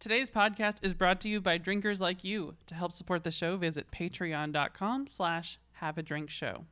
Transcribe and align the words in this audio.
Today's 0.00 0.30
podcast 0.30 0.76
is 0.82 0.94
brought 0.94 1.20
to 1.22 1.28
you 1.28 1.40
by 1.40 1.58
drinkers 1.58 2.00
like 2.00 2.22
you. 2.22 2.54
To 2.66 2.76
help 2.76 2.92
support 2.92 3.24
the 3.24 3.32
show, 3.32 3.56
visit 3.56 3.90
patreon.com 3.90 5.08
slash 5.08 5.58
have 5.72 5.98
a 5.98 6.04
drink 6.04 6.30
show. 6.30 6.66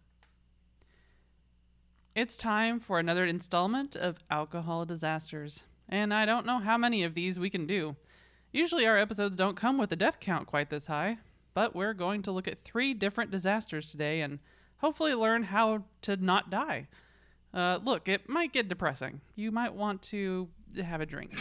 It's 2.14 2.36
time 2.36 2.78
for 2.78 3.00
another 3.00 3.26
installment 3.26 3.96
of 3.96 4.20
Alcohol 4.30 4.84
Disasters, 4.84 5.64
and 5.88 6.14
I 6.14 6.24
don't 6.24 6.46
know 6.46 6.60
how 6.60 6.78
many 6.78 7.02
of 7.02 7.14
these 7.14 7.36
we 7.36 7.50
can 7.50 7.66
do. 7.66 7.96
Usually 8.52 8.86
our 8.86 8.96
episodes 8.96 9.34
don't 9.34 9.56
come 9.56 9.76
with 9.76 9.90
a 9.90 9.96
death 9.96 10.20
count 10.20 10.46
quite 10.46 10.70
this 10.70 10.86
high, 10.86 11.18
but 11.52 11.74
we're 11.74 11.94
going 11.94 12.22
to 12.22 12.30
look 12.30 12.46
at 12.46 12.62
three 12.62 12.94
different 12.94 13.32
disasters 13.32 13.90
today 13.90 14.20
and 14.20 14.38
hopefully 14.76 15.14
learn 15.14 15.42
how 15.42 15.82
to 16.02 16.16
not 16.16 16.48
die. 16.48 16.86
Uh, 17.52 17.80
look, 17.82 18.08
it 18.08 18.28
might 18.28 18.52
get 18.52 18.68
depressing. 18.68 19.20
You 19.34 19.50
might 19.50 19.74
want 19.74 20.00
to 20.02 20.48
have 20.80 21.00
a 21.00 21.06
drink. 21.06 21.32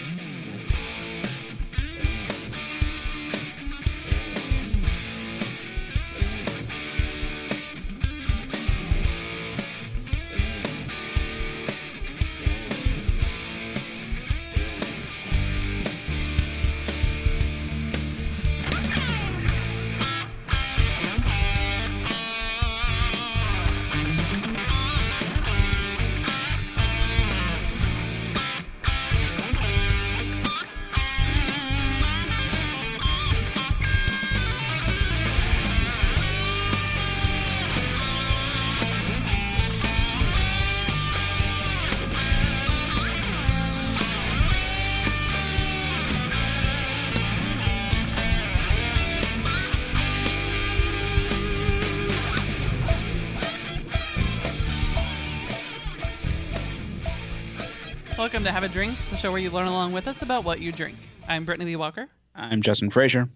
To 58.45 58.51
Have 58.51 58.63
a 58.63 58.69
Drink, 58.69 58.95
the 59.09 59.17
show 59.17 59.31
where 59.31 59.41
you 59.41 59.49
learn 59.49 59.65
along 59.65 59.91
with 59.91 60.07
us 60.07 60.21
about 60.21 60.43
what 60.43 60.59
you 60.59 60.71
drink. 60.71 60.95
I'm 61.27 61.45
Brittany 61.45 61.71
Lee 61.71 61.75
Walker. 61.77 62.07
I'm 62.35 62.61
Justin 62.61 62.91
Frazier. 62.91 63.27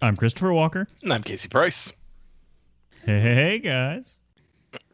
I'm 0.00 0.16
Christopher 0.16 0.52
Walker. 0.52 0.86
And 1.02 1.12
I'm 1.12 1.24
Casey 1.24 1.48
Price. 1.48 1.92
Hey, 3.04 3.18
hey, 3.18 3.34
hey, 3.34 3.58
guys. 3.58 4.14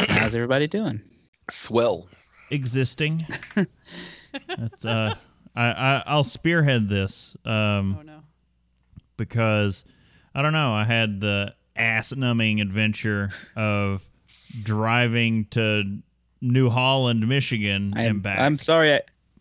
How's 0.08 0.34
everybody 0.34 0.66
doing? 0.66 1.02
Swell. 1.50 2.08
Existing. 2.50 3.26
That's, 3.54 4.82
uh, 4.82 5.14
I, 5.54 5.66
I, 5.66 6.02
I'll 6.06 6.24
spearhead 6.24 6.88
this 6.88 7.36
um, 7.44 7.98
Oh 8.00 8.02
no. 8.02 8.20
because 9.18 9.84
I 10.34 10.40
don't 10.40 10.54
know. 10.54 10.72
I 10.72 10.84
had 10.84 11.20
the 11.20 11.54
ass 11.76 12.16
numbing 12.16 12.62
adventure 12.62 13.28
of 13.56 14.08
driving 14.62 15.44
to 15.50 15.98
New 16.40 16.70
Holland, 16.70 17.28
Michigan, 17.28 17.92
I'm, 17.94 18.06
and 18.06 18.22
back. 18.22 18.38
I'm 18.38 18.56
sorry. 18.56 18.94
I, 18.94 19.00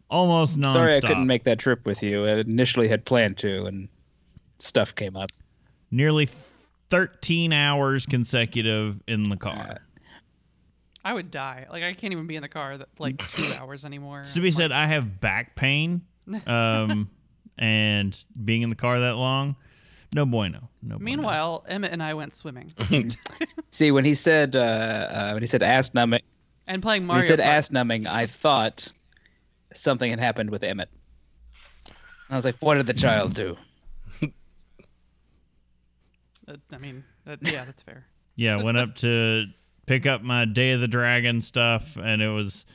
almost 0.09 0.57
nonstop. 0.57 0.73
sorry 0.73 0.93
I 0.95 0.99
couldn't 0.99 1.27
make 1.27 1.43
that 1.43 1.59
trip 1.59 1.85
with 1.85 2.02
you. 2.03 2.25
I 2.25 2.39
initially 2.39 2.88
had 2.88 3.05
planned 3.05 3.38
to, 3.39 3.65
and 3.65 3.88
stuff 4.59 4.93
came 4.95 5.15
up. 5.15 5.29
nearly 5.91 6.29
13 6.89 7.53
hours 7.53 8.05
consecutive 8.05 8.99
in 9.07 9.30
the 9.30 9.37
car. 9.37 9.77
I 11.05 11.14
would 11.14 11.31
die. 11.31 11.65
Like 11.71 11.83
I 11.83 11.93
can't 11.93 12.11
even 12.14 12.27
be 12.27 12.36
in 12.36 12.42
the 12.42 12.49
car 12.49 12.77
that 12.77 12.87
like 12.99 13.17
two 13.30 13.52
hours 13.59 13.86
anymore. 13.86 14.23
to 14.33 14.42
be 14.42 14.52
said, 14.52 14.71
I 14.71 14.87
have 14.87 15.21
back 15.21 15.55
pain, 15.55 16.02
um, 16.47 17.09
and 17.58 18.21
being 18.43 18.61
in 18.64 18.70
the 18.70 18.76
car 18.76 18.99
that 18.99 19.15
long, 19.15 19.55
no 20.14 20.26
bueno. 20.26 20.70
No. 20.81 20.95
bueno. 20.97 21.03
Meanwhile, 21.03 21.65
Emmett 21.70 21.91
and 21.91 22.02
I 22.03 22.14
went 22.15 22.36
swimming 22.36 22.71
See, 23.71 23.91
when 23.91 24.03
he 24.05 24.14
said 24.14 24.55
uh, 24.55 24.59
uh, 24.59 25.31
when 25.33 25.43
he 25.43 25.47
said 25.47 25.61
ass 25.64 25.93
numbing, 25.93 26.21
and 26.67 26.81
playing 26.81 27.03
when 27.03 27.08
Mario. 27.08 27.21
he 27.23 27.27
said 27.27 27.39
Kart. 27.39 27.45
ass 27.45 27.71
numbing, 27.71 28.05
I 28.08 28.26
thought 28.26 28.89
something 29.73 30.09
had 30.09 30.19
happened 30.19 30.49
with 30.49 30.63
Emmett. 30.63 30.89
I 32.30 32.35
was 32.35 32.45
like, 32.45 32.57
"What 32.59 32.75
did 32.75 32.87
the 32.87 32.93
child 32.93 33.33
do?" 33.33 33.57
Uh, 36.49 36.55
I 36.73 36.77
mean, 36.77 37.03
that, 37.25 37.39
yeah, 37.41 37.63
that's 37.65 37.83
fair. 37.83 38.05
yeah, 38.35 38.61
went 38.61 38.77
up 38.77 38.95
to 38.97 39.45
pick 39.85 40.05
up 40.05 40.21
my 40.21 40.45
Day 40.45 40.71
of 40.71 40.81
the 40.81 40.87
Dragon 40.87 41.41
stuff, 41.41 41.97
and 42.02 42.21
it 42.21 42.29
was. 42.29 42.65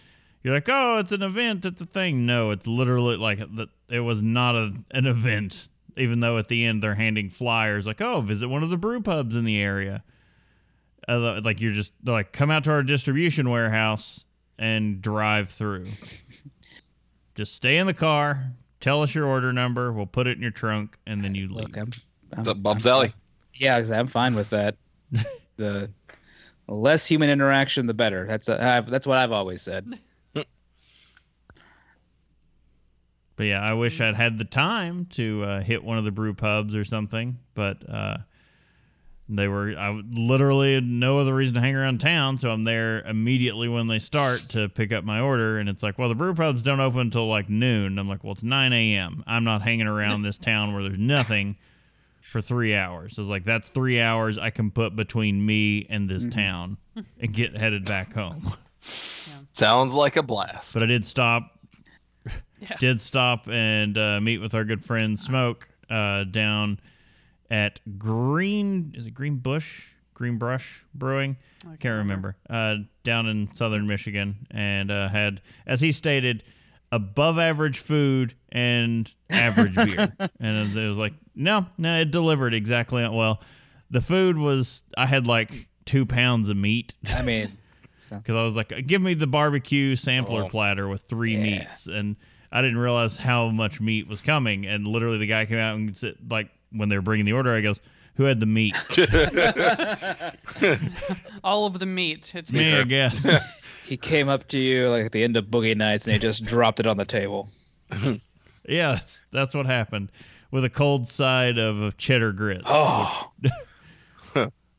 You're 0.42 0.52
like, 0.52 0.68
oh, 0.68 0.98
it's 0.98 1.10
an 1.12 1.22
event. 1.22 1.64
It's 1.64 1.80
a 1.80 1.86
thing. 1.86 2.26
No, 2.26 2.50
it's 2.50 2.66
literally 2.66 3.16
like 3.16 3.38
the, 3.38 3.68
it 3.88 4.00
was 4.00 4.20
not 4.20 4.54
a, 4.54 4.74
an 4.90 5.06
event. 5.06 5.68
Even 5.96 6.20
though 6.20 6.36
at 6.36 6.48
the 6.48 6.66
end 6.66 6.82
they're 6.82 6.96
handing 6.96 7.30
flyers, 7.30 7.86
like, 7.86 8.02
oh, 8.02 8.20
visit 8.20 8.48
one 8.48 8.62
of 8.62 8.68
the 8.68 8.76
brew 8.76 9.00
pubs 9.00 9.36
in 9.36 9.46
the 9.46 9.58
area. 9.58 10.04
Uh, 11.08 11.40
like 11.42 11.62
you're 11.62 11.72
just 11.72 11.94
like, 12.04 12.32
come 12.32 12.50
out 12.50 12.64
to 12.64 12.72
our 12.72 12.82
distribution 12.82 13.48
warehouse 13.48 14.26
and 14.58 15.00
drive 15.00 15.48
through. 15.48 15.86
just 17.34 17.54
stay 17.54 17.78
in 17.78 17.86
the 17.86 17.94
car. 17.94 18.52
Tell 18.80 19.02
us 19.02 19.14
your 19.14 19.26
order 19.26 19.52
number. 19.52 19.92
We'll 19.92 20.06
put 20.06 20.26
it 20.26 20.36
in 20.36 20.42
your 20.42 20.50
trunk, 20.50 20.98
and 21.06 21.24
then 21.24 21.34
you 21.34 21.48
leave. 21.48 21.56
Look, 21.68 21.76
I'm, 21.76 21.90
I'm, 22.32 22.38
What's 22.38 22.48
up, 22.48 22.62
Bob's 22.62 22.86
I'm- 22.86 22.94
Alley? 22.94 23.14
Yeah, 23.54 23.78
'cause 23.80 23.90
I'm 23.90 24.08
fine 24.08 24.34
with 24.34 24.50
that. 24.50 24.76
the 25.56 25.88
less 26.66 27.06
human 27.06 27.30
interaction, 27.30 27.86
the 27.86 27.94
better. 27.94 28.26
That's 28.26 28.48
a, 28.48 28.62
I've, 28.62 28.90
that's 28.90 29.06
what 29.06 29.18
I've 29.18 29.32
always 29.32 29.62
said. 29.62 29.98
But 33.36 33.44
yeah, 33.44 33.60
I 33.62 33.72
wish 33.72 34.00
I'd 34.00 34.14
had 34.14 34.38
the 34.38 34.44
time 34.44 35.06
to 35.06 35.42
uh, 35.42 35.60
hit 35.60 35.82
one 35.82 35.98
of 35.98 36.04
the 36.04 36.12
brew 36.12 36.34
pubs 36.34 36.76
or 36.76 36.84
something. 36.84 37.36
But 37.54 37.78
uh, 37.88 38.18
they 39.28 39.48
were, 39.48 39.74
I 39.78 39.90
literally 40.10 40.74
had 40.74 40.84
no 40.84 41.18
other 41.18 41.34
reason 41.34 41.54
to 41.54 41.60
hang 41.60 41.74
around 41.74 42.00
town. 42.00 42.36
So 42.36 42.50
I'm 42.50 42.64
there 42.64 43.00
immediately 43.02 43.68
when 43.68 43.86
they 43.86 43.98
start 43.98 44.40
to 44.50 44.68
pick 44.68 44.92
up 44.92 45.04
my 45.04 45.20
order. 45.20 45.58
And 45.58 45.68
it's 45.68 45.82
like, 45.82 45.98
well, 45.98 46.08
the 46.10 46.14
brew 46.14 46.34
pubs 46.34 46.62
don't 46.62 46.80
open 46.80 47.00
until 47.00 47.26
like 47.28 47.48
noon. 47.48 47.86
And 47.86 48.00
I'm 48.00 48.08
like, 48.08 48.22
well, 48.22 48.34
it's 48.34 48.42
9 48.42 48.72
a.m. 48.72 49.24
I'm 49.26 49.44
not 49.44 49.62
hanging 49.62 49.86
around 49.86 50.22
this 50.22 50.36
town 50.36 50.74
where 50.74 50.82
there's 50.82 50.98
nothing 50.98 51.56
for 52.32 52.42
three 52.42 52.74
hours. 52.74 53.16
So 53.16 53.22
it's 53.22 53.28
like, 53.30 53.44
that's 53.44 53.70
three 53.70 54.00
hours 54.00 54.36
I 54.36 54.50
can 54.50 54.70
put 54.70 54.94
between 54.94 55.44
me 55.44 55.86
and 55.88 56.08
this 56.08 56.26
town 56.26 56.76
and 57.20 57.32
get 57.32 57.56
headed 57.56 57.86
back 57.86 58.12
home. 58.12 58.52
Sounds 59.54 59.94
like 59.94 60.16
a 60.16 60.22
blast. 60.22 60.74
But 60.74 60.82
I 60.82 60.86
did 60.86 61.06
stop. 61.06 61.50
Yeah. 62.60 62.76
Did 62.78 63.00
stop 63.02 63.46
and 63.48 63.98
uh, 63.98 64.20
meet 64.22 64.38
with 64.38 64.54
our 64.54 64.64
good 64.64 64.82
friend 64.82 65.20
Smoke 65.20 65.68
uh, 65.90 66.24
down 66.24 66.78
at 67.50 67.80
Green. 67.98 68.92
Is 68.96 69.06
it 69.06 69.12
Green 69.14 69.36
Bush? 69.36 69.88
Green 70.14 70.38
Brush 70.38 70.84
Brewing. 70.94 71.36
I 71.68 71.76
Can't 71.76 71.98
remember. 71.98 72.36
Uh, 72.48 72.76
down 73.02 73.26
in 73.26 73.52
southern 73.54 73.86
Michigan, 73.86 74.46
and 74.50 74.90
uh, 74.90 75.08
had, 75.08 75.40
as 75.66 75.80
he 75.80 75.90
stated, 75.92 76.44
above 76.92 77.38
average 77.38 77.78
food 77.80 78.34
and 78.52 79.12
average 79.30 79.74
beer. 79.74 80.14
And 80.40 80.76
it 80.76 80.88
was 80.88 80.98
like, 80.98 81.14
no, 81.34 81.66
no, 81.78 82.00
it 82.00 82.10
delivered 82.12 82.54
exactly. 82.54 83.02
Well, 83.08 83.40
the 83.90 84.00
food 84.00 84.38
was. 84.38 84.82
I 84.96 85.06
had 85.06 85.26
like 85.26 85.68
two 85.84 86.06
pounds 86.06 86.48
of 86.48 86.56
meat 86.56 86.94
I 87.08 87.22
mean, 87.22 87.58
so, 87.98 88.16
because 88.16 88.36
I 88.36 88.42
was 88.44 88.54
like, 88.56 88.86
give 88.86 89.02
me 89.02 89.14
the 89.14 89.26
barbecue 89.26 89.96
sampler 89.96 90.44
Oh. 90.44 90.48
platter 90.48 90.86
with 90.88 91.02
three 91.02 91.34
Yeah. 91.36 91.42
meats, 91.42 91.86
and 91.88 92.14
I 92.52 92.62
didn't 92.62 92.78
realize 92.78 93.16
how 93.16 93.48
much 93.48 93.80
meat 93.80 94.06
was 94.08 94.20
coming. 94.22 94.64
And 94.64 94.86
literally, 94.86 95.18
the 95.18 95.26
guy 95.26 95.44
came 95.44 95.58
out 95.58 95.74
and 95.74 95.96
said, 95.96 96.14
like, 96.30 96.50
when 96.74 96.88
they 96.88 96.96
were 96.96 97.02
bringing 97.02 97.26
the 97.26 97.32
order, 97.32 97.54
I 97.54 97.60
goes, 97.60 97.80
"Who 98.16 98.24
had 98.24 98.40
the 98.40 98.46
meat?" 98.46 98.74
All 101.44 101.66
of 101.66 101.78
the 101.78 101.86
meat. 101.86 102.32
It's 102.34 102.52
Me, 102.52 102.74
I 102.74 102.84
guess. 102.84 103.28
he 103.86 103.96
came 103.96 104.28
up 104.28 104.48
to 104.48 104.58
you 104.58 104.88
like 104.88 105.06
at 105.06 105.12
the 105.12 105.24
end 105.24 105.36
of 105.36 105.46
Boogie 105.46 105.76
Nights, 105.76 106.06
and 106.06 106.14
he 106.14 106.18
just 106.18 106.44
dropped 106.44 106.80
it 106.80 106.86
on 106.86 106.96
the 106.96 107.04
table. 107.04 107.48
yeah, 108.68 108.92
that's 108.94 109.24
that's 109.30 109.54
what 109.54 109.66
happened 109.66 110.10
with 110.50 110.64
a 110.64 110.70
cold 110.70 111.08
side 111.08 111.58
of, 111.58 111.80
of 111.80 111.96
cheddar 111.96 112.32
grits. 112.32 112.64
Oh, 112.66 113.30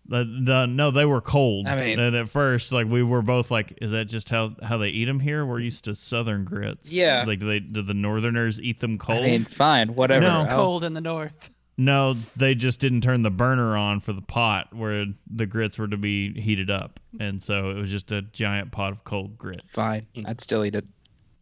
The, 0.08 0.24
the, 0.24 0.66
no, 0.68 0.92
they 0.92 1.06
were 1.06 1.20
cold. 1.20 1.68
I 1.68 1.76
mean- 1.80 2.00
and 2.00 2.16
at 2.16 2.30
first, 2.30 2.72
like 2.72 2.86
we 2.86 3.02
were 3.02 3.24
both 3.24 3.50
like, 3.50 3.80
"Is 3.82 3.90
that 3.90 4.06
just 4.06 4.30
how 4.30 4.56
how 4.62 4.78
they 4.78 4.90
eat 4.90 5.06
them 5.06 5.20
here?" 5.20 5.44
We're 5.48 5.60
used 5.60 5.86
to 5.86 5.96
Southern 5.96 6.46
grits. 6.46 6.92
Yeah. 6.92 7.24
like 7.26 7.40
they 7.40 7.60
do 7.60 7.82
the 7.82 7.96
Northerners 7.96 8.62
eat 8.62 8.82
them 8.82 9.00
cold. 9.00 9.18
I 9.18 9.22
cold? 9.22 9.32
mean, 9.32 9.46
fine, 9.46 9.96
whatever. 9.96 10.28
No. 10.28 10.36
it's 10.36 10.54
cold 10.54 10.84
in 10.84 10.94
the 10.94 11.02
north. 11.02 11.50
No, 11.78 12.14
they 12.38 12.56
just 12.56 12.80
didn't 12.80 13.02
turn 13.02 13.22
the 13.22 13.30
burner 13.30 13.76
on 13.76 14.00
for 14.00 14.14
the 14.14 14.22
pot 14.22 14.74
where 14.74 15.06
the 15.30 15.46
grits 15.46 15.78
were 15.78 15.90
to 15.90 15.98
be 15.98 16.40
heated 16.40 16.70
up, 16.70 17.00
and 17.20 17.44
so 17.44 17.70
it 17.72 17.76
was 17.76 17.92
just 17.92 18.12
a 18.14 18.22
giant 18.22 18.72
pot 18.72 18.94
of 18.94 19.04
cold 19.04 19.38
grits. 19.38 19.66
Fine, 19.74 20.08
I'd 20.26 20.40
still 20.40 20.64
eat 20.64 20.76
it. 20.76 20.86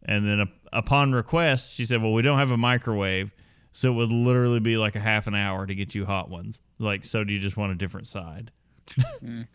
And 0.06 0.26
then 0.26 0.40
up 0.40 0.48
upon 0.72 1.12
request, 1.12 1.74
she 1.74 1.86
said, 1.86 2.02
"Well, 2.02 2.12
we 2.12 2.22
don't 2.22 2.38
have 2.38 2.50
a 2.50 2.56
microwave, 2.56 3.32
So 3.70 3.90
it 3.92 3.94
would 3.94 4.12
literally 4.12 4.60
be 4.60 4.76
like 4.76 4.96
a 4.96 5.00
half 5.00 5.26
an 5.28 5.34
hour 5.36 5.66
to 5.66 5.74
get 5.74 5.94
you 5.94 6.04
hot 6.04 6.30
ones. 6.30 6.60
Like, 6.78 7.04
so 7.04 7.22
do 7.24 7.32
you 7.32 7.38
just 7.40 7.56
want 7.56 7.72
a 7.72 7.76
different 7.76 8.06
side? 8.08 8.50
Mm. 9.22 9.46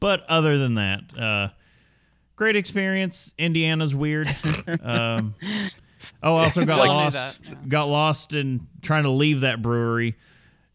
but 0.00 0.24
other 0.28 0.58
than 0.58 0.74
that, 0.74 1.00
uh, 1.18 1.48
great 2.36 2.56
experience. 2.56 3.32
Indiana's 3.38 3.94
weird. 3.94 4.28
um, 4.82 5.34
oh, 6.22 6.36
I 6.36 6.44
also 6.44 6.64
got 6.64 6.76
Tell 6.76 6.86
lost. 6.86 7.40
yeah. 7.44 7.54
Got 7.68 7.84
lost 7.88 8.32
in 8.34 8.66
trying 8.82 9.04
to 9.04 9.10
leave 9.10 9.40
that 9.42 9.62
brewery, 9.62 10.16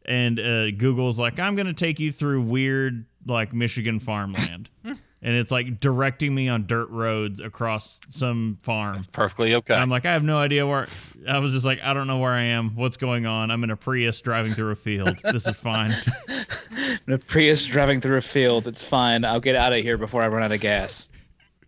and 0.05 0.39
uh, 0.39 0.71
Google's 0.71 1.19
like, 1.19 1.39
"I'm 1.39 1.55
going 1.55 1.67
to 1.67 1.73
take 1.73 1.99
you 1.99 2.11
through 2.11 2.41
weird 2.43 3.05
like 3.25 3.53
Michigan 3.53 3.99
farmland," 3.99 4.69
and 4.83 4.97
it's 5.21 5.51
like 5.51 5.79
directing 5.79 6.33
me 6.33 6.49
on 6.49 6.65
dirt 6.65 6.89
roads 6.89 7.39
across 7.39 7.99
some 8.09 8.57
farm. 8.63 9.03
Perfectly 9.11 9.55
okay. 9.55 9.75
I'm 9.75 9.89
like, 9.89 10.05
I 10.05 10.13
have 10.13 10.23
no 10.23 10.37
idea 10.37 10.65
where. 10.65 10.87
I 11.27 11.39
was 11.39 11.53
just 11.53 11.65
like, 11.65 11.81
I 11.83 11.93
don't 11.93 12.07
know 12.07 12.19
where 12.19 12.31
I 12.31 12.43
am. 12.43 12.75
What's 12.75 12.97
going 12.97 13.25
on? 13.25 13.51
I'm 13.51 13.63
in 13.63 13.71
a 13.71 13.75
Prius 13.75 14.21
driving 14.21 14.53
through 14.53 14.71
a 14.71 14.75
field. 14.75 15.17
This 15.23 15.45
is 15.45 15.55
fine. 15.57 15.91
In 17.07 17.13
a 17.13 17.17
Prius 17.17 17.65
driving 17.65 17.99
through 18.01 18.17
a 18.17 18.21
field. 18.21 18.67
It's 18.67 18.81
fine. 18.81 19.25
I'll 19.25 19.39
get 19.39 19.55
out 19.55 19.73
of 19.73 19.79
here 19.79 19.97
before 19.97 20.21
I 20.21 20.27
run 20.27 20.43
out 20.43 20.51
of 20.51 20.61
gas. 20.61 21.09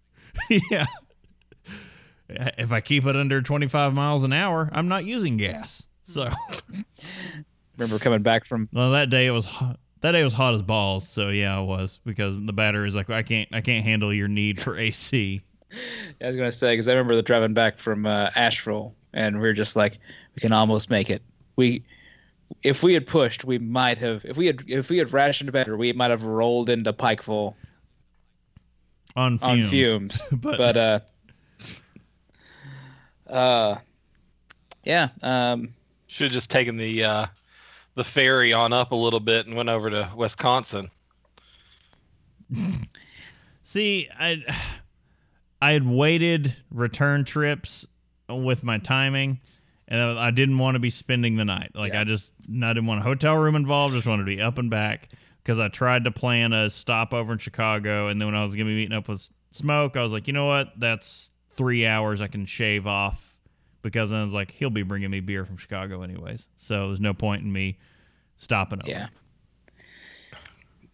yeah. 0.72 0.86
If 2.58 2.72
I 2.72 2.82
keep 2.82 3.06
it 3.06 3.16
under 3.16 3.42
25 3.42 3.94
miles 3.94 4.24
an 4.24 4.34
hour, 4.34 4.70
I'm 4.72 4.88
not 4.88 5.06
using 5.06 5.38
gas. 5.38 5.86
So, 6.04 6.30
Remember 7.78 8.00
coming 8.00 8.22
back 8.22 8.46
from 8.46 8.70
well, 8.74 8.92
that 8.92 9.10
day 9.10 9.26
it 9.28 9.32
was 9.32 9.46
hot. 9.46 9.80
That 10.02 10.12
day 10.14 10.24
was 10.24 10.34
hot 10.34 10.54
as 10.54 10.62
balls. 10.62 11.08
So 11.08 11.30
yeah, 11.30 11.58
I 11.58 11.62
was 11.62 12.00
because 12.06 12.36
the 12.44 12.54
battery 12.54 12.88
is 12.88 12.96
like, 12.96 13.10
I 13.10 13.24
can't, 13.24 13.48
I 13.54 13.62
can't 13.62 13.84
handle 13.86 14.14
your 14.14 14.28
need 14.28 14.62
for 14.62 14.78
AC. 14.78 15.42
I 16.22 16.28
was 16.28 16.36
gonna 16.36 16.52
say 16.52 16.74
because 16.74 16.88
I 16.88 16.92
remember 16.94 17.16
the 17.16 17.22
driving 17.22 17.54
back 17.54 17.80
from 17.80 18.06
uh, 18.06 18.30
Asheville, 18.36 18.94
and 19.14 19.36
we 19.38 19.42
were 19.42 19.54
just 19.54 19.76
like, 19.76 20.00
we 20.36 20.40
can 20.42 20.52
almost 20.52 20.90
make 20.90 21.10
it. 21.10 21.22
We, 21.56 21.84
if 22.64 22.84
we 22.84 22.94
had 22.94 23.08
pushed, 23.08 23.46
we 23.46 23.58
might 23.58 23.98
have. 24.00 24.26
If 24.26 24.38
we 24.38 24.48
had, 24.48 24.64
if 24.68 24.90
we 24.90 24.98
had 24.98 25.14
rationed 25.14 25.52
better, 25.52 25.78
we 25.78 25.94
might 25.94 26.12
have 26.12 26.24
rolled 26.24 26.70
into 26.70 26.92
Pikeville 26.92 27.54
On 29.16 29.38
fumes. 29.40 29.64
on 29.64 29.70
fumes. 29.70 30.28
But- 30.32 30.58
but, 30.58 30.78
uh, 30.78 31.00
uh, 33.32 33.78
yeah. 34.84 35.10
Um, 35.22 35.74
Should 36.08 36.26
have 36.26 36.34
just 36.34 36.50
taken 36.50 36.78
the 36.78 37.04
uh, 37.04 37.26
the 37.96 38.04
ferry 38.04 38.54
on 38.54 38.74
up 38.74 38.92
a 38.92 38.96
little 38.96 39.20
bit 39.20 39.48
and 39.48 39.56
went 39.56 39.70
over 39.70 39.90
to 39.90 40.10
Wisconsin. 40.16 40.90
See, 43.64 44.10
I 44.20 44.44
I 45.62 45.72
had 45.72 45.88
waited 45.88 46.56
return 46.70 47.24
trips 47.24 47.88
with 48.28 48.64
my 48.64 48.78
timing, 48.78 49.40
and 49.88 50.02
I 50.02 50.28
I 50.28 50.32
didn't 50.32 50.58
want 50.58 50.76
to 50.76 50.80
be 50.80 50.90
spending 50.90 51.38
the 51.38 51.46
night. 51.46 51.72
Like 51.74 51.94
Yeah. 51.94 52.02
I 52.02 52.04
just 52.04 52.32
I 52.50 52.74
didn't 52.74 52.88
want 52.88 53.02
a 53.02 53.04
hotel 53.04 53.38
room 53.38 53.56
involved. 53.56 53.96
Just 53.96 54.08
wanted 54.08 54.24
to 54.24 54.36
be 54.36 54.42
up 54.42 54.58
and 54.58 54.70
back 54.70 55.10
because 55.44 55.60
I 55.60 55.70
tried 55.70 56.04
to 56.04 56.12
plan 56.12 56.54
a 56.54 56.70
stopover 56.70 57.34
in 57.34 57.40
Chicago, 57.40 58.08
and 58.08 58.20
then 58.20 58.28
when 58.28 58.36
I 58.36 58.44
was 58.44 58.56
gonna 58.56 58.66
be 58.66 58.76
meeting 58.76 58.98
up 58.98 59.08
with 59.08 59.30
Smoke, 59.52 59.96
I 59.96 60.04
was 60.04 60.12
like, 60.12 60.28
you 60.28 60.34
know 60.34 60.46
what? 60.48 60.80
That's 60.80 61.30
three 61.56 61.86
hours 61.86 62.22
I 62.22 62.28
can 62.28 62.46
shave 62.46 62.88
off 62.88 63.38
because 63.82 64.12
I 64.12 64.24
was 64.24 64.34
like, 64.34 64.52
he'll 64.52 64.70
be 64.70 64.84
bringing 64.84 65.10
me 65.10 65.20
beer 65.20 65.46
from 65.46 65.58
Chicago 65.58 66.02
anyways, 66.04 66.48
so 66.58 66.88
there's 66.88 67.00
no 67.00 67.14
point 67.14 67.44
in 67.44 67.52
me 67.52 67.78
stopping 68.38 68.80
over. 68.82 68.90
yeah. 68.90 69.08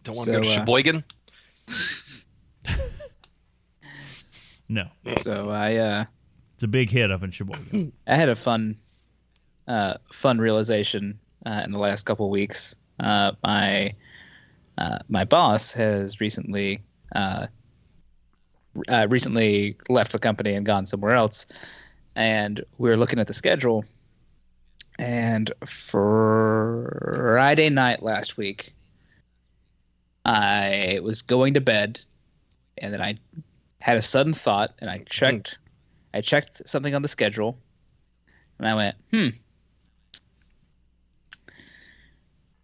Don't 0.04 0.16
want 0.16 0.26
to 0.26 0.32
go 0.32 0.40
to 0.40 0.46
So, 0.46 0.52
uh, 0.52 0.54
Sheboygan. 0.54 1.04
No, 4.70 4.86
So 5.22 5.48
I, 5.48 5.76
uh, 5.76 6.04
it's 6.54 6.62
a 6.62 6.68
big 6.68 6.90
hit 6.90 7.10
up 7.10 7.22
in 7.22 7.30
Sheboygan. 7.30 7.90
I 8.06 8.14
had 8.14 8.28
a 8.28 8.36
fun, 8.36 8.76
uh, 9.66 9.94
fun 10.12 10.38
realization 10.38 11.18
uh, 11.46 11.62
in 11.64 11.72
the 11.72 11.78
last 11.78 12.04
couple 12.04 12.26
of 12.26 12.30
weeks. 12.30 12.76
Uh, 13.00 13.32
my, 13.42 13.94
uh, 14.76 14.98
my 15.08 15.24
boss 15.24 15.72
has 15.72 16.20
recently, 16.20 16.82
uh, 17.14 17.46
uh, 18.88 19.06
recently 19.08 19.76
left 19.88 20.12
the 20.12 20.18
company 20.18 20.54
and 20.54 20.64
gone 20.64 20.86
somewhere 20.86 21.14
else, 21.14 21.46
and 22.14 22.64
we 22.78 22.88
were 22.88 22.96
looking 22.96 23.18
at 23.18 23.26
the 23.26 23.34
schedule. 23.34 23.84
And 24.98 25.52
for 25.64 27.14
Friday 27.14 27.70
night 27.70 28.02
last 28.02 28.36
week, 28.36 28.74
I 30.24 30.98
was 31.02 31.22
going 31.22 31.54
to 31.54 31.60
bed, 31.60 32.00
and 32.78 32.92
then 32.92 33.00
I 33.00 33.18
had 33.80 33.96
a 33.96 34.02
sudden 34.02 34.34
thought, 34.34 34.74
and 34.80 34.90
I 34.90 34.98
checked. 35.08 35.58
I 36.14 36.20
checked 36.20 36.62
something 36.68 36.94
on 36.94 37.02
the 37.02 37.08
schedule, 37.08 37.58
and 38.58 38.66
I 38.66 38.74
went, 38.74 38.96
"Hmm, 39.10 39.28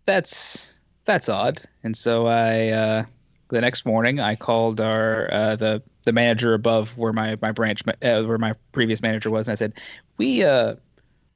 that's 0.05 0.75
that's 1.05 1.28
odd." 1.28 1.62
And 1.84 1.96
so 1.96 2.26
I, 2.26 2.69
uh, 2.69 3.05
the 3.54 3.60
next 3.60 3.86
morning, 3.86 4.20
I 4.20 4.34
called 4.34 4.80
our 4.80 5.32
uh, 5.32 5.56
the 5.56 5.82
the 6.04 6.12
manager 6.12 6.52
above 6.54 6.96
where 6.98 7.12
my 7.12 7.38
my 7.40 7.52
branch 7.52 7.82
uh, 7.86 8.22
where 8.22 8.38
my 8.38 8.54
previous 8.72 9.00
manager 9.00 9.30
was, 9.30 9.48
and 9.48 9.52
I 9.52 9.54
said, 9.54 9.74
"We 10.18 10.42
uh, 10.44 10.74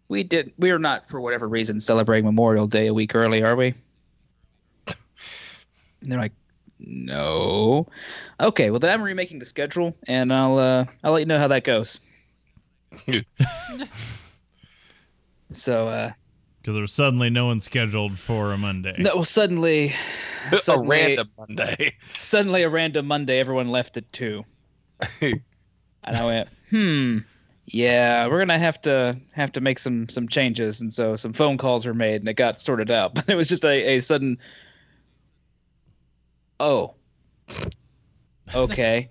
we 0.08 0.24
did 0.24 0.52
we 0.58 0.70
are 0.70 0.78
not 0.78 1.08
for 1.08 1.20
whatever 1.20 1.48
reason 1.48 1.80
celebrating 1.80 2.26
Memorial 2.26 2.66
Day 2.66 2.88
a 2.88 2.94
week 2.94 3.14
early, 3.14 3.42
are 3.42 3.56
we?" 3.56 3.74
And 6.00 6.12
they're 6.12 6.18
like, 6.20 6.32
"No." 6.78 7.88
Okay, 8.38 8.70
well 8.70 8.78
then 8.78 8.90
I'm 8.90 9.02
remaking 9.02 9.38
the 9.38 9.44
schedule, 9.44 9.96
and 10.06 10.32
I'll 10.32 10.58
uh, 10.58 10.84
I'll 11.02 11.12
let 11.12 11.20
you 11.20 11.26
know 11.26 11.38
how 11.38 11.48
that 11.48 11.64
goes. 11.64 11.98
so 15.52 15.88
uh, 15.88 16.12
because 16.68 16.74
there 16.74 16.82
was 16.82 16.92
suddenly 16.92 17.30
no 17.30 17.46
one 17.46 17.62
scheduled 17.62 18.18
for 18.18 18.52
a 18.52 18.58
Monday. 18.58 18.94
no, 18.98 19.14
well, 19.14 19.24
suddenly, 19.24 19.94
a 20.52 20.78
random 20.78 21.30
Monday. 21.38 21.94
suddenly 22.18 22.62
a 22.62 22.68
random 22.68 23.06
Monday, 23.06 23.38
everyone 23.38 23.70
left 23.70 23.96
at 23.96 24.12
two, 24.12 24.44
and 25.22 25.40
I 26.04 26.26
went, 26.26 26.48
hmm, 26.68 27.18
yeah, 27.64 28.26
we're 28.26 28.40
gonna 28.40 28.58
have 28.58 28.82
to 28.82 29.18
have 29.32 29.50
to 29.52 29.62
make 29.62 29.78
some 29.78 30.10
some 30.10 30.28
changes, 30.28 30.82
and 30.82 30.92
so 30.92 31.16
some 31.16 31.32
phone 31.32 31.56
calls 31.56 31.86
were 31.86 31.94
made, 31.94 32.16
and 32.16 32.28
it 32.28 32.34
got 32.34 32.60
sorted 32.60 32.90
out. 32.90 33.14
But 33.14 33.24
it 33.30 33.34
was 33.34 33.48
just 33.48 33.64
a, 33.64 33.96
a 33.96 34.00
sudden, 34.00 34.36
oh, 36.60 36.96
okay. 38.54 39.08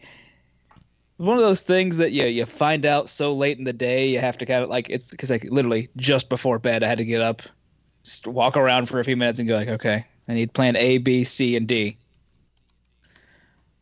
One 1.17 1.37
of 1.37 1.43
those 1.43 1.61
things 1.61 1.97
that 1.97 2.11
you 2.11 2.25
you 2.25 2.45
find 2.45 2.85
out 2.85 3.09
so 3.09 3.33
late 3.33 3.57
in 3.57 3.63
the 3.63 3.73
day, 3.73 4.07
you 4.07 4.19
have 4.19 4.37
to 4.37 4.45
kind 4.45 4.63
of 4.63 4.69
like 4.69 4.89
it's 4.89 5.07
because 5.07 5.29
like 5.29 5.45
literally 5.45 5.89
just 5.97 6.29
before 6.29 6.59
bed, 6.59 6.83
I 6.83 6.87
had 6.87 6.99
to 6.99 7.05
get 7.05 7.21
up, 7.21 7.41
just 8.03 8.27
walk 8.27 8.55
around 8.55 8.87
for 8.87 8.99
a 8.99 9.03
few 9.03 9.17
minutes, 9.17 9.39
and 9.39 9.47
go 9.47 9.55
like, 9.55 9.67
okay, 9.69 10.05
I 10.27 10.33
need 10.33 10.53
plan 10.53 10.75
A, 10.75 10.99
B, 10.99 11.23
C, 11.23 11.55
and 11.55 11.67
D. 11.67 11.97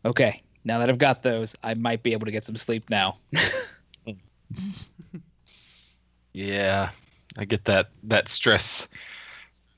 Okay, 0.05 0.41
now 0.63 0.79
that 0.79 0.89
I've 0.89 0.97
got 0.97 1.23
those, 1.23 1.55
I 1.61 1.73
might 1.73 2.03
be 2.03 2.13
able 2.13 2.25
to 2.25 2.31
get 2.31 2.45
some 2.45 2.55
sleep 2.55 2.89
now. 2.89 3.17
Yeah, 6.35 6.89
I 7.37 7.45
get 7.45 7.63
that 7.63 7.91
that 8.03 8.27
stress 8.27 8.89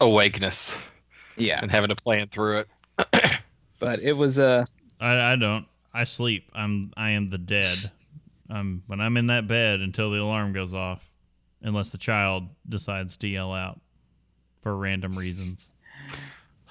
awakeness 0.02 0.76
yeah, 1.38 1.60
and 1.62 1.70
having 1.70 1.90
to 1.90 1.96
plan 1.96 2.30
through 2.30 2.66
it. 2.66 3.40
but 3.80 4.00
it 4.00 4.14
was 4.14 4.40
uh 4.40 4.66
I, 5.00 5.34
I 5.34 5.36
don't. 5.36 5.68
I 5.98 6.04
sleep. 6.04 6.52
I'm. 6.54 6.92
I 6.96 7.12
am 7.12 7.30
the 7.30 7.40
dead. 7.40 7.92
Um, 8.50 8.84
when 8.88 9.02
I'm 9.02 9.18
in 9.18 9.28
that 9.28 9.48
bed 9.48 9.82
until 9.82 10.12
the 10.12 10.22
alarm 10.22 10.54
goes 10.54 10.74
off, 10.74 11.10
unless 11.62 11.90
the 11.90 11.98
child 11.98 12.48
decides 12.70 13.18
to 13.18 13.28
yell 13.28 13.52
out 13.54 13.82
for 14.62 14.76
random 14.78 15.18
reasons. 15.18 15.70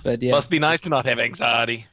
but 0.04 0.22
yeah. 0.22 0.30
Must 0.30 0.48
be 0.48 0.58
nice 0.58 0.80
to 0.82 0.88
not 0.88 1.04
have 1.06 1.18
anxiety. 1.18 1.86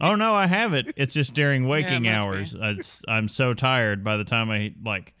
Oh 0.00 0.14
no, 0.14 0.34
I 0.34 0.46
have 0.46 0.74
it. 0.74 0.92
It's 0.96 1.14
just 1.14 1.34
during 1.34 1.68
waking 1.68 2.02
must 2.04 2.24
hours. 2.24 2.56
It's, 2.58 3.02
I'm 3.06 3.28
so 3.28 3.54
tired 3.54 4.02
by 4.02 4.16
the 4.16 4.24
time 4.24 4.50
I 4.50 4.74
like. 4.84 5.14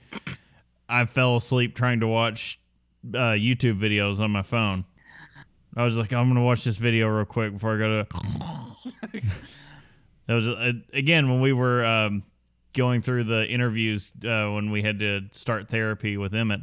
I 0.88 1.04
fell 1.04 1.36
asleep 1.36 1.74
trying 1.76 2.00
to 2.00 2.06
watch 2.06 2.58
uh, 3.14 3.38
YouTube 3.38 3.78
videos 3.78 4.20
on 4.20 4.30
my 4.30 4.42
phone. 4.42 4.84
I 5.76 5.84
was 5.84 5.96
like, 5.96 6.12
I'm 6.12 6.28
gonna 6.28 6.44
watch 6.44 6.64
this 6.64 6.76
video 6.76 7.08
real 7.08 7.24
quick 7.24 7.52
before 7.52 7.76
I 7.76 7.78
go 7.78 8.02
to. 8.02 9.22
That 10.28 10.34
was 10.34 10.48
uh, 10.48 10.72
again 10.92 11.28
when 11.28 11.40
we 11.40 11.52
were 11.52 11.84
um, 11.84 12.22
going 12.74 13.02
through 13.02 13.24
the 13.24 13.48
interviews 13.48 14.12
uh, 14.24 14.52
when 14.52 14.70
we 14.70 14.82
had 14.82 15.00
to 15.00 15.22
start 15.32 15.68
therapy 15.68 16.16
with 16.16 16.34
Emmett, 16.34 16.60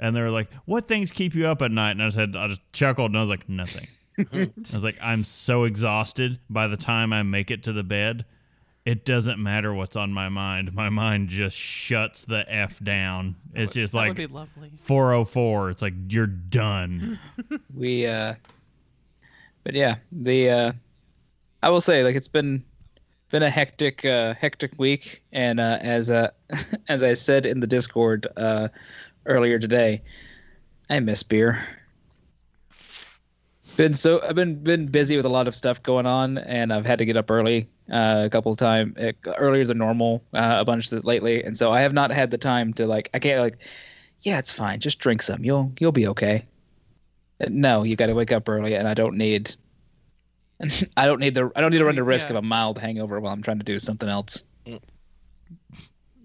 and 0.00 0.16
they 0.16 0.20
were 0.20 0.30
like, 0.30 0.52
"What 0.64 0.88
things 0.88 1.12
keep 1.12 1.34
you 1.34 1.46
up 1.46 1.62
at 1.62 1.70
night?" 1.70 1.92
And 1.92 2.02
I 2.02 2.08
said, 2.08 2.34
I 2.34 2.48
just 2.48 2.62
chuckled 2.72 3.10
and 3.10 3.18
I 3.18 3.20
was 3.20 3.30
like, 3.30 3.48
"Nothing." 3.48 3.86
I 4.32 4.50
was 4.72 4.82
like, 4.82 4.96
I'm 5.02 5.24
so 5.24 5.64
exhausted 5.64 6.40
by 6.48 6.68
the 6.68 6.76
time 6.78 7.12
I 7.12 7.22
make 7.22 7.50
it 7.50 7.64
to 7.64 7.72
the 7.74 7.82
bed. 7.82 8.24
It 8.86 9.04
doesn't 9.04 9.42
matter 9.42 9.74
what's 9.74 9.94
on 9.94 10.10
my 10.10 10.30
mind. 10.30 10.72
My 10.72 10.88
mind 10.88 11.28
just 11.28 11.54
shuts 11.54 12.24
the 12.24 12.50
F 12.50 12.78
down. 12.82 13.36
It's 13.52 13.74
just 13.74 13.92
that 13.92 13.98
like 13.98 14.08
would 14.08 14.16
be 14.16 14.26
lovely. 14.26 14.70
404. 14.84 15.70
It's 15.70 15.82
like, 15.82 15.92
you're 16.08 16.26
done. 16.26 17.18
we 17.74 18.06
uh 18.06 18.34
but 19.64 19.74
yeah 19.74 19.96
the 20.12 20.48
uh 20.48 20.72
i 21.64 21.68
will 21.68 21.80
say 21.80 22.04
like 22.04 22.14
it's 22.14 22.28
been 22.28 22.64
been 23.36 23.42
a 23.42 23.50
hectic 23.50 24.02
uh, 24.06 24.32
hectic 24.32 24.72
week, 24.78 25.22
and 25.30 25.60
uh, 25.60 25.76
as 25.82 26.08
uh, 26.08 26.30
as 26.88 27.02
I 27.02 27.12
said 27.12 27.44
in 27.44 27.60
the 27.60 27.66
Discord 27.66 28.26
uh, 28.38 28.68
earlier 29.26 29.58
today, 29.58 30.00
I 30.88 31.00
miss 31.00 31.22
beer. 31.22 31.62
Been 33.76 33.92
so 33.92 34.22
I've 34.22 34.36
been 34.36 34.54
been 34.54 34.86
busy 34.86 35.18
with 35.18 35.26
a 35.26 35.28
lot 35.28 35.48
of 35.48 35.54
stuff 35.54 35.82
going 35.82 36.06
on, 36.06 36.38
and 36.38 36.72
I've 36.72 36.86
had 36.86 36.98
to 36.98 37.04
get 37.04 37.18
up 37.18 37.30
early 37.30 37.68
uh, 37.92 38.22
a 38.24 38.30
couple 38.30 38.52
of 38.52 38.56
times 38.56 38.96
earlier 39.36 39.66
than 39.66 39.76
normal 39.76 40.24
uh, 40.32 40.56
a 40.58 40.64
bunch 40.64 40.90
lately, 40.90 41.44
and 41.44 41.58
so 41.58 41.70
I 41.70 41.82
have 41.82 41.92
not 41.92 42.10
had 42.10 42.30
the 42.30 42.38
time 42.38 42.72
to 42.72 42.86
like 42.86 43.10
I 43.12 43.18
can't 43.18 43.42
like 43.42 43.58
yeah 44.22 44.38
it's 44.38 44.50
fine 44.50 44.80
just 44.80 44.98
drink 44.98 45.20
some 45.20 45.44
you'll 45.44 45.70
you'll 45.78 45.92
be 45.92 46.06
okay. 46.06 46.46
No, 47.50 47.82
you 47.82 47.96
got 47.96 48.06
to 48.06 48.14
wake 48.14 48.32
up 48.32 48.48
early, 48.48 48.74
and 48.76 48.88
I 48.88 48.94
don't 48.94 49.18
need 49.18 49.54
I 50.96 51.06
don't 51.06 51.20
need 51.20 51.34
the 51.34 51.50
I 51.54 51.60
don't 51.60 51.70
need 51.70 51.78
to 51.78 51.84
run 51.84 51.96
the 51.96 52.02
risk 52.04 52.28
Yeah. 52.28 52.36
of 52.36 52.44
a 52.44 52.46
mild 52.46 52.78
hangover 52.78 53.20
while 53.20 53.32
I'm 53.32 53.42
trying 53.42 53.58
to 53.58 53.64
do 53.64 53.78
something 53.78 54.08
else. 54.08 54.44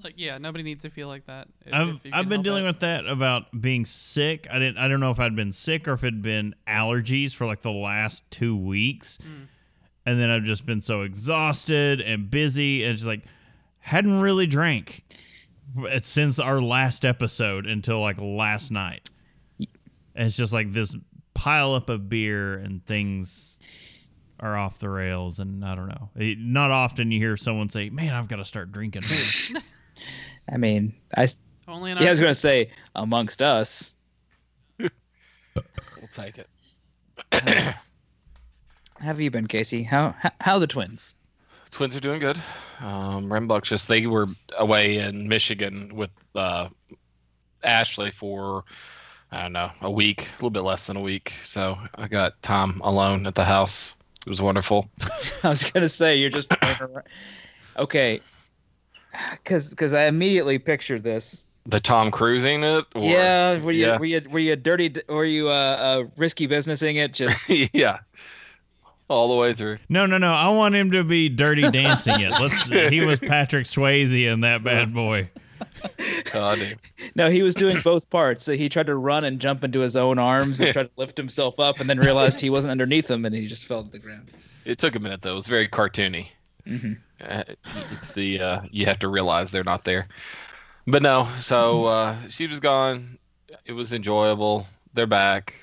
Like, 0.04 0.16
yeah, 0.18 0.40
nobody 0.40 0.64
needs 0.64 0.82
to 0.82 0.90
feel 0.90 1.08
like 1.08 1.28
that. 1.28 1.48
if- 1.64 1.74
I've 1.74 2.00
if 2.04 2.14
I've 2.14 2.28
been 2.30 2.42
dealing 2.42 2.64
it. 2.64 2.68
with 2.68 2.80
that 2.80 3.06
about 3.06 3.62
being 3.62 3.86
sick. 3.86 4.48
I 4.50 4.58
didn't 4.58 4.78
I 4.80 4.88
don't 4.88 5.00
know 5.00 5.12
if 5.12 5.20
I'd 5.20 5.36
been 5.36 5.54
sick 5.54 5.88
or 5.88 5.94
if 5.94 6.04
it'd 6.04 6.24
been 6.24 6.56
allergies 6.68 7.34
for 7.36 7.46
like 7.46 7.62
the 7.62 7.72
last 7.72 8.24
two 8.32 8.58
weeks, 8.58 9.20
Mm. 9.22 9.46
and 10.08 10.20
then 10.20 10.32
I've 10.32 10.44
just 10.44 10.66
been 10.66 10.82
so 10.82 11.02
exhausted 11.04 12.02
and 12.02 12.32
busy. 12.32 12.84
And 12.84 12.96
it's 12.96 13.06
like 13.06 13.22
hadn't 13.80 14.22
really 14.22 14.48
drank 14.48 15.04
since 16.02 16.40
our 16.40 16.60
last 16.62 17.06
episode 17.06 17.68
until 17.68 18.02
like 18.02 18.20
last 18.20 18.72
night. 18.72 19.10
And 19.60 20.26
it's 20.28 20.36
just 20.36 20.52
like 20.52 20.74
this 20.74 20.96
pile 21.36 21.76
up 21.76 21.90
of 21.90 22.10
beer 22.10 22.56
and 22.58 22.84
things 22.88 23.60
are 24.42 24.58
off 24.58 24.80
the 24.80 24.90
rails 24.90 25.40
and 25.40 25.64
I 25.64 25.76
don't 25.76 25.88
know. 25.88 26.10
It- 26.16 26.40
not 26.40 26.72
often 26.72 27.12
you 27.12 27.20
hear 27.20 27.38
someone 27.38 27.70
say, 27.70 27.90
"Man, 27.90 28.14
I've 28.14 28.28
got 28.28 28.38
to 28.38 28.46
start 28.46 28.72
drinking." 28.72 29.04
more." 29.08 29.62
I 30.52 30.58
mean, 30.58 30.94
I 31.16 31.28
Only 31.68 31.92
yeah, 31.92 32.08
I 32.08 32.10
was 32.10 32.20
gonna 32.20 32.34
say 32.34 32.72
amongst 32.96 33.42
us. 33.42 33.96
We'll 35.56 36.08
take 36.14 36.40
it. 36.40 36.50
How 39.02 39.08
have 39.08 39.22
you 39.22 39.30
been, 39.32 39.48
Casey? 39.48 39.84
How 39.84 40.16
how, 40.20 40.32
how 40.40 40.54
are 40.56 40.60
the 40.60 40.68
twins? 40.68 41.16
Twins 41.72 41.96
are 41.96 42.02
doing 42.02 42.20
good. 42.20 42.40
Um, 42.82 43.32
just—they 43.64 44.06
were 44.06 44.28
away 44.58 44.98
in 44.98 45.28
Michigan 45.28 45.96
with 45.96 46.10
uh, 46.36 46.68
Ashley 47.64 48.12
for, 48.12 48.66
I 49.32 49.44
don't 49.44 49.54
know, 49.54 49.72
a 49.82 49.90
week, 49.90 50.22
a 50.24 50.34
little 50.36 50.50
bit 50.50 50.64
less 50.64 50.88
than 50.88 50.98
a 50.98 51.02
week. 51.02 51.34
So 51.44 51.78
I 51.96 52.08
got 52.08 52.42
Tom 52.42 52.82
alone 52.84 53.26
at 53.26 53.36
the 53.36 53.46
house. 53.46 53.96
It 54.26 54.30
was 54.30 54.42
wonderful. 54.42 54.88
I 55.44 55.50
was 55.50 55.64
gonna 55.64 55.90
say 55.90 56.18
you're 56.18 56.30
just 56.30 56.52
okay, 57.78 58.20
because 59.32 59.70
because 59.70 59.94
I 59.94 60.06
immediately 60.06 60.60
pictured 60.60 61.04
this. 61.04 61.46
The 61.66 61.80
Tom 61.80 62.10
Cruising 62.10 62.64
it? 62.64 62.86
Or, 62.96 63.02
yeah, 63.02 63.60
were 63.60 63.72
you 63.72 63.88
yeah. 63.88 63.98
were 63.98 64.06
you 64.06 64.22
were 64.30 64.40
you 64.40 64.56
dirty? 64.56 64.94
Were 65.08 65.26
you 65.26 65.50
uh, 65.50 65.52
uh 65.52 66.04
risky 66.18 66.48
businessing 66.48 66.96
it? 66.98 67.14
Just 67.14 67.40
yeah. 67.74 68.00
All 69.08 69.28
the 69.28 69.36
way 69.36 69.54
through. 69.54 69.78
No, 69.90 70.06
no, 70.06 70.18
no. 70.18 70.32
I 70.32 70.50
want 70.50 70.74
him 70.74 70.92
to 70.92 71.04
be 71.04 71.28
dirty 71.28 71.70
dancing 71.70 72.22
it. 72.22 72.32
Let's. 72.32 72.64
He 72.92 73.02
was 73.02 73.20
Patrick 73.20 73.66
Swayze 73.66 74.26
in 74.26 74.42
that 74.42 74.64
bad 74.64 74.94
boy. 74.94 75.30
Dude. 75.98 76.78
no, 77.16 77.30
he 77.30 77.42
was 77.44 77.56
doing 77.56 77.80
both 77.84 78.10
parts. 78.10 78.44
So 78.44 78.54
he 78.54 78.70
tried 78.70 78.88
to 78.88 78.96
run 78.96 79.24
and 79.24 79.40
jump 79.40 79.64
into 79.64 79.80
his 79.80 79.96
own 79.96 80.18
arms 80.20 80.60
and 80.62 80.72
tried 80.74 80.84
to 80.84 80.92
lift 80.98 81.18
himself 81.18 81.60
up, 81.60 81.80
and 81.80 81.90
then 81.90 82.00
realized 82.00 82.40
he 82.40 82.50
wasn't 82.50 82.72
underneath 82.72 83.10
him, 83.10 83.26
and 83.26 83.36
he 83.36 83.48
just 83.48 83.66
fell 83.66 83.84
to 83.84 83.90
the 83.92 84.00
ground. 84.00 84.32
It 84.66 84.78
took 84.78 84.96
a 84.96 85.00
minute, 85.00 85.22
though. 85.22 85.32
It 85.32 85.36
was 85.36 85.48
very 85.48 85.68
cartoony. 85.68 86.28
hmm 86.66 86.94
Uh, 87.24 87.44
it's 87.92 88.12
the 88.12 88.40
uh, 88.40 88.62
you 88.72 88.86
have 88.86 89.00
to 89.00 89.08
realize 89.08 89.52
they're 89.52 89.64
not 89.64 89.84
there. 89.86 90.08
But 90.88 91.04
no, 91.04 91.28
so 91.38 91.86
uh, 91.86 92.18
she 92.30 92.48
was 92.48 92.60
gone. 92.60 93.18
It 93.66 93.74
was 93.74 93.94
enjoyable. 93.94 94.66
They're 94.94 95.06
back. 95.08 95.54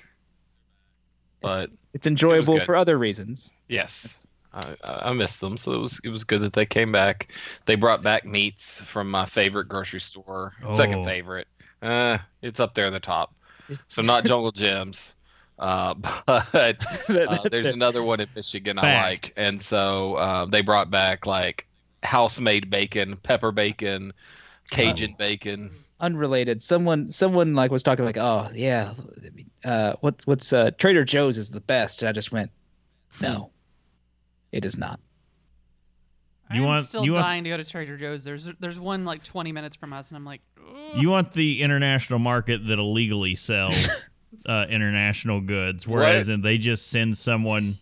But 1.41 1.71
It's 1.95 2.07
enjoyable 2.07 2.55
good. 2.55 2.63
for 2.65 2.77
other 2.77 2.99
reasons. 2.99 3.53
yes, 3.69 4.27
I, 4.53 4.77
I 4.85 5.11
I 5.11 5.13
missed 5.13 5.41
them. 5.41 5.57
So 5.57 5.73
it 5.73 5.79
was 5.79 6.01
it 6.05 6.09
was 6.09 6.25
good 6.25 6.43
that 6.43 6.53
they 6.53 6.67
came 6.67 6.91
back. 6.93 7.33
They 7.67 7.75
brought 7.75 8.03
back 8.03 8.25
meats 8.25 8.81
from 8.81 9.11
my 9.11 9.27
favorite 9.27 9.69
grocery 9.69 10.01
store. 10.01 10.55
Second 10.73 11.01
Oh. 11.01 11.05
favorite. 11.05 11.49
Uh, 11.83 12.19
it's 12.43 12.59
up 12.61 12.75
there 12.75 12.87
in 12.87 12.93
the 12.93 13.01
top. 13.01 13.35
So 13.89 14.03
not 14.03 14.25
Jungle 14.27 14.53
Jim's. 14.53 15.15
Uh, 15.59 15.95
but 16.27 16.77
uh, 17.11 17.49
there's 17.51 17.75
another 17.75 18.03
one 18.03 18.21
in 18.21 18.29
Michigan 18.37 18.79
I 18.79 18.95
like, 19.03 19.33
and 19.37 19.61
so 19.61 20.15
uh, 20.15 20.45
they 20.47 20.61
brought 20.63 20.89
back 20.91 21.27
like 21.27 21.67
house-made 22.05 22.71
bacon, 22.71 23.17
pepper 23.17 23.51
bacon, 23.51 24.13
Cajun 24.71 25.17
bacon. 25.19 25.71
unrelated. 26.01 26.63
Someone 26.63 27.11
someone 27.11 27.55
like 27.57 27.73
was 27.73 27.83
talking 27.83 28.05
like, 28.05 28.17
oh 28.19 28.49
yeah, 28.55 28.93
uh, 29.65 29.95
what's 30.01 30.27
what's 30.29 30.53
uh, 30.53 30.71
Trader 30.79 31.05
Joe's 31.05 31.37
is 31.39 31.51
the 31.51 31.61
best, 31.61 32.03
and 32.03 32.09
I 32.09 32.13
just 32.13 32.31
went, 32.31 32.51
no, 33.21 33.51
it 34.53 34.65
is 34.65 34.77
not. 34.79 35.01
You 36.53 36.61
I'm 36.63 36.65
want- 36.65 36.87
still 36.87 37.05
you 37.05 37.13
want- 37.13 37.25
dying 37.25 37.45
to 37.45 37.51
go 37.51 37.57
to 37.59 37.65
Trader 37.65 37.97
Joe's. 37.99 38.25
There's 38.25 38.47
there's 38.59 38.79
one 38.81 39.05
like 39.05 39.23
20 39.23 39.53
minutes 39.53 39.77
from 39.77 39.93
us, 39.93 40.09
and 40.09 40.17
I'm 40.17 40.25
like, 40.25 40.41
"Ugh." 40.59 40.97
You 40.97 41.11
want 41.11 41.33
the 41.35 41.63
international 41.63 42.19
market 42.19 42.67
that 42.69 42.79
illegally 42.79 43.35
sells 43.35 43.89
uh, 44.47 44.65
international 44.71 45.41
goods, 45.43 45.87
whereas 45.87 46.29
Right. 46.29 46.35
in 46.35 46.41
they 46.43 46.57
just 46.57 46.89
send 46.89 47.19
someone. 47.19 47.79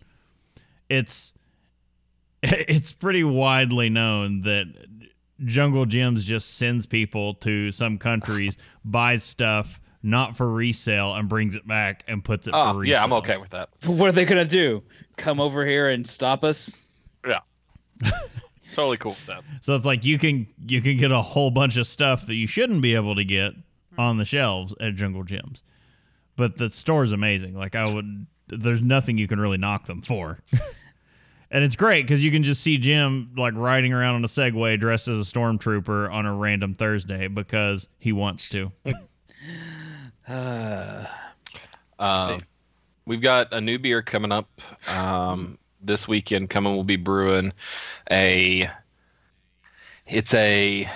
It's 0.89 1.33
it's 2.43 2.91
pretty 2.91 3.23
widely 3.23 3.89
known 3.89 4.41
that 4.41 4.65
Jungle 5.45 5.85
Jim's 5.85 6.25
just 6.25 6.55
sends 6.57 6.85
people 6.85 7.35
to 7.35 7.71
some 7.71 7.97
countries, 7.97 8.57
buys 8.85 9.23
stuff 9.23 9.79
not 10.03 10.37
for 10.37 10.51
resale, 10.51 11.15
and 11.15 11.27
brings 11.29 11.55
it 11.55 11.65
back 11.67 12.03
and 12.07 12.23
puts 12.23 12.47
it 12.47 12.51
for 12.51 12.57
Oh, 12.57 12.73
resale. 12.75 12.97
yeah, 12.97 13.03
I'm 13.03 13.13
okay 13.13 13.37
with 13.37 13.49
that. 13.51 13.69
What 13.85 14.09
are 14.09 14.11
they 14.11 14.25
gonna 14.25 14.45
do? 14.45 14.83
Come 15.17 15.39
over 15.39 15.65
here 15.65 15.89
and 15.89 16.05
stop 16.05 16.43
us? 16.43 16.75
Yeah. 17.27 17.39
totally 18.73 18.97
cool 18.97 19.11
with 19.11 19.25
that. 19.25 19.43
So 19.61 19.75
it's 19.75 19.85
like 19.85 20.05
you 20.05 20.17
can 20.19 20.47
you 20.67 20.81
can 20.81 20.97
get 20.97 21.11
a 21.11 21.21
whole 21.21 21.51
bunch 21.51 21.77
of 21.77 21.87
stuff 21.87 22.27
that 22.27 22.35
you 22.35 22.47
shouldn't 22.47 22.81
be 22.81 22.95
able 22.95 23.15
to 23.15 23.25
get 23.25 23.53
on 23.97 24.17
the 24.17 24.25
shelves 24.25 24.73
at 24.79 24.95
Jungle 24.95 25.23
Jim's. 25.23 25.63
But 26.35 26.57
the 26.57 26.69
store's 26.69 27.11
amazing. 27.11 27.55
Like 27.55 27.75
I 27.75 27.91
would 27.91 28.27
there's 28.47 28.81
nothing 28.81 29.17
you 29.17 29.27
can 29.27 29.39
really 29.39 29.57
knock 29.57 29.87
them 29.87 30.01
for. 30.01 30.39
and 31.51 31.63
it's 31.63 31.75
great 31.75 32.07
cuz 32.07 32.23
you 32.23 32.29
can 32.31 32.43
just 32.43 32.61
see 32.61 32.77
Jim 32.77 33.31
like 33.35 33.55
riding 33.55 33.93
around 33.93 34.15
on 34.15 34.23
a 34.23 34.27
Segway 34.27 34.79
dressed 34.79 35.07
as 35.07 35.17
a 35.17 35.23
stormtrooper 35.33 36.11
on 36.11 36.25
a 36.27 36.33
random 36.35 36.75
Thursday 36.75 37.27
because 37.27 37.87
he 37.99 38.11
wants 38.11 38.47
to. 38.49 38.71
Uh, 40.29 41.05
Um, 41.99 42.41
we've 43.07 43.21
got 43.21 43.53
a 43.53 43.61
new 43.61 43.79
beer 43.79 44.03
coming 44.03 44.31
up 44.31 44.61
um, 44.89 45.57
this 45.81 46.07
weekend. 46.07 46.51
Coming, 46.51 46.75
we'll 46.75 46.83
be 46.83 46.97
brewing 46.97 47.53
a. 48.11 48.69
It's 50.05 50.33
a 50.35 50.87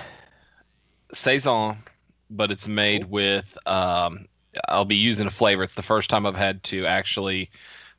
saison, 1.12 1.78
but 2.30 2.52
it's 2.52 2.68
made 2.68 3.10
with. 3.10 3.58
Um, 3.66 4.28
I'll 4.68 4.84
be 4.84 4.96
using 4.96 5.26
a 5.26 5.30
flavor. 5.30 5.62
It's 5.62 5.74
the 5.74 5.82
first 5.82 6.10
time 6.10 6.26
I've 6.26 6.36
had 6.36 6.62
to 6.64 6.86
actually 6.86 7.50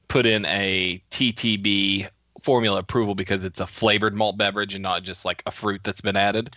put 0.07 0.25
in 0.25 0.45
a 0.45 1.01
TTB 1.11 2.07
formula 2.41 2.79
approval 2.79 3.15
because 3.15 3.43
it's 3.43 3.59
a 3.59 3.67
flavored 3.67 4.13
malt 4.13 4.37
beverage 4.37 4.75
and 4.75 4.83
not 4.83 5.03
just 5.03 5.25
like 5.25 5.41
a 5.45 5.51
fruit 5.51 5.81
that's 5.83 6.01
been 6.01 6.15
added. 6.15 6.55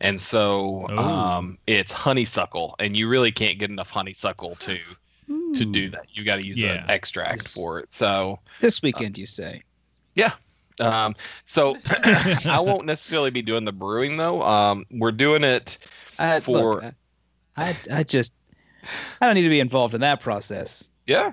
And 0.00 0.20
so 0.20 0.86
Oh. 0.90 0.98
um, 0.98 1.58
it's 1.66 1.92
honeysuckle, 1.92 2.76
and 2.78 2.96
you 2.96 3.08
really 3.08 3.32
can't 3.32 3.58
get 3.58 3.70
enough 3.70 3.90
honeysuckle 3.90 4.56
to 4.56 4.78
to 5.54 5.64
do 5.64 5.90
that. 5.90 6.06
You 6.12 6.24
got 6.24 6.36
to 6.36 6.44
use 6.44 6.56
Yeah. 6.58 6.84
an 6.84 6.90
extract 6.90 7.42
Yes. 7.44 7.52
for 7.54 7.78
it. 7.80 7.92
So, 7.92 8.38
this 8.60 8.82
weekend, 8.82 9.16
you 9.18 9.26
say? 9.26 9.62
Yeah. 10.14 10.32
Um, 10.80 11.14
so 11.46 11.76
I 11.88 12.60
won't 12.60 12.86
necessarily 12.86 13.30
be 13.30 13.42
doing 13.42 13.64
the 13.64 13.72
brewing 13.72 14.16
though. 14.16 14.42
Um, 14.42 14.86
we're 14.90 15.12
doing 15.12 15.42
it. 15.44 15.78
I, 16.18 16.40
For- 16.40 16.52
look, 16.82 16.94
I, 17.56 17.70
I 17.70 17.76
I 17.92 18.02
just 18.04 18.32
I 19.20 19.26
don't 19.26 19.34
need 19.34 19.42
to 19.42 19.48
be 19.48 19.60
involved 19.60 19.94
in 19.94 20.00
that 20.02 20.20
process. 20.20 20.88
Yeah, 21.06 21.32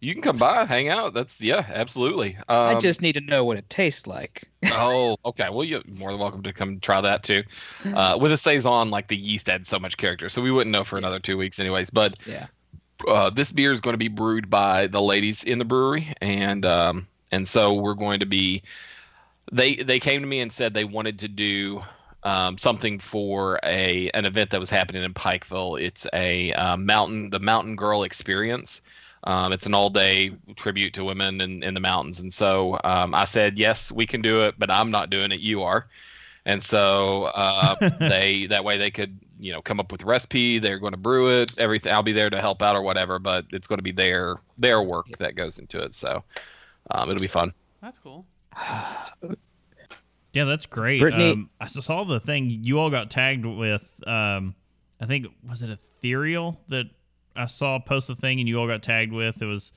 you 0.00 0.12
can 0.12 0.22
come 0.22 0.36
by, 0.36 0.66
hang 0.66 0.88
out. 0.88 1.14
That's 1.14 1.40
yeah, 1.40 1.64
absolutely. 1.72 2.36
Um, 2.48 2.76
I 2.76 2.78
just 2.78 3.00
need 3.00 3.14
to 3.14 3.20
know 3.22 3.44
what 3.46 3.56
it 3.56 3.68
tastes 3.70 4.06
like. 4.06 4.46
oh, 4.66 5.16
okay. 5.24 5.48
Well, 5.48 5.64
you're 5.64 5.80
more 5.98 6.10
than 6.10 6.20
welcome 6.20 6.42
to 6.42 6.52
come 6.52 6.78
try 6.80 7.00
that 7.00 7.22
too. 7.22 7.44
Uh, 7.94 8.18
with 8.20 8.32
a 8.32 8.36
saison, 8.38 8.90
like 8.90 9.08
the 9.08 9.16
yeast 9.16 9.48
adds 9.48 9.68
so 9.70 9.78
much 9.78 9.96
character, 9.96 10.28
so 10.28 10.42
we 10.42 10.50
wouldn't 10.50 10.72
know 10.72 10.84
for 10.84 10.98
another 10.98 11.18
two 11.18 11.38
weeks, 11.38 11.58
anyways. 11.58 11.88
But 11.88 12.16
Yeah. 12.26 12.46
Uh, 13.06 13.30
this 13.30 13.52
beer 13.52 13.72
is 13.72 13.80
going 13.80 13.94
to 13.94 13.98
be 13.98 14.08
brewed 14.08 14.50
by 14.50 14.86
the 14.86 15.00
ladies 15.00 15.44
in 15.44 15.58
the 15.58 15.64
brewery, 15.64 16.12
and 16.20 16.64
um, 16.64 17.06
and 17.32 17.46
so 17.46 17.74
we're 17.74 17.94
going 17.94 18.20
to 18.20 18.26
be. 18.26 18.62
They 19.52 19.76
they 19.76 20.00
came 20.00 20.22
to 20.22 20.26
me 20.26 20.40
and 20.40 20.52
said 20.52 20.74
they 20.74 20.84
wanted 20.84 21.20
to 21.20 21.28
do 21.28 21.82
um, 22.24 22.58
something 22.58 22.98
for 22.98 23.60
a 23.62 24.10
an 24.10 24.24
event 24.24 24.50
that 24.50 24.60
was 24.60 24.70
happening 24.70 25.04
in 25.04 25.14
Pikeville. 25.14 25.80
It's 25.80 26.06
a 26.12 26.52
uh, 26.52 26.76
mountain 26.76 27.30
the 27.30 27.38
Mountain 27.38 27.76
Girl 27.76 28.02
Experience. 28.02 28.82
Um, 29.24 29.52
it's 29.52 29.66
an 29.66 29.74
all 29.74 29.90
day 29.90 30.32
tribute 30.54 30.94
to 30.94 31.04
women 31.04 31.40
in, 31.40 31.62
in 31.62 31.74
the 31.74 31.80
mountains. 31.80 32.20
And 32.20 32.32
so 32.32 32.78
um, 32.84 33.12
I 33.12 33.24
said, 33.24 33.58
yes, 33.58 33.90
we 33.90 34.06
can 34.06 34.22
do 34.22 34.42
it, 34.42 34.54
but 34.56 34.70
I'm 34.70 34.92
not 34.92 35.10
doing 35.10 35.32
it. 35.32 35.40
You 35.40 35.64
are. 35.64 35.88
And 36.44 36.62
so 36.62 37.24
uh, 37.34 37.74
they 37.98 38.46
that 38.46 38.64
way 38.64 38.78
they 38.78 38.90
could 38.90 39.18
you 39.38 39.52
know 39.52 39.60
come 39.62 39.78
up 39.80 39.92
with 39.92 40.02
a 40.02 40.06
recipe. 40.06 40.58
They're 40.58 40.78
going 40.78 40.92
to 40.92 40.96
brew 40.98 41.28
it. 41.40 41.58
Everything. 41.58 41.92
I'll 41.92 42.02
be 42.02 42.12
there 42.12 42.30
to 42.30 42.40
help 42.40 42.62
out 42.62 42.76
or 42.76 42.82
whatever, 42.82 43.18
but 43.18 43.44
it's 43.52 43.66
going 43.66 43.78
to 43.78 43.82
be 43.82 43.92
their 43.92 44.36
their 44.58 44.82
work 44.82 45.06
that 45.18 45.34
goes 45.34 45.58
into 45.58 45.78
it. 45.80 45.94
So 45.94 46.22
um, 46.90 47.10
it'll 47.10 47.20
be 47.20 47.26
fun. 47.28 47.52
That's 47.82 47.98
cool. 47.98 48.26
Yeah, 50.32 50.44
that's 50.44 50.66
great. 50.66 51.00
Brittany- 51.00 51.30
Um, 51.32 51.50
I 51.60 51.66
saw 51.66 52.04
the 52.04 52.20
thing 52.20 52.50
you 52.50 52.78
all 52.78 52.90
got 52.90 53.10
tagged 53.10 53.46
with. 53.46 53.88
Um, 54.06 54.54
I 55.00 55.06
think 55.06 55.26
was 55.48 55.62
it 55.62 55.70
Ethereal 55.70 56.60
that 56.68 56.86
I 57.34 57.46
saw 57.46 57.78
post 57.78 58.06
the 58.08 58.14
thing 58.14 58.38
and 58.40 58.46
you 58.48 58.60
all 58.60 58.66
got 58.66 58.82
tagged 58.82 59.12
with. 59.12 59.40
It 59.40 59.46
was 59.46 59.72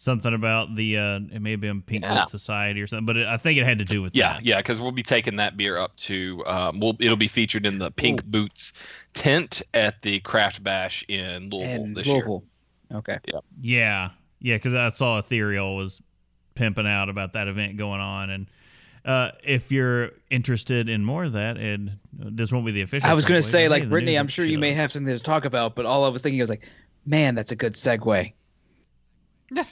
something 0.00 0.32
about 0.32 0.74
the 0.76 0.96
uh, 0.96 1.16
it 1.32 1.42
may 1.42 1.50
have 1.50 1.60
been 1.60 1.82
Pink 1.82 2.04
Yeah. 2.04 2.20
Boot 2.20 2.30
Society 2.30 2.80
or 2.80 2.86
something, 2.86 3.04
but 3.04 3.16
it, 3.18 3.26
I 3.26 3.36
think 3.36 3.58
it 3.58 3.64
had 3.64 3.78
to 3.80 3.84
do 3.84 4.00
with 4.00 4.14
Yeah, 4.16 4.34
that. 4.34 4.46
yeah, 4.46 4.56
because 4.58 4.80
we'll 4.80 4.92
be 4.92 5.02
taking 5.02 5.36
that 5.36 5.56
beer 5.56 5.76
up 5.76 5.94
to. 5.96 6.42
Um, 6.46 6.80
we'll 6.80 6.96
it'll 7.00 7.16
be 7.16 7.28
featured 7.28 7.66
in 7.66 7.78
the 7.78 7.90
Pink 7.90 8.24
Boots 8.24 8.72
tent 9.12 9.60
at 9.74 10.00
the 10.02 10.20
Craft 10.20 10.62
Bash 10.64 11.04
in 11.08 11.50
Louisville 11.50 11.84
And 11.84 11.96
this 11.96 12.06
year. 12.06 12.26
Okay. 12.94 13.18
Yeah, 13.60 14.10
yeah, 14.40 14.56
because 14.56 14.72
I 14.72 14.88
saw 14.90 15.18
Ethereal 15.18 15.76
was 15.76 16.00
pimping 16.54 16.86
out 16.86 17.08
about 17.08 17.34
that 17.34 17.48
event 17.48 17.76
going 17.76 18.00
on, 18.00 18.30
and 18.30 18.46
uh, 19.04 19.32
if 19.44 19.72
you're 19.72 20.10
interested 20.30 20.88
in 20.88 21.04
more 21.04 21.24
of 21.24 21.32
that, 21.32 21.56
and 21.56 21.98
this 22.12 22.52
won't 22.52 22.64
be 22.66 22.72
the 22.72 22.82
official. 22.82 23.08
I 23.10 23.14
was 23.14 23.24
going 23.24 23.40
to 23.40 23.46
say, 23.46 23.68
like, 23.68 23.88
Brittany, 23.88 24.16
I'm 24.16 24.28
sure 24.28 24.44
you 24.44 24.58
may 24.58 24.72
have 24.72 24.92
something 24.92 25.16
to 25.16 25.22
talk 25.22 25.44
about, 25.44 25.74
but 25.74 25.86
all 25.86 26.04
I 26.04 26.08
was 26.08 26.22
thinking 26.22 26.40
was 26.40 26.50
like, 26.50 26.68
man, 27.06 27.34
that's 27.34 27.52
a 27.52 27.56
good 27.56 27.74
segue. 27.74 28.32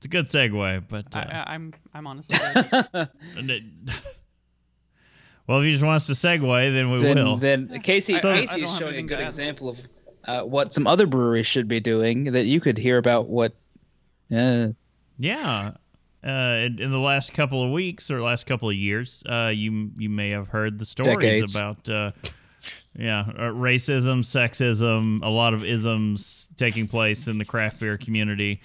It's 0.00 0.06
a 0.06 0.08
good 0.08 0.28
segue, 0.28 0.84
but 0.88 1.14
I, 1.14 1.20
uh, 1.20 1.44
I, 1.46 1.54
I'm 1.54 1.74
I'm 1.92 2.06
honestly. 2.06 2.38
good. 2.54 2.64
and 3.36 3.50
it- 3.50 3.62
well, 5.46 5.58
if 5.60 5.66
you 5.66 5.72
just 5.72 5.84
want 5.84 5.96
us 5.96 6.06
to 6.06 6.12
segue, 6.14 6.72
then 6.72 6.90
we 6.90 7.02
then, 7.02 7.16
will. 7.16 7.36
then 7.36 7.80
Casey, 7.82 8.14
I- 8.14 8.18
I- 8.18 8.32
I 8.32 8.40
Casey 8.46 8.64
is 8.64 8.76
showing 8.78 8.96
a 8.96 9.02
good 9.02 9.20
example 9.20 9.68
of 9.68 9.78
uh, 10.24 10.42
what 10.42 10.72
some 10.72 10.86
other 10.86 11.06
breweries 11.06 11.46
should 11.46 11.68
be 11.68 11.80
doing 11.80 12.24
that 12.32 12.46
you 12.46 12.60
could 12.60 12.78
hear 12.78 12.98
about 12.98 13.28
what. 13.28 13.52
Uh, 14.34 14.68
Yeah. 15.18 15.72
Uh, 16.22 16.62
in, 16.66 16.80
in 16.80 16.90
the 16.90 16.98
last 16.98 17.32
couple 17.32 17.64
of 17.64 17.70
weeks 17.70 18.10
or 18.10 18.20
last 18.22 18.46
couple 18.46 18.68
of 18.68 18.76
years, 18.76 19.22
uh, 19.28 19.46
you 19.54 19.90
you 19.96 20.08
may 20.10 20.28
have 20.30 20.48
heard 20.48 20.78
the 20.78 20.84
stories 20.86 21.16
Decades. 21.16 21.56
about 21.56 21.88
uh, 21.88 22.12
yeah 22.94 23.20
uh, 23.38 23.42
racism, 23.52 24.20
sexism, 24.20 25.20
a 25.22 25.28
lot 25.30 25.54
of 25.54 25.64
isms 25.64 26.48
taking 26.58 26.86
place 26.86 27.26
in 27.26 27.38
the 27.38 27.44
craft 27.46 27.80
beer 27.80 27.96
community, 27.96 28.60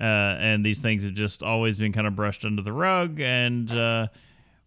uh, 0.00 0.36
and 0.40 0.64
these 0.64 0.78
things 0.78 1.04
have 1.04 1.14
just 1.14 1.42
always 1.42 1.76
been 1.76 1.92
kind 1.92 2.06
of 2.06 2.16
brushed 2.16 2.44
under 2.44 2.62
the 2.62 2.72
rug. 2.72 3.20
And 3.20 3.70
uh, 3.70 4.08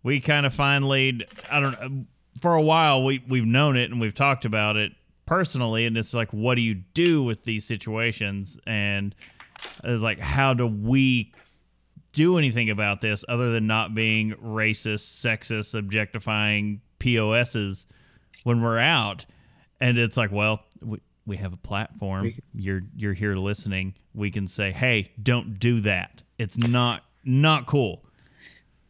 we 0.04 0.20
kind 0.20 0.46
of 0.46 0.54
finally, 0.54 1.26
I 1.50 1.60
don't 1.60 1.82
know, 1.82 2.06
for 2.42 2.56
a 2.56 2.62
while 2.62 3.04
we 3.04 3.24
we've 3.28 3.46
known 3.46 3.78
it 3.78 3.92
and 3.92 4.00
we've 4.00 4.14
talked 4.14 4.46
about 4.46 4.76
it 4.76 4.92
personally, 5.26 5.86
and 5.86 5.98
it's 5.98 6.14
like, 6.14 6.32
what 6.32 6.56
do 6.56 6.62
you 6.62 6.76
do 6.76 7.24
with 7.24 7.44
these 7.44 7.66
situations? 7.66 8.58
And 8.68 9.16
it's 9.84 10.02
like, 10.04 10.20
how 10.20 10.54
do 10.54 10.68
we 10.68 11.34
do 12.12 12.38
anything 12.38 12.70
about 12.70 13.02
this 13.02 13.26
other 13.28 13.52
than 13.52 13.66
not 13.66 13.96
being 13.96 14.34
racist, 14.34 15.26
sexist, 15.26 15.74
objectifying 15.78 16.82
POSs 17.00 17.88
when 18.44 18.62
we're 18.62 18.80
out? 18.80 19.26
And 19.80 19.98
it's 19.98 20.18
like, 20.18 20.32
well, 20.32 20.64
we, 21.26 21.38
have 21.38 21.54
a 21.54 21.58
platform. 21.58 22.34
You're 22.54 22.82
you're 22.96 23.14
here 23.14 23.36
listening. 23.36 23.96
We 24.14 24.32
can 24.32 24.48
say, 24.48 24.72
hey, 24.72 25.12
don't 25.22 25.60
do 25.60 25.82
that. 25.82 26.22
It's 26.38 26.58
not 26.58 27.04
not 27.24 27.66
cool. 27.68 28.04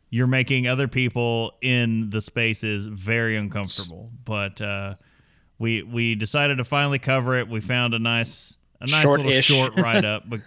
You're 0.10 0.28
making 0.28 0.68
other 0.68 0.88
people 0.88 1.54
in 1.62 2.10
the 2.10 2.22
spaces 2.22 2.86
very 2.86 3.36
uncomfortable. 3.36 4.12
But 4.26 4.62
uh, 4.62 4.96
we 5.60 5.84
we 5.84 6.16
decided 6.16 6.58
to 6.60 6.64
finally 6.64 7.00
cover 7.00 7.36
it. 7.40 7.48
We 7.48 7.62
found 7.62 7.94
a 7.94 8.00
nice 8.00 8.56
a 8.80 8.86
nice 8.88 9.06
little 9.06 9.26
Short-ish. 9.26 9.46
short 9.46 9.76
write 9.78 10.06
up. 10.06 10.24
But 10.28 10.42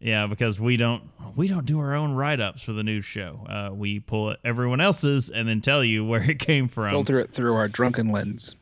yeah, 0.00 0.26
because 0.26 0.58
we 0.58 0.76
don't 0.76 1.02
we 1.36 1.48
don't 1.48 1.64
do 1.66 1.78
our 1.80 1.94
own 1.94 2.12
write 2.14 2.40
ups 2.40 2.62
for 2.62 2.72
the 2.72 2.82
news 2.82 3.04
show. 3.04 3.46
Uh, 3.48 3.74
we 3.74 4.00
pull 4.00 4.34
everyone 4.44 4.80
else's 4.80 5.30
and 5.30 5.48
then 5.48 5.60
tell 5.60 5.84
you 5.84 6.04
where 6.04 6.22
it 6.28 6.38
came 6.38 6.68
from. 6.68 6.90
filter 6.90 7.20
it 7.20 7.32
through 7.32 7.54
our 7.54 7.68
drunken 7.68 8.10
lens. 8.10 8.56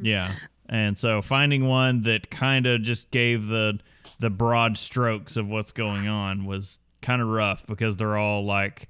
Yeah. 0.00 0.34
And 0.72 0.98
so 0.98 1.20
finding 1.20 1.68
one 1.68 2.00
that 2.04 2.30
kind 2.30 2.66
of 2.66 2.80
just 2.80 3.10
gave 3.10 3.46
the 3.46 3.78
the 4.18 4.30
broad 4.30 4.78
strokes 4.78 5.36
of 5.36 5.46
what's 5.46 5.70
going 5.70 6.08
on 6.08 6.46
was 6.46 6.78
kind 7.02 7.20
of 7.20 7.28
rough 7.28 7.66
because 7.66 7.98
they're 7.98 8.16
all 8.16 8.46
like 8.46 8.88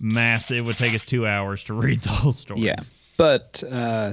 massive. 0.00 0.58
It 0.58 0.64
would 0.64 0.78
take 0.78 0.94
us 0.94 1.04
two 1.04 1.26
hours 1.26 1.64
to 1.64 1.74
read 1.82 2.02
the 2.02 2.10
whole 2.10 2.30
story. 2.30 2.60
Yeah, 2.60 2.76
but 3.18 3.64
uh, 3.68 4.12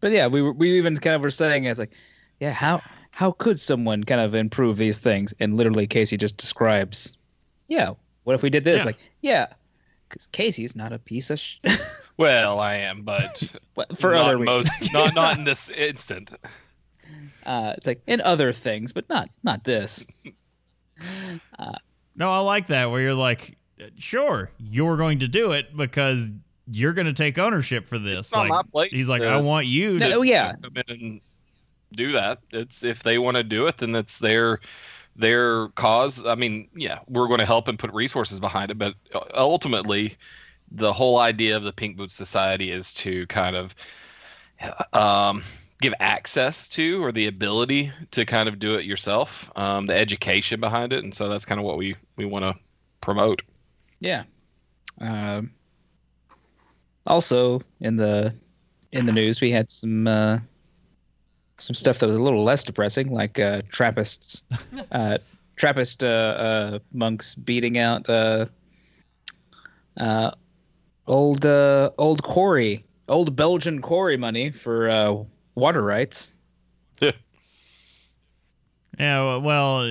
but 0.00 0.12
yeah, 0.12 0.26
we 0.26 0.42
were, 0.42 0.52
we 0.52 0.76
even 0.76 0.94
kind 0.98 1.16
of 1.16 1.22
were 1.22 1.30
saying 1.30 1.64
it's 1.64 1.78
like, 1.78 1.92
yeah, 2.38 2.52
how 2.52 2.82
how 3.12 3.32
could 3.32 3.58
someone 3.58 4.04
kind 4.04 4.20
of 4.20 4.34
improve 4.34 4.76
these 4.76 4.98
things? 4.98 5.32
And 5.40 5.56
literally, 5.56 5.86
Casey 5.86 6.18
just 6.18 6.36
describes, 6.36 7.16
yeah, 7.66 7.92
what 8.24 8.34
if 8.34 8.42
we 8.42 8.50
did 8.50 8.64
this? 8.64 8.80
Yeah. 8.80 8.84
Like, 8.84 8.98
yeah, 9.22 9.46
because 10.06 10.26
Casey's 10.26 10.76
not 10.76 10.92
a 10.92 10.98
piece 10.98 11.30
of 11.30 11.40
sh- 11.40 11.56
Well, 12.22 12.60
I 12.60 12.74
am, 12.76 13.02
but 13.02 13.42
But 13.74 13.98
for 13.98 14.12
not 14.12 14.26
other 14.26 14.38
reasons. 14.38 14.70
most, 14.80 14.92
not 14.92 15.14
not 15.14 15.38
in 15.38 15.44
this 15.44 15.68
instant. 15.68 16.32
Uh, 17.44 17.74
it's 17.76 17.88
like 17.88 18.00
in 18.06 18.20
other 18.20 18.52
things, 18.52 18.92
but 18.92 19.08
not 19.08 19.28
not 19.42 19.64
this. 19.64 20.06
No, 22.14 22.30
I 22.30 22.38
like 22.38 22.68
that 22.68 22.90
where 22.90 23.00
you're 23.00 23.14
like, 23.14 23.56
sure, 23.98 24.50
you're 24.58 24.96
going 24.96 25.20
to 25.20 25.28
do 25.28 25.52
it 25.52 25.76
because 25.76 26.26
you're 26.70 26.92
going 26.92 27.06
to 27.06 27.12
take 27.12 27.38
ownership 27.38 27.88
for 27.88 27.98
this. 27.98 28.30
not 28.32 28.40
like, 28.40 28.48
my 28.50 28.62
place 28.70 28.92
He's 28.92 29.08
like, 29.08 29.22
to- 29.22 29.28
I 29.28 29.38
want 29.38 29.66
you 29.66 29.98
to. 29.98 30.08
No, 30.08 30.18
oh 30.18 30.22
yeah, 30.22 30.54
come 30.62 30.76
in 30.76 30.84
and 30.88 31.20
do 31.92 32.12
that. 32.12 32.38
It's 32.50 32.84
if 32.84 33.02
they 33.02 33.18
want 33.18 33.38
to 33.38 33.42
do 33.42 33.66
it, 33.66 33.78
then 33.78 33.94
it's 33.94 34.18
their 34.18 34.60
their 35.16 35.68
cause. 35.68 36.24
I 36.24 36.34
mean, 36.34 36.68
yeah, 36.74 36.98
we're 37.08 37.28
going 37.28 37.40
to 37.40 37.46
help 37.46 37.66
and 37.68 37.78
put 37.78 37.92
resources 37.92 38.40
behind 38.40 38.70
it, 38.70 38.78
but 38.78 38.94
ultimately, 39.34 40.16
the 40.74 40.92
whole 40.92 41.18
idea 41.18 41.56
of 41.56 41.64
the 41.64 41.72
Pink 41.72 41.96
Boots 41.96 42.14
Society 42.14 42.70
is 42.70 42.92
to 42.94 43.26
kind 43.26 43.56
of 43.56 43.74
um, 44.92 45.42
give 45.80 45.94
access 46.00 46.68
to 46.68 47.02
or 47.04 47.12
the 47.12 47.26
ability 47.26 47.92
to 48.12 48.24
kind 48.24 48.48
of 48.48 48.58
do 48.58 48.74
it 48.74 48.84
yourself, 48.84 49.50
um, 49.56 49.86
the 49.86 49.94
education 49.94 50.60
behind 50.60 50.92
it, 50.92 51.04
and 51.04 51.14
so 51.14 51.28
that's 51.28 51.44
kind 51.44 51.58
of 51.60 51.66
what 51.66 51.76
we 51.76 51.96
we 52.16 52.24
want 52.24 52.44
to 52.44 52.54
promote. 53.00 53.42
yeah. 54.00 54.24
Um, 55.00 55.50
also, 57.06 57.62
in 57.80 57.96
the 57.96 58.34
in 58.92 59.06
the 59.06 59.12
news, 59.12 59.40
we 59.40 59.50
had 59.50 59.70
some 59.70 60.06
uh, 60.06 60.38
some 61.58 61.74
stuff 61.74 61.98
that 61.98 62.06
was 62.06 62.16
a 62.16 62.20
little 62.20 62.44
less 62.44 62.62
depressing, 62.62 63.10
like 63.10 63.38
uh, 63.38 63.62
Trappists, 63.70 64.44
uh, 64.92 65.18
Trappist 65.56 66.04
uh, 66.04 66.06
uh, 66.06 66.78
monks 66.92 67.34
beating 67.34 67.78
out 67.78 68.08
uh, 68.08 68.46
uh, 69.96 70.32
old 71.06 71.44
uh, 71.46 71.90
old 71.98 72.22
quarry, 72.22 72.84
old 73.08 73.34
Belgian 73.36 73.80
quarry 73.80 74.16
money 74.16 74.50
for 74.50 74.88
uh, 74.88 75.14
water 75.54 75.82
rights. 75.82 76.32
Yeah, 77.00 77.12
Yeah. 78.98 79.36
well, 79.36 79.86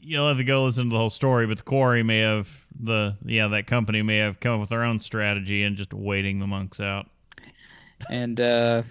you'll 0.00 0.28
have 0.28 0.38
to 0.38 0.44
go 0.44 0.64
listen 0.64 0.84
to 0.84 0.90
the 0.90 0.98
whole 0.98 1.10
story, 1.10 1.46
but 1.46 1.58
the 1.58 1.64
quarry 1.64 2.02
may 2.02 2.18
have 2.18 2.48
the 2.82 3.16
yeah 3.24 3.48
that 3.48 3.66
company 3.66 4.02
may 4.02 4.16
have 4.18 4.40
come 4.40 4.54
up 4.54 4.60
with 4.60 4.70
their 4.70 4.82
own 4.84 5.00
strategy 5.00 5.62
and 5.62 5.76
just 5.76 5.92
waiting 5.94 6.38
the 6.38 6.46
monks 6.46 6.80
out. 6.80 7.06
And 8.08 8.40
uh, 8.40 8.82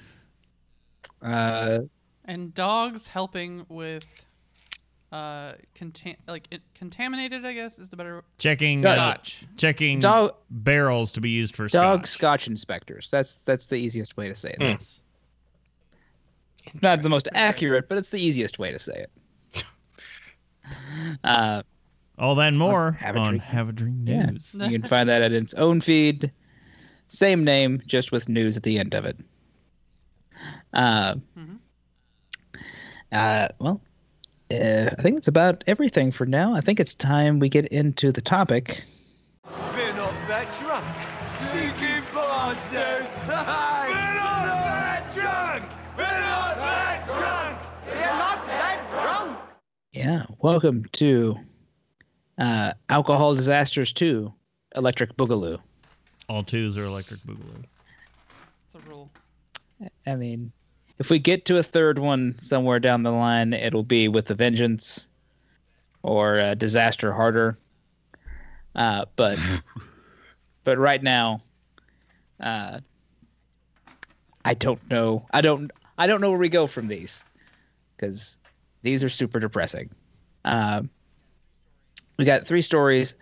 uh, 1.21 1.79
and 2.25 2.53
dogs 2.53 3.07
helping 3.07 3.65
with 3.69 4.25
uh 5.11 5.53
contam- 5.75 6.17
like 6.27 6.47
it, 6.51 6.61
contaminated 6.75 7.43
i 7.43 7.51
guess 7.53 7.79
is 7.79 7.89
the 7.89 7.95
better 7.97 8.23
Checking 8.37 8.85
uh, 8.85 8.93
scotch 8.93 9.45
checking 9.57 9.99
dog 9.99 10.35
barrels 10.51 11.11
to 11.13 11.21
be 11.21 11.29
used 11.31 11.55
for 11.55 11.67
dog 11.67 12.01
scotch. 12.01 12.09
scotch 12.09 12.47
inspectors. 12.47 13.09
That's 13.09 13.39
that's 13.45 13.65
the 13.65 13.75
easiest 13.77 14.17
way 14.17 14.27
to 14.27 14.35
say 14.35 14.49
it. 14.51 14.57
Yes. 14.61 15.01
It's 16.65 16.81
not 16.83 17.01
the 17.01 17.09
most 17.09 17.27
accurate, 17.33 17.89
but 17.89 17.97
it's 17.97 18.09
the 18.09 18.19
easiest 18.19 18.59
way 18.59 18.71
to 18.71 18.77
say 18.79 19.05
it. 19.53 19.63
Uh, 21.23 21.63
All 22.19 22.35
that 22.35 22.49
and 22.49 22.59
more 22.59 22.91
Have 22.99 23.15
a 23.15 23.19
on 23.19 23.25
Drink. 23.29 23.43
Have 23.43 23.69
a 23.69 23.71
Drink 23.71 23.95
Yeah. 24.03 24.25
News. 24.27 24.53
you 24.53 24.69
can 24.79 24.83
find 24.87 25.09
that 25.09 25.23
at 25.23 25.31
its 25.31 25.53
own 25.55 25.81
feed, 25.81 26.31
same 27.07 27.43
name, 27.43 27.81
just 27.87 28.11
with 28.11 28.29
news 28.29 28.55
at 28.57 28.61
the 28.63 28.77
end 28.77 28.93
of 28.93 29.05
it. 29.05 29.17
Uh, 30.73 31.15
Mhm. 31.37 31.57
uh, 33.11 33.47
well, 33.59 33.81
uh, 34.51 34.89
I 34.97 35.01
think 35.01 35.17
it's 35.17 35.27
about 35.27 35.63
everything 35.67 36.11
for 36.11 36.25
now. 36.25 36.55
I 36.55 36.61
think 36.61 36.79
it's 36.79 36.95
time 36.95 37.39
we 37.39 37.49
get 37.49 37.67
into 37.67 38.11
the 38.11 38.21
topic. 38.21 38.83
We're 39.45 39.93
not 39.93 40.13
that 40.27 40.51
drunk. 40.59 40.85
Cheeky 41.51 42.01
bastards! 42.13 43.17
We're 43.27 43.35
that 43.35 45.11
drunk! 45.13 45.63
We're 45.97 46.03
that 46.03 47.05
drunk! 47.05 47.59
We're 47.85 48.01
not 48.01 48.47
that 48.47 48.87
drunk! 48.89 49.37
Yeah, 49.93 50.25
welcome 50.39 50.85
to 50.93 51.37
uh, 52.37 52.73
Alcohol 52.89 53.35
Disasters 53.35 53.93
2 53.93 54.33
Electric 54.75 55.15
Boogaloo. 55.15 55.59
All 56.27 56.43
twos 56.43 56.77
are 56.77 56.83
electric 56.83 57.19
boogaloo. 57.21 57.63
It's 58.65 58.75
a 58.75 58.89
rule. 58.89 59.09
I 60.05 60.15
mean, 60.15 60.51
if 60.99 61.09
we 61.09 61.17
get 61.17 61.45
to 61.45 61.57
a 61.57 61.63
third 61.63 61.97
one 61.97 62.35
somewhere 62.41 62.79
down 62.79 63.03
the 63.03 63.11
line, 63.11 63.53
it'll 63.53 63.83
be 63.83 64.07
with 64.09 64.29
a 64.29 64.35
vengeance 64.35 65.07
or 66.03 66.39
uh, 66.39 66.53
disaster 66.53 67.13
harder. 67.13 67.57
Uh, 68.75 69.05
but 69.15 69.39
but 70.63 70.77
right 70.77 71.01
now, 71.01 71.41
uh, 72.39 72.79
I 74.43 74.53
don't 74.53 74.87
know. 74.89 75.25
I 75.31 75.41
don't. 75.41 75.71
I 75.97 76.07
don't 76.07 76.21
know 76.21 76.29
where 76.29 76.39
we 76.39 76.49
go 76.49 76.67
from 76.67 76.87
these 76.87 77.25
because 77.95 78.37
these 78.83 79.03
are 79.03 79.09
super 79.09 79.39
depressing. 79.39 79.89
Um, 80.45 80.89
we 82.17 82.25
got 82.25 82.45
three 82.45 82.61
stories. 82.61 83.15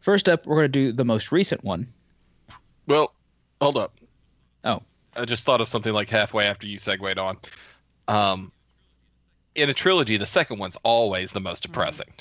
First 0.00 0.28
up, 0.28 0.46
we're 0.46 0.56
going 0.56 0.72
to 0.72 0.90
do 0.90 0.92
the 0.92 1.04
most 1.04 1.32
recent 1.32 1.64
one. 1.64 1.86
Well, 2.86 3.12
hold 3.60 3.76
up. 3.76 3.98
Oh. 4.64 4.82
I 5.16 5.24
just 5.24 5.44
thought 5.46 5.60
of 5.60 5.68
something 5.68 5.92
like 5.92 6.08
halfway 6.10 6.44
after 6.46 6.66
you 6.66 6.78
segued 6.78 7.18
on. 7.18 7.38
Um, 8.08 8.52
in 9.54 9.70
a 9.70 9.74
trilogy, 9.74 10.16
the 10.16 10.26
second 10.26 10.58
one's 10.58 10.76
always 10.82 11.32
the 11.32 11.40
most 11.40 11.62
depressing. 11.62 12.12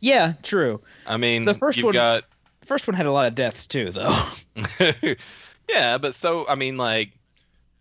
Yeah, 0.00 0.34
true. 0.42 0.80
I 1.06 1.16
mean, 1.16 1.44
The 1.44 1.54
first 1.54 1.78
you've 1.78 1.84
one- 1.86 1.94
got 1.94 2.24
The 2.60 2.66
first 2.66 2.86
one 2.86 2.94
had 2.94 3.06
a 3.06 3.12
lot 3.12 3.26
of 3.26 3.34
deaths 3.34 3.66
too, 3.66 3.90
though. 3.90 4.16
yeah, 5.68 5.98
but 5.98 6.14
so 6.14 6.46
I 6.48 6.54
mean, 6.54 6.76
like 6.76 7.10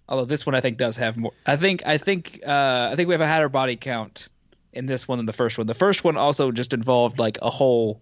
Although 0.09 0.25
this 0.25 0.45
one 0.45 0.55
I 0.55 0.59
think 0.61 0.77
does 0.77 0.97
have 0.97 1.15
more. 1.17 1.31
I 1.45 1.55
think 1.55 1.83
I 1.85 1.97
think 1.97 2.41
uh, 2.45 2.89
I 2.91 2.95
think 2.95 3.07
we 3.07 3.13
have 3.13 3.21
a 3.21 3.27
higher 3.27 3.47
body 3.49 3.77
count 3.77 4.27
in 4.73 4.85
this 4.85 5.07
one 5.07 5.17
than 5.19 5.25
the 5.25 5.33
first 5.33 5.57
one. 5.57 5.67
The 5.67 5.73
first 5.73 6.03
one 6.03 6.17
also 6.17 6.51
just 6.51 6.73
involved 6.73 7.17
like 7.17 7.37
a 7.41 7.49
whole 7.49 8.01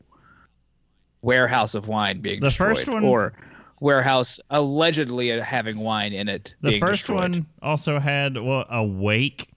warehouse 1.22 1.76
of 1.76 1.88
wine 1.88 2.20
being 2.22 2.40
The 2.40 2.48
destroyed, 2.48 2.78
first 2.78 2.88
one- 2.90 3.04
or 3.04 3.34
warehouse 3.80 4.40
allegedly 4.50 5.30
having 5.40 5.80
wine 5.80 6.14
in 6.14 6.28
it. 6.28 6.54
The 6.62 6.70
being 6.70 6.80
first 6.80 7.02
destroyed. 7.02 7.20
one 7.36 7.46
also 7.62 8.00
had 8.00 8.38
well, 8.38 8.66
a 8.70 8.84
wake 8.84 9.50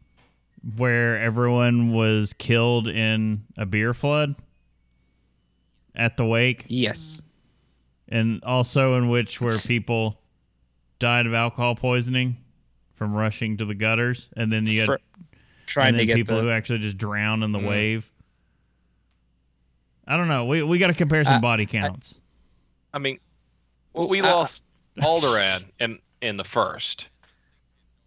where 0.76 1.18
everyone 1.18 1.92
was 1.92 2.32
killed 2.34 2.86
in 2.88 3.42
a 3.58 3.66
beer 3.66 3.92
flood 3.94 4.34
at 5.94 6.16
the 6.16 6.24
wake, 6.24 6.64
yes, 6.68 7.22
and 8.08 8.42
also 8.44 8.96
in 8.96 9.08
which 9.08 9.40
where 9.40 9.58
people 9.58 10.18
died 11.00 11.26
of 11.26 11.34
alcohol 11.34 11.74
poisoning 11.74 12.36
from 12.94 13.12
rushing 13.12 13.56
to 13.56 13.64
the 13.64 13.74
gutters, 13.74 14.28
and 14.36 14.52
then 14.52 14.66
you 14.66 14.80
had 14.80 14.86
For- 14.86 15.00
trying 15.66 15.94
to 15.94 16.06
get 16.06 16.14
people 16.16 16.36
the, 16.36 16.42
who 16.44 16.50
actually 16.50 16.78
just 16.78 16.96
drown 16.96 17.42
in 17.42 17.50
the 17.52 17.58
Mm. 17.58 17.68
wave. 17.68 18.10
I 20.06 20.16
don't 20.16 20.28
know. 20.28 20.44
We 20.44 20.62
we 20.62 20.78
got 20.78 20.88
to 20.88 20.94
compare 20.94 21.24
some 21.24 21.34
Uh, 21.36 21.40
body 21.40 21.66
counts. 21.66 22.20
I 22.94 22.98
mean, 22.98 23.18
well, 23.92 24.08
we 24.08 24.20
Uh, 24.20 24.24
lost 24.26 24.62
Alderaan 24.98 25.64
in 25.80 25.98
in 26.20 26.36
the 26.36 26.44
first, 26.44 27.08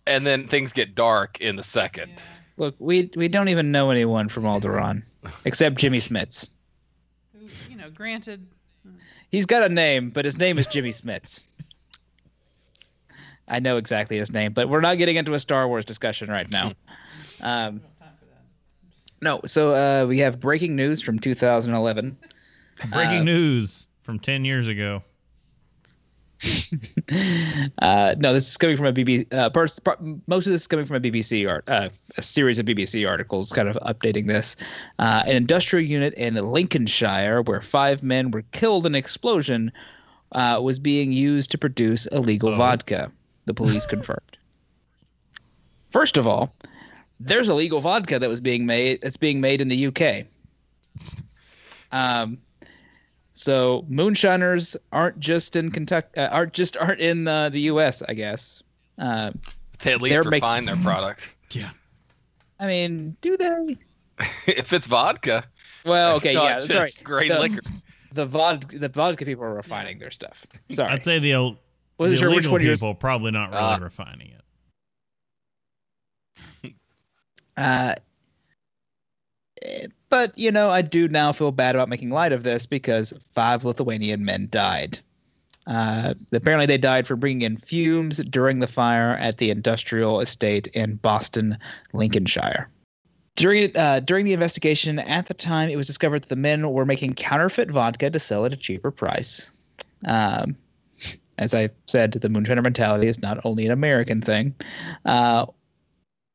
and 0.08 0.26
then 0.26 0.48
things 0.48 0.72
get 0.74 0.96
dark 0.96 1.40
in 1.42 1.56
the 1.56 1.64
second. 1.64 2.10
Yeah. 2.16 2.24
look. 2.58 2.76
We 2.80 3.10
we 3.16 3.28
don't 3.28 3.50
even 3.50 3.72
know 3.72 3.90
anyone 3.92 4.30
from 4.30 4.44
Alderaan 4.44 5.04
except 5.46 5.78
Jimmy 5.78 6.00
Smits. 6.00 6.50
Who, 7.34 7.48
you 7.70 7.78
know, 7.78 7.90
granted, 7.90 8.46
He's 9.30 9.46
got 9.46 9.64
a 9.64 9.70
name, 9.70 10.12
but 10.12 10.24
his 10.26 10.38
name 10.38 10.58
is 10.60 10.66
Jimmy 10.68 10.92
Smits. 11.02 11.46
I 13.48 13.60
know 13.60 13.78
exactly 13.78 14.18
his 14.18 14.32
name, 14.32 14.54
but 14.54 14.70
we're 14.70 14.82
not 14.82 14.98
getting 14.98 15.18
into 15.18 15.34
a 15.34 15.40
Star 15.40 15.68
Wars 15.68 15.86
discussion 15.86 16.30
right 16.30 16.50
now. 16.50 16.74
Um, 17.42 17.82
no, 19.22 19.42
so 19.46 19.74
uh, 19.74 20.06
we 20.08 20.20
have 20.20 20.40
breaking 20.40 20.76
news 20.76 21.02
from 21.02 21.20
2011. 21.20 22.18
Breaking 22.92 23.20
uh, 23.20 23.24
news 23.24 23.88
from 24.04 24.20
ten 24.20 24.46
years 24.46 24.68
ago. 24.70 25.04
Uh, 27.80 28.16
no, 28.18 28.34
this 28.34 28.48
is 28.48 28.58
coming 28.58 28.76
from 28.78 28.88
a 28.88 28.94
BBC. 28.94 29.32
Uh, 29.34 29.50
parts, 29.50 29.80
part, 29.80 30.00
most 30.28 30.48
of 30.48 30.52
this 30.54 30.62
is 30.62 30.68
coming 30.68 30.86
from 30.86 30.96
a 30.96 31.00
BBC 31.00 31.48
art, 31.50 31.64
uh, 31.68 31.90
a 32.18 32.22
series 32.24 32.58
of 32.60 32.66
BBC 32.66 33.08
articles, 33.08 33.52
kind 33.52 33.68
of 33.70 33.76
updating 33.78 34.28
this. 34.28 34.56
Uh, 35.00 35.22
an 35.26 35.36
industrial 35.36 35.86
unit 35.86 36.14
in 36.16 36.34
Lincolnshire, 36.36 37.42
where 37.44 37.62
five 37.62 38.02
men 38.02 38.32
were 38.32 38.42
killed 38.54 38.86
in 38.86 38.94
an 38.94 38.98
explosion, 38.98 39.72
uh, 40.32 40.60
was 40.62 40.80
being 40.80 41.12
used 41.12 41.52
to 41.52 41.58
produce 41.58 42.08
illegal 42.08 42.50
Oh. 42.54 42.58
vodka. 42.58 43.12
The 43.46 43.54
police 43.54 43.86
confirmed. 43.86 44.38
First 45.92 46.18
of 46.18 46.26
all, 46.28 46.54
there's 47.20 47.48
illegal 47.48 47.80
vodka 47.82 48.18
that 48.20 48.28
was 48.30 48.42
being 48.42 48.66
made. 48.66 49.00
That's 49.04 49.18
being 49.18 49.40
made 49.40 49.62
in 49.62 49.68
the 49.68 49.88
UK. 49.88 50.26
Um, 51.92 52.40
so 53.36 53.86
moonshiners 53.88 54.76
aren't 54.92 55.20
just 55.20 55.56
in 55.56 55.70
Kentucky, 55.70 56.08
uh, 56.18 56.30
aren't 56.30 56.54
just 56.54 56.76
aren't 56.78 57.00
in 57.00 57.24
the, 57.26 57.50
the 57.54 57.62
U.S. 57.62 58.02
I 58.08 58.14
guess. 58.16 58.64
Uh, 58.98 59.32
They 59.84 59.92
at 59.94 60.02
least 60.02 60.14
They're 60.14 60.24
making- 60.24 60.32
refine 60.38 60.66
their 60.66 60.78
product. 60.78 61.34
Yeah. 61.52 61.70
I 62.60 62.66
mean, 62.68 63.16
do 63.22 63.36
they? 63.38 63.78
if 64.48 64.72
it's 64.74 64.88
vodka, 64.88 65.44
Well, 65.86 66.16
it's 66.16 66.26
okay, 66.26 66.34
not 66.34 66.44
yeah, 66.46 66.56
just 66.60 66.72
sorry. 66.72 66.92
great 67.04 67.28
the, 67.30 67.38
liquor. 67.40 67.60
The 68.14 68.26
vodka, 68.26 68.80
the 68.80 68.88
vodka 68.90 69.26
people 69.26 69.44
are 69.44 69.54
refining 69.54 70.00
their 70.00 70.10
stuff. 70.12 70.48
Sorry, 70.72 70.90
I'd 70.90 71.04
say 71.04 71.20
the, 71.20 71.32
il- 71.34 71.60
wasn't 71.98 72.16
the 72.16 72.20
sure 72.22 72.30
which 72.30 72.36
illegal 72.46 72.52
one 72.54 72.62
you're. 72.64 72.76
people 72.76 72.96
probably 72.96 73.32
not 73.32 73.50
really 73.50 73.62
Ah. 73.62 73.78
refining 73.82 74.32
it. 76.64 76.74
Uh, 77.58 77.96
but 80.16 80.38
you 80.38 80.50
know, 80.50 80.70
I 80.70 80.82
do 80.82 81.10
now 81.10 81.34
feel 81.34 81.52
bad 81.52 81.76
about 81.76 81.90
making 81.90 82.10
light 82.10 82.32
of 82.32 82.44
this 82.44 82.66
because 82.66 83.14
five 83.34 83.66
Lithuanian 83.66 84.24
men 84.24 84.48
died. 84.50 84.98
Uh, 85.68 86.14
apparently, 86.32 86.66
they 86.66 86.78
died 86.78 87.06
from 87.06 87.20
bringing 87.20 87.42
in 87.42 87.58
fumes 87.58 88.20
during 88.20 88.60
the 88.60 88.68
fire 88.68 89.18
at 89.18 89.40
the 89.40 89.50
industrial 89.50 90.22
estate 90.22 90.68
in 90.68 90.96
Boston, 90.96 91.58
Lincolnshire. 91.92 92.70
During 93.36 93.76
uh, 93.76 94.00
during 94.00 94.24
the 94.24 94.32
investigation, 94.32 95.00
at 95.00 95.26
the 95.26 95.34
time, 95.34 95.70
it 95.70 95.76
was 95.76 95.86
discovered 95.86 96.22
that 96.22 96.30
the 96.30 96.38
men 96.38 96.72
were 96.72 96.86
making 96.86 97.16
counterfeit 97.16 97.70
vodka 97.70 98.10
to 98.10 98.18
sell 98.18 98.46
at 98.46 98.54
a 98.54 98.56
cheaper 98.56 98.92
price. 98.92 99.50
Um, 100.06 100.56
as 101.40 101.54
I 101.54 101.72
said, 101.88 102.14
the 102.14 102.30
moonshiner 102.30 102.64
mentality 102.64 103.08
is 103.08 103.20
not 103.20 103.40
only 103.44 103.66
an 103.66 103.74
American 103.74 104.22
thing. 104.22 104.56
Uh, 105.04 105.48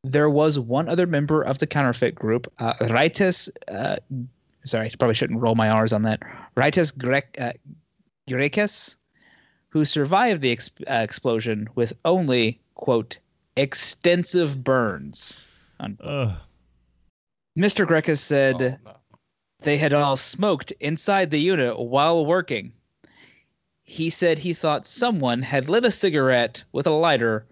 there 0.03 0.31
was 0.31 0.59
one 0.59 0.89
other 0.89 1.07
member 1.07 1.43
of 1.43 1.59
the 1.59 1.67
counterfeit 1.67 2.15
group, 2.15 2.51
uh, 2.59 2.75
Raitis. 2.81 3.49
Uh, 3.69 3.97
sorry, 4.65 4.91
probably 4.99 5.15
shouldn't 5.15 5.41
roll 5.41 5.55
my 5.55 5.69
R's 5.69 5.93
on 5.93 6.03
that. 6.03 6.21
Raitis 6.57 6.91
Grek, 6.97 7.39
uh, 7.39 7.53
Grekes, 8.29 8.97
who 9.69 9.85
survived 9.85 10.41
the 10.41 10.53
ex- 10.53 10.71
uh, 10.89 10.95
explosion 10.95 11.69
with 11.75 11.93
only 12.05 12.61
quote 12.75 13.19
extensive 13.57 14.65
burns. 14.65 15.39
Ugh. 15.81 16.33
Mr. 17.59 17.87
Grekes 17.87 18.21
said 18.21 18.57
Oh, 18.63 18.77
no. 18.91 18.97
they 19.61 19.77
had 19.77 19.93
all 19.93 20.17
smoked 20.17 20.73
inside 20.81 21.31
the 21.31 21.41
unit 21.41 21.79
while 21.79 22.25
working. 22.25 22.73
He 23.83 24.09
said 24.09 24.39
he 24.39 24.55
thought 24.55 24.87
someone 24.87 25.43
had 25.43 25.69
lit 25.69 25.85
a 25.85 25.91
cigarette 25.91 26.63
with 26.73 26.87
a 26.87 26.91
lighter 26.93 27.45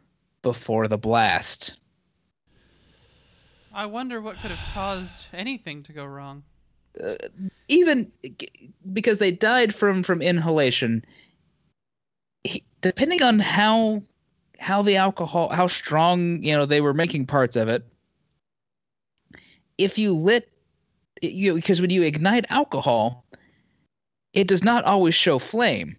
before 0.43 0.87
the 0.87 0.97
blast. 0.99 1.75
I 3.79 3.87
wonder 3.87 4.21
what 4.21 4.35
could 4.43 4.51
have 4.51 4.75
caused 4.75 5.29
anything 5.33 5.85
to 5.85 5.93
go 5.93 6.05
wrong. 6.05 6.43
Uh, 7.01 7.14
even 7.69 8.11
because 8.93 9.19
they 9.19 9.31
died 9.31 9.73
from 9.73 10.03
from 10.03 10.21
inhalation 10.21 11.05
he- 12.43 12.64
depending 12.81 13.23
on 13.23 13.38
how 13.38 14.03
how 14.59 14.83
the 14.83 14.97
alcohol 14.97 15.51
how 15.51 15.69
strong 15.69 16.43
you 16.43 16.57
know 16.57 16.67
they 16.67 16.81
were 16.81 16.95
making 16.95 17.25
parts 17.25 17.55
of 17.55 17.69
it 17.69 17.85
if 19.77 19.97
you 19.97 20.12
lit 20.12 20.51
you 21.23 21.55
because 21.55 21.81
when 21.81 21.91
you 21.91 22.03
ignite 22.03 22.47
alcohol 22.49 23.25
it 24.33 24.49
does 24.49 24.64
not 24.64 24.85
always 24.85 25.14
show 25.14 25.38
flame 25.38 25.95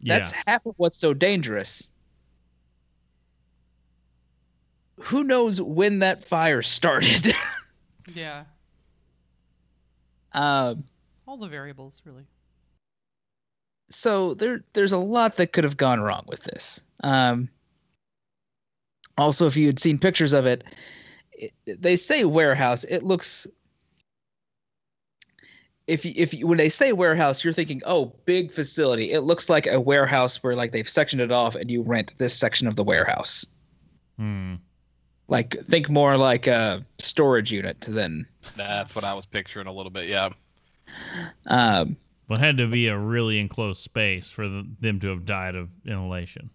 Yeah. 0.00 0.18
that's 0.18 0.32
half 0.46 0.64
of 0.64 0.74
what's 0.76 0.98
so 0.98 1.12
dangerous 1.12 1.89
who 5.00 5.24
knows 5.24 5.60
when 5.60 5.98
that 6.00 6.24
fire 6.24 6.62
started 6.62 7.34
Yeah, 8.14 8.44
um 10.32 10.84
all 11.26 11.36
the 11.36 11.48
variables, 11.48 12.02
really. 12.04 12.24
so 13.90 14.34
there 14.34 14.60
there's 14.72 14.92
a 14.92 14.98
lot 14.98 15.36
that 15.36 15.52
could 15.52 15.64
have 15.64 15.76
gone 15.76 16.00
wrong 16.00 16.24
with 16.26 16.42
this. 16.42 16.80
Um, 17.02 17.48
also, 19.16 19.46
if 19.46 19.56
you 19.56 19.66
had 19.66 19.78
seen 19.78 19.98
pictures 19.98 20.32
of 20.32 20.46
it, 20.46 20.64
it 21.32 21.52
they 21.80 21.94
say 21.96 22.24
warehouse. 22.24 22.84
It 22.84 23.02
looks. 23.04 23.46
If 25.86 26.04
you, 26.04 26.12
if 26.16 26.32
you, 26.32 26.46
when 26.46 26.58
they 26.58 26.68
say 26.68 26.92
warehouse, 26.92 27.42
you're 27.42 27.52
thinking, 27.52 27.82
oh, 27.84 28.14
big 28.24 28.52
facility. 28.52 29.10
It 29.10 29.22
looks 29.22 29.48
like 29.48 29.66
a 29.66 29.80
warehouse 29.80 30.40
where 30.42 30.54
like 30.54 30.70
they've 30.70 30.88
sectioned 30.88 31.20
it 31.20 31.32
off 31.32 31.56
and 31.56 31.68
you 31.70 31.82
rent 31.82 32.14
this 32.18 32.36
section 32.36 32.68
of 32.68 32.76
the 32.76 32.84
warehouse. 32.84 33.44
Hmm. 34.16 34.54
Like 35.30 35.56
think 35.66 35.88
more 35.88 36.16
like 36.18 36.46
a 36.46 36.84
storage 36.98 37.50
unit 37.52 37.80
to 37.82 37.92
then. 37.92 38.26
That's 38.56 38.94
what 38.94 39.04
I 39.04 39.14
was 39.14 39.24
picturing 39.24 39.68
a 39.68 39.72
little 39.72 39.90
bit. 39.90 40.08
Yeah. 40.08 40.28
Um, 41.46 41.96
Well, 42.28 42.38
it 42.38 42.42
had 42.44 42.58
to 42.58 42.66
be 42.66 42.88
a 42.88 42.98
really 42.98 43.38
enclosed 43.38 43.80
space 43.80 44.28
for 44.30 44.48
the, 44.48 44.66
them 44.80 45.00
to 45.00 45.08
have 45.08 45.24
died 45.24 45.54
of 45.54 45.68
inhalation. 45.86 46.50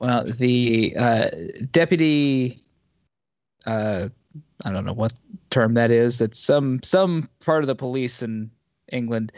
well, 0.00 0.24
the 0.24 0.94
uh, 0.96 1.26
deputy, 1.70 2.64
uh, 3.66 4.08
I 4.64 4.72
don't 4.72 4.84
know 4.84 4.92
what 4.92 5.12
term 5.50 5.74
that 5.74 5.90
is. 5.90 6.20
It's 6.20 6.38
some 6.38 6.82
some 6.82 7.28
part 7.40 7.62
of 7.62 7.68
the 7.68 7.74
police 7.74 8.22
in 8.22 8.50
England. 8.90 9.32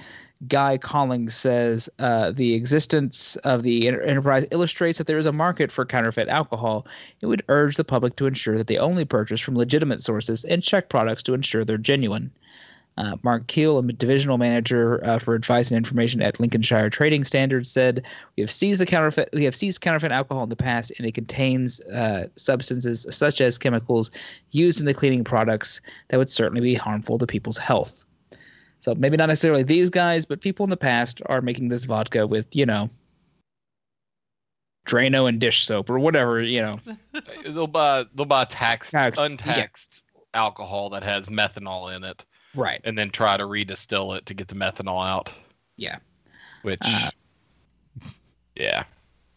Guy 0.49 0.77
Collings 0.77 1.35
says 1.35 1.89
uh, 1.99 2.31
the 2.31 2.55
existence 2.55 3.37
of 3.37 3.63
the 3.63 3.89
enter- 3.89 4.03
enterprise 4.03 4.45
illustrates 4.51 4.99
that 4.99 5.07
there 5.07 5.19
is 5.19 5.27
a 5.27 5.33
market 5.33 5.73
for 5.73 5.87
counterfeit 5.87 6.29
alcohol. 6.29 6.87
It 7.23 7.27
would 7.27 7.43
urge 7.49 7.77
the 7.77 7.85
public 7.85 8.17
to 8.17 8.27
ensure 8.27 8.59
that 8.59 8.67
they 8.67 8.77
only 8.77 9.07
purchase 9.07 9.41
from 9.41 9.57
legitimate 9.57 10.01
sources 10.01 10.45
and 10.45 10.63
check 10.63 10.91
products 10.91 11.23
to 11.25 11.35
ensure 11.35 11.65
they're 11.65 11.79
genuine. 11.79 12.31
Uh, 12.99 13.17
Mark 13.23 13.47
Keel, 13.47 13.79
a 13.79 13.83
divisional 13.83 14.39
manager 14.39 15.05
uh, 15.05 15.19
for 15.19 15.35
advice 15.35 15.71
and 15.71 15.77
information 15.77 16.23
at 16.23 16.41
Lincolnshire 16.41 16.89
Trading 16.89 17.25
Standards, 17.25 17.71
said, 17.71 18.03
"We 18.37 18.41
have 18.43 18.51
seized 18.51 18.81
the 18.81 18.87
counterfeit. 18.87 19.29
We 19.35 19.45
have 19.45 19.55
seized 19.55 19.83
counterfeit 19.83 20.13
alcohol 20.13 20.45
in 20.45 20.49
the 20.49 20.57
past, 20.57 20.93
and 20.97 21.07
it 21.07 21.13
contains 21.13 21.79
uh, 21.81 22.29
substances 22.37 23.07
such 23.11 23.43
as 23.43 23.59
chemicals 23.59 24.11
used 24.53 24.81
in 24.81 24.87
the 24.87 24.95
cleaning 24.95 25.25
products 25.25 25.83
that 26.09 26.17
would 26.17 26.31
certainly 26.31 26.63
be 26.63 26.75
harmful 26.75 27.19
to 27.19 27.27
people's 27.27 27.59
health. 27.59 28.03
So 28.87 28.95
maybe 28.95 29.17
not 29.17 29.27
necessarily 29.27 29.65
these 29.65 29.91
guys, 29.91 30.27
but 30.27 30.41
people 30.41 30.63
in 30.63 30.71
the 30.71 30.77
past 30.77 31.21
are 31.27 31.41
making 31.43 31.71
this 31.71 31.87
vodka 31.87 32.25
with, 32.25 32.47
you 32.55 32.65
know, 32.65 32.89
Drano 34.87 35.29
and 35.29 35.41
dish 35.41 35.65
soap 35.65 35.91
or 35.91 35.99
whatever, 35.99 36.41
you 36.41 36.63
know. 36.63 36.79
They'll 37.45 37.67
buy 37.67 38.05
they'll 38.15 38.27
buy 38.27 38.45
taxed 38.45 38.93
Taxed, 38.93 39.19
yeah. 39.19 39.25
untaxed 39.27 40.03
alcohol 40.35 40.91
that 40.91 41.03
has 41.03 41.29
methanol 41.29 41.97
in 41.97 42.05
it, 42.05 42.25
Right. 42.55 42.81
and 42.85 42.97
then 42.97 43.11
try 43.11 43.37
to 43.37 43.43
redistill 43.43 44.17
it 44.17 44.25
to 44.27 44.35
get 44.35 44.47
the 44.47 44.55
methanol 44.55 45.05
out. 45.05 45.35
Yeah. 45.77 45.97
Which, 46.63 46.79
Uh, 46.85 47.11
yeah, 48.55 48.85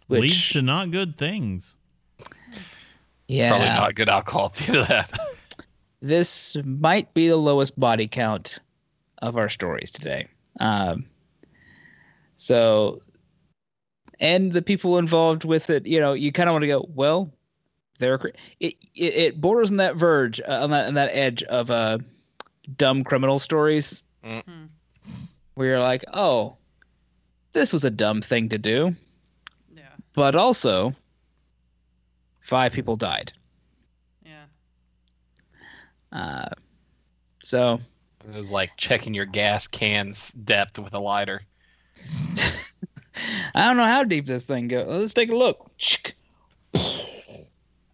Which, 0.10 0.22
Leads 0.22 0.50
to 0.50 0.62
not 0.62 0.92
good 0.92 1.18
things. 1.18 1.76
yeah. 3.28 3.50
probably 3.50 3.66
not 3.70 3.96
good 3.96 4.10
alcohol 4.10 4.46
at 4.46 4.54
the 4.54 4.68
end 4.68 4.76
of 4.78 4.88
that. 4.90 5.20
this 6.04 6.56
might 6.64 7.12
be 7.16 7.28
the 7.30 7.36
lowest 7.36 7.80
body 7.80 8.08
count 8.08 8.60
of 9.22 9.38
our 9.38 9.50
stories 9.50 9.92
today. 9.92 10.28
Um, 10.60 11.06
so, 12.38 13.02
and 14.20 14.52
the 14.52 14.62
people 14.62 14.98
involved 14.98 15.44
with 15.46 15.70
it, 15.70 15.86
you 15.86 16.00
know, 16.00 16.14
you 16.14 16.32
kind 16.32 16.50
of 16.50 16.54
want 16.54 16.64
to 16.64 16.68
go, 16.68 16.88
well, 16.94 17.32
they're 18.00 18.20
it, 18.60 18.76
it 18.96 19.14
it 19.16 19.42
borders 19.42 19.72
on 19.72 19.78
that 19.78 19.96
verge, 19.98 20.40
uh, 20.42 20.64
on 20.64 20.72
that 20.72 20.88
on 20.88 20.94
that 20.94 21.10
edge 21.14 21.44
of 21.44 21.70
uh, 21.70 21.98
dumb 22.78 23.04
criminal 23.04 23.40
stories, 23.40 24.02
Mm. 24.24 24.44
Hmm. 24.44 24.66
where 25.56 25.68
you're 25.68 25.80
like, 25.80 26.04
oh, 26.14 26.56
this 27.54 27.72
was 27.74 27.86
a 27.86 27.90
dumb 27.90 28.22
thing 28.22 28.50
to 28.50 28.58
do, 28.58 28.94
Yeah. 29.76 29.84
but 30.14 30.36
also, 30.36 30.94
five 32.42 32.72
people 32.74 32.96
died. 32.98 33.32
Yeah. 34.26 34.44
Uh, 36.12 36.50
so 37.44 37.80
It 38.28 38.36
was 38.36 38.52
like 38.52 38.72
checking 38.78 39.14
your 39.14 39.26
gas 39.26 39.68
can's 39.68 40.32
depth 40.32 40.78
with 40.80 40.94
a 40.94 41.00
lighter. 41.00 41.42
I 43.56 43.68
don't 43.68 43.78
know 43.78 43.86
how 43.86 44.04
deep 44.04 44.26
this 44.26 44.44
thing 44.44 44.68
goes. 44.68 44.88
Let's 44.88 45.14
take 45.14 45.30
a 45.30 45.36
look. 45.36 45.70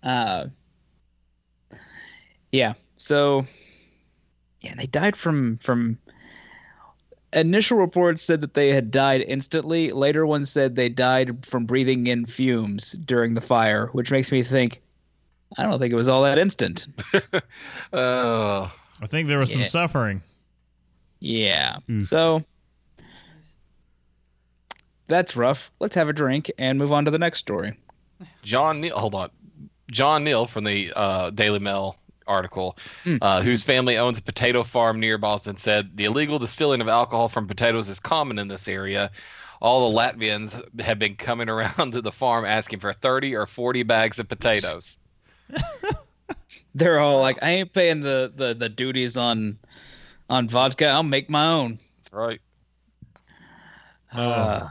Uh, 0.04 0.48
yeah. 2.52 2.74
So, 2.98 3.46
yeah, 4.62 4.76
they 4.76 4.88
died 4.88 5.16
from 5.16 5.58
from. 5.58 5.98
Initial 7.34 7.78
reports 7.78 8.22
said 8.22 8.40
that 8.42 8.54
they 8.54 8.70
had 8.72 8.92
died 8.92 9.22
instantly. 9.28 9.90
Later 9.90 10.26
ones 10.26 10.50
said 10.50 10.76
they 10.76 10.88
died 10.88 11.46
from 11.46 11.66
breathing 11.66 12.08
in 12.08 12.26
fumes 12.26 12.94
during 12.94 13.34
the 13.34 13.42
fire, 13.42 13.88
which 13.88 14.10
makes 14.10 14.32
me 14.32 14.42
think. 14.42 14.82
I 15.58 15.64
don't 15.64 15.78
think 15.80 15.92
it 15.92 15.98
was 15.98 16.08
all 16.08 16.24
that 16.24 16.40
instant. 16.40 16.88
Oh, 17.94 18.72
I 19.02 19.08
think 19.08 19.28
there 19.28 19.40
was 19.40 19.52
some 19.52 19.66
suffering. 19.66 20.22
Yeah. 21.20 21.78
Oof. 21.90 22.06
So 22.06 22.44
that's 25.08 25.36
rough. 25.36 25.72
Let's 25.80 25.96
have 25.96 26.10
a 26.10 26.14
drink 26.14 26.52
and 26.58 26.78
move 26.80 26.92
on 26.92 27.06
to 27.06 27.12
the 27.12 27.20
next 27.20 27.40
story. 27.40 27.78
John 28.44 28.82
Neal. 28.82 28.98
Hold 28.98 29.16
on, 29.16 29.30
John 29.92 30.24
Neal 30.24 30.46
from 30.48 30.64
the 30.64 30.92
uh, 30.96 31.30
Daily 31.32 31.60
Mail 31.60 31.98
article, 32.28 32.78
Hmm. 33.04 33.18
uh, 33.22 33.42
whose 33.42 33.62
family 33.64 33.98
owns 33.98 34.18
a 34.18 34.22
potato 34.22 34.64
farm 34.64 35.00
near 35.00 35.18
Boston, 35.18 35.58
said 35.58 35.96
the 35.96 36.06
illegal 36.06 36.40
distilling 36.40 36.82
of 36.82 36.88
alcohol 36.88 37.28
from 37.28 37.48
potatoes 37.48 37.88
is 37.90 38.00
common 38.00 38.40
in 38.40 38.48
this 38.48 38.68
area. 38.68 39.12
All 39.62 39.92
the 39.92 39.98
Latvians 39.98 40.82
have 40.82 40.98
been 40.98 41.16
coming 41.16 41.50
around 41.50 41.92
to 41.92 42.02
the 42.02 42.12
farm 42.12 42.46
asking 42.46 42.80
for 42.80 42.94
30 42.94 43.36
or 43.36 43.46
40 43.46 43.84
bags 43.84 44.18
of 44.20 44.28
potatoes. 44.28 44.98
They're 46.76 47.00
all 47.00 47.20
like, 47.22 47.40
I 47.42 47.52
ain't 47.52 47.74
paying 47.74 48.02
the, 48.02 48.32
the, 48.36 48.54
the 48.54 48.70
duties 48.70 49.18
on 49.18 49.58
on 50.30 50.50
vodka. 50.50 50.88
I'll 50.88 51.04
make 51.04 51.30
my 51.30 51.48
own. 51.48 51.80
That's 51.98 52.12
right. 52.14 52.42
Uh, 54.12 54.68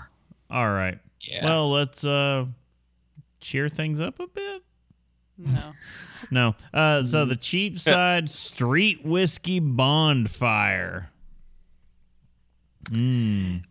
All 0.51 0.71
right. 0.71 0.99
yeah. 1.21 1.45
Well, 1.45 1.71
let's 1.71 2.05
uh 2.05 2.47
cheer 3.41 3.69
things 3.69 4.01
up 4.01 4.21
a 4.21 4.27
bit. 4.27 4.63
No. 5.39 5.73
No. 6.31 6.55
Uh 6.73 7.05
so 7.05 7.27
the 7.27 7.37
Cheapside 7.37 8.31
Street 8.31 9.05
Whiskey 9.05 9.61
Bonfire. 9.61 11.11
Mm. 12.85 13.63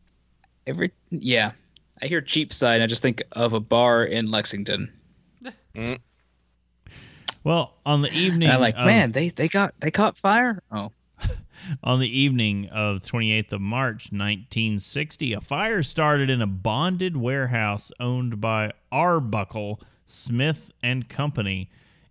Every 0.68 0.92
yeah. 1.10 1.54
I 2.02 2.06
hear 2.08 2.22
Cheapside. 2.22 2.82
I 2.82 2.86
just 2.86 3.02
think 3.02 3.24
of 3.32 3.54
a 3.54 3.60
bar 3.60 4.04
in 4.04 4.30
Lexington. 4.30 4.92
Well, 7.44 7.74
on 7.86 8.02
the 8.02 8.12
evening 8.12 8.44
And 8.48 8.54
I'm 8.56 8.62
like, 8.62 8.76
of- 8.78 8.86
man, 8.86 9.12
they 9.12 9.30
they 9.30 9.48
got 9.50 9.74
they 9.80 9.92
caught 9.92 10.18
fire. 10.18 10.62
Oh, 10.72 10.92
On 11.84 12.00
the 12.00 12.20
evening 12.20 12.68
of 12.70 13.02
28th 13.04 13.54
of 13.54 13.62
March 13.62 14.12
1960, 14.12 15.34
a 15.34 15.42
fire 15.42 15.84
started 15.84 16.30
in 16.30 16.42
a 16.42 16.48
bonded 16.48 17.16
warehouse 17.18 17.92
owned 18.00 18.40
by 18.42 18.72
Arbuckle 18.92 19.80
Smith 20.06 20.72
and 20.82 21.08
Company 21.10 21.70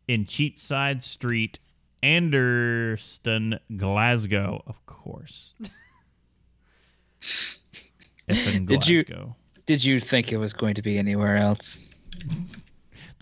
in 0.09 0.25
Cheapside 0.27 1.03
Street, 1.05 1.59
Anderston, 2.03 3.59
Glasgow, 3.77 4.63
of 4.67 4.85
course. 4.87 5.55
Did 8.29 8.87
you- 8.87 9.05
did 9.67 9.85
you 9.85 10.01
think 10.01 10.33
it 10.33 10.39
was 10.39 10.53
going 10.53 10.75
to 10.75 10.83
be 10.83 10.99
anywhere 10.99 11.37
else? 11.37 11.81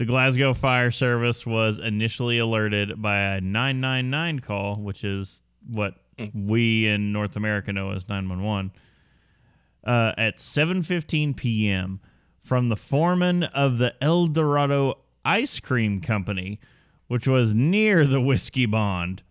The 0.01 0.07
Glasgow 0.07 0.55
Fire 0.55 0.91
Service 0.91 1.45
was 1.45 1.79
initially 1.79 2.39
alerted 2.39 3.03
by 3.03 3.19
a 3.19 3.41
999 3.43 4.39
call, 4.39 4.77
which 4.77 5.05
is 5.05 5.43
what 5.69 5.97
we 6.33 6.87
in 6.87 7.13
North 7.13 7.37
America 7.37 7.71
know 7.71 7.91
as 7.91 8.09
911, 8.09 8.73
uh, 9.85 10.15
at 10.17 10.39
7:15 10.39 11.37
p.m. 11.37 12.01
from 12.43 12.71
the 12.71 12.79
foreman 12.79 13.43
of 13.43 13.77
the 13.77 13.95
El 14.03 14.29
Dorado 14.29 15.01
Ice 15.27 15.61
Cream 15.61 16.01
Company, 16.01 16.61
which 17.09 17.29
was 17.29 17.53
near 17.53 18.07
the 18.07 18.23
Whiskey 18.23 18.65
Bond. 18.65 19.23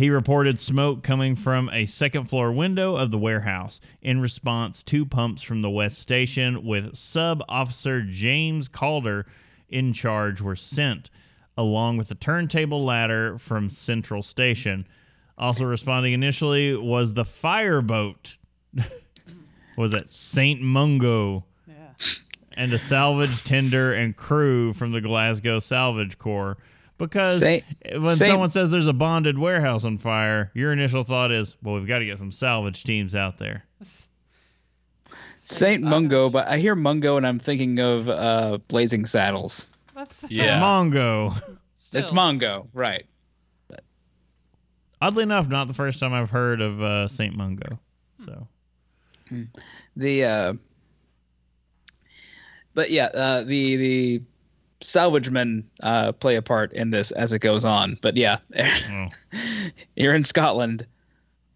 He 0.00 0.08
reported 0.08 0.58
smoke 0.58 1.02
coming 1.02 1.36
from 1.36 1.68
a 1.74 1.84
second 1.84 2.24
floor 2.24 2.50
window 2.52 2.96
of 2.96 3.10
the 3.10 3.18
warehouse. 3.18 3.82
In 4.00 4.18
response, 4.18 4.82
two 4.82 5.04
pumps 5.04 5.42
from 5.42 5.60
the 5.60 5.68
West 5.68 5.98
Station 5.98 6.64
with 6.64 6.96
Sub 6.96 7.42
Officer 7.50 8.00
James 8.00 8.66
Calder 8.66 9.26
in 9.68 9.92
charge 9.92 10.40
were 10.40 10.56
sent, 10.56 11.10
along 11.54 11.98
with 11.98 12.10
a 12.10 12.14
turntable 12.14 12.82
ladder 12.82 13.36
from 13.36 13.68
Central 13.68 14.22
Station. 14.22 14.86
Also 15.36 15.66
responding 15.66 16.14
initially 16.14 16.74
was 16.74 17.12
the 17.12 17.26
fireboat. 17.26 18.38
was 19.76 19.92
it 19.92 20.10
St. 20.10 20.62
Mungo? 20.62 21.44
Yeah. 21.68 22.06
and 22.52 22.72
a 22.72 22.78
salvage 22.78 23.44
tender 23.44 23.92
and 23.92 24.16
crew 24.16 24.72
from 24.72 24.92
the 24.92 25.02
Glasgow 25.02 25.58
Salvage 25.58 26.16
Corps. 26.16 26.56
Because 27.00 27.40
Say- 27.40 27.64
when 27.96 28.14
say- 28.14 28.26
someone 28.28 28.50
says 28.52 28.70
there's 28.70 28.86
a 28.86 28.92
bonded 28.92 29.38
warehouse 29.38 29.84
on 29.84 29.98
fire, 29.98 30.50
your 30.54 30.72
initial 30.72 31.02
thought 31.02 31.32
is, 31.32 31.56
well, 31.62 31.74
we've 31.74 31.86
got 31.88 31.98
to 32.00 32.04
get 32.04 32.18
some 32.18 32.30
salvage 32.30 32.84
teams 32.84 33.14
out 33.14 33.38
there. 33.38 33.64
Saint 35.38 35.82
Mungo, 35.82 36.28
but 36.30 36.46
I 36.46 36.58
hear 36.58 36.76
Mungo 36.76 37.16
and 37.16 37.26
I'm 37.26 37.40
thinking 37.40 37.80
of 37.80 38.08
uh, 38.08 38.58
Blazing 38.68 39.06
Saddles. 39.06 39.70
That's 39.96 40.24
Yeah. 40.30 40.60
Mongo. 40.60 41.34
It's 41.92 42.06
still- 42.06 42.16
Mongo, 42.16 42.68
right? 42.72 43.04
Oddly 45.02 45.22
enough, 45.24 45.48
not 45.48 45.66
the 45.66 45.74
first 45.74 45.98
time 45.98 46.12
I've 46.12 46.30
heard 46.30 46.60
of 46.60 46.80
uh, 46.82 47.08
St. 47.08 47.34
Mungo. 47.34 47.80
So, 48.24 48.46
the 49.96 50.24
uh 50.24 50.52
but 52.74 52.90
yeah 52.90 53.06
uh 53.06 53.42
the 53.44 53.76
the 53.76 54.22
salvagemen 54.82 55.64
uh, 55.82 56.12
play 56.12 56.36
a 56.36 56.42
part 56.42 56.72
in 56.72 56.90
this 56.90 57.10
as 57.12 57.32
it 57.32 57.40
goes 57.40 57.64
on. 57.64 57.98
But 58.02 58.16
yeah, 58.16 58.38
Oh. 58.58 59.08
you're 59.96 60.14
in 60.14 60.24
Scotland. 60.24 60.86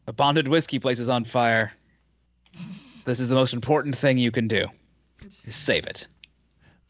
A 0.06 0.12
bonded 0.12 0.48
whiskey 0.48 0.78
place 0.78 0.98
is 0.98 1.08
on 1.08 1.24
fire. 1.24 1.72
This 3.06 3.20
is 3.20 3.28
the 3.28 3.34
most 3.34 3.54
important 3.54 3.96
thing 3.96 4.18
you 4.18 4.30
can 4.30 4.48
do. 4.48 4.66
Save 5.28 5.86
it. 5.86 6.06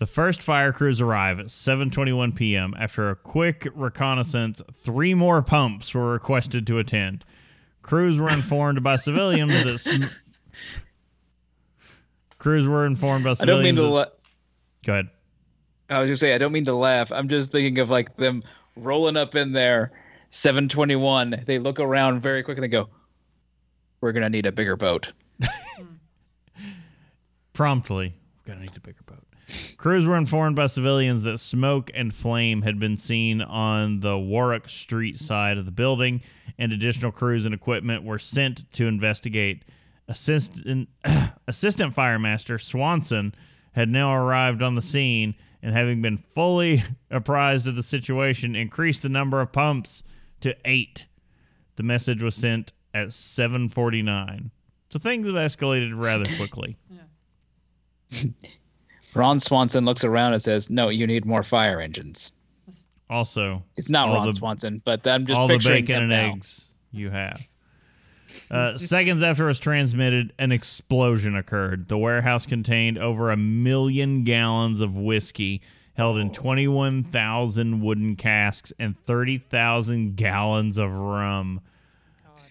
The 0.00 0.06
first 0.06 0.42
fire 0.42 0.72
crews 0.72 1.00
arrive 1.00 1.38
at 1.38 1.46
7:21 1.46 2.34
p.m. 2.34 2.74
After 2.78 3.10
a 3.10 3.16
quick 3.16 3.68
reconnaissance, 3.74 4.60
three 4.82 5.14
more 5.14 5.40
pumps 5.42 5.94
were 5.94 6.10
requested 6.12 6.66
to 6.66 6.78
attend. 6.80 7.24
Crews 7.82 8.18
were 8.18 8.30
informed 8.30 8.82
by 8.82 8.96
civilians 8.96 9.52
that 9.62 9.78
sm- 9.78 10.04
crews 12.38 12.66
were 12.66 12.84
informed 12.86 13.24
by 13.24 13.34
civilians. 13.34 13.42
I 13.42 13.46
don't 13.46 13.62
mean 13.76 13.90
to. 13.90 13.94
that 13.96 14.08
s- 14.08 14.14
Go 14.84 14.92
ahead. 14.94 15.08
I 15.90 15.98
was 16.00 16.08
gonna 16.08 16.16
say 16.16 16.34
I 16.34 16.38
don't 16.38 16.52
mean 16.52 16.64
to 16.66 16.74
laugh. 16.74 17.12
I'm 17.12 17.28
just 17.28 17.52
thinking 17.52 17.78
of 17.78 17.90
like 17.90 18.16
them 18.16 18.42
rolling 18.76 19.16
up 19.16 19.34
in 19.34 19.52
there, 19.52 19.92
721. 20.30 21.44
They 21.46 21.58
look 21.58 21.78
around 21.78 22.20
very 22.20 22.42
quickly 22.42 22.64
and 22.64 22.72
go, 22.72 22.88
"We're 24.00 24.12
gonna 24.12 24.30
need 24.30 24.46
a 24.46 24.52
bigger 24.52 24.76
boat." 24.76 25.12
Promptly, 27.52 28.14
we're 28.36 28.52
gonna 28.52 28.64
need 28.64 28.76
a 28.76 28.80
bigger 28.80 29.02
boat. 29.06 29.24
Crews 29.76 30.06
were 30.06 30.16
informed 30.16 30.56
by 30.56 30.66
civilians 30.66 31.22
that 31.24 31.38
smoke 31.38 31.90
and 31.94 32.12
flame 32.14 32.62
had 32.62 32.78
been 32.78 32.96
seen 32.96 33.42
on 33.42 34.00
the 34.00 34.18
Warwick 34.18 34.68
Street 34.68 35.18
side 35.18 35.58
of 35.58 35.66
the 35.66 35.70
building, 35.70 36.22
and 36.58 36.72
additional 36.72 37.12
crews 37.12 37.44
and 37.44 37.54
equipment 37.54 38.04
were 38.04 38.18
sent 38.18 38.70
to 38.72 38.86
investigate. 38.86 39.64
Assistant 40.08 40.88
Assistant 41.48 41.94
Fire 41.94 42.18
Master 42.18 42.58
Swanson 42.58 43.34
had 43.72 43.88
now 43.88 44.14
arrived 44.14 44.62
on 44.62 44.74
the 44.74 44.82
scene, 44.82 45.34
and 45.64 45.74
having 45.74 46.00
been 46.02 46.18
fully 46.18 46.84
apprised 47.10 47.66
of 47.66 47.74
the 47.74 47.82
situation, 47.82 48.54
increased 48.54 49.02
the 49.02 49.08
number 49.08 49.40
of 49.40 49.50
pumps 49.50 50.04
to 50.42 50.54
eight. 50.64 51.06
The 51.76 51.82
message 51.82 52.22
was 52.22 52.36
sent 52.36 52.72
at 52.92 53.08
7:49. 53.08 54.50
So 54.90 54.98
things 55.00 55.26
have 55.26 55.34
escalated 55.34 55.90
rather 56.00 56.26
quickly. 56.36 56.76
Ron 59.14 59.40
Swanson 59.40 59.84
looks 59.84 60.04
around 60.04 60.34
and 60.34 60.42
says, 60.42 60.70
"No, 60.70 60.90
you 60.90 61.06
need 61.06 61.24
more 61.24 61.42
fire 61.42 61.80
engines." 61.80 62.32
Also, 63.10 63.62
It's 63.76 63.88
not 63.88 64.12
Ron 64.14 64.28
the- 64.28 64.34
Swanson, 64.34 64.82
but 64.84 65.06
I'm 65.06 65.26
just 65.26 65.38
all 65.38 65.46
the 65.48 65.58
bacon 65.58 65.96
him 65.96 66.02
and 66.02 66.10
now. 66.10 66.32
eggs 66.32 66.74
you 66.92 67.10
have. 67.10 67.40
Uh, 68.50 68.76
seconds 68.78 69.22
after 69.22 69.44
it 69.44 69.48
was 69.48 69.60
transmitted, 69.60 70.32
an 70.38 70.52
explosion 70.52 71.36
occurred. 71.36 71.88
The 71.88 71.98
warehouse 71.98 72.46
contained 72.46 72.98
over 72.98 73.30
a 73.30 73.36
million 73.36 74.24
gallons 74.24 74.80
of 74.80 74.96
whiskey 74.96 75.62
held 75.94 76.18
in 76.18 76.30
21,000 76.30 77.80
wooden 77.80 78.16
casks 78.16 78.72
and 78.78 78.98
30,000 79.06 80.16
gallons 80.16 80.76
of 80.76 80.92
rum. 80.92 81.60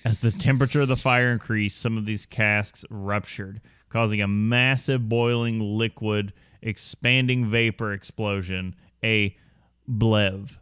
As 0.05 0.19
the 0.19 0.31
temperature 0.31 0.81
of 0.81 0.87
the 0.87 0.97
fire 0.97 1.31
increased, 1.31 1.79
some 1.79 1.97
of 1.97 2.05
these 2.05 2.25
casks 2.25 2.83
ruptured, 2.89 3.61
causing 3.89 4.21
a 4.21 4.27
massive 4.27 5.07
boiling 5.07 5.59
liquid 5.59 6.33
expanding 6.61 7.45
vapor 7.45 7.93
explosion, 7.93 8.75
a 9.03 9.35
blev. 9.87 10.59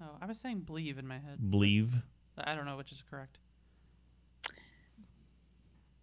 Oh, 0.00 0.16
I 0.20 0.26
was 0.26 0.38
saying 0.38 0.60
believe 0.60 0.98
in 0.98 1.06
my 1.06 1.18
head. 1.18 1.50
Believe. 1.50 1.94
I 2.38 2.54
don't 2.54 2.66
know 2.66 2.76
which 2.76 2.92
is 2.92 3.02
correct. 3.08 3.38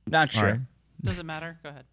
Not 0.08 0.32
sure. 0.34 0.44
right. 0.44 0.60
Doesn't 1.04 1.26
matter. 1.26 1.58
Go 1.64 1.70
ahead. 1.70 1.86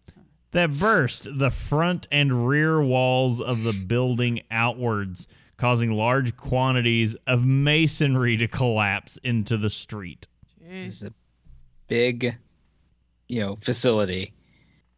that 0.51 0.71
burst 0.77 1.27
the 1.37 1.49
front 1.51 2.07
and 2.11 2.47
rear 2.47 2.81
walls 2.81 3.39
of 3.41 3.63
the 3.63 3.73
building 3.73 4.41
outwards, 4.51 5.27
causing 5.57 5.91
large 5.91 6.35
quantities 6.37 7.15
of 7.27 7.45
masonry 7.45 8.37
to 8.37 8.47
collapse 8.47 9.17
into 9.23 9.57
the 9.57 9.69
street. 9.69 10.27
This 10.61 11.01
is 11.01 11.03
a 11.09 11.13
big, 11.87 12.35
you 13.27 13.39
know, 13.41 13.57
facility. 13.61 14.33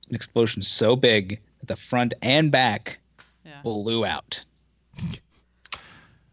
An 0.09 0.15
explosion 0.15 0.61
so 0.61 0.95
big 0.95 1.39
that 1.59 1.67
the 1.67 1.75
front 1.75 2.13
and 2.21 2.51
back 2.51 2.99
Yeah. 3.45 3.61
blew 3.63 4.05
out. 4.05 4.43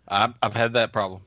I've, 0.09 0.35
I've 0.43 0.55
had 0.55 0.73
that 0.75 0.93
problem. 0.93 1.23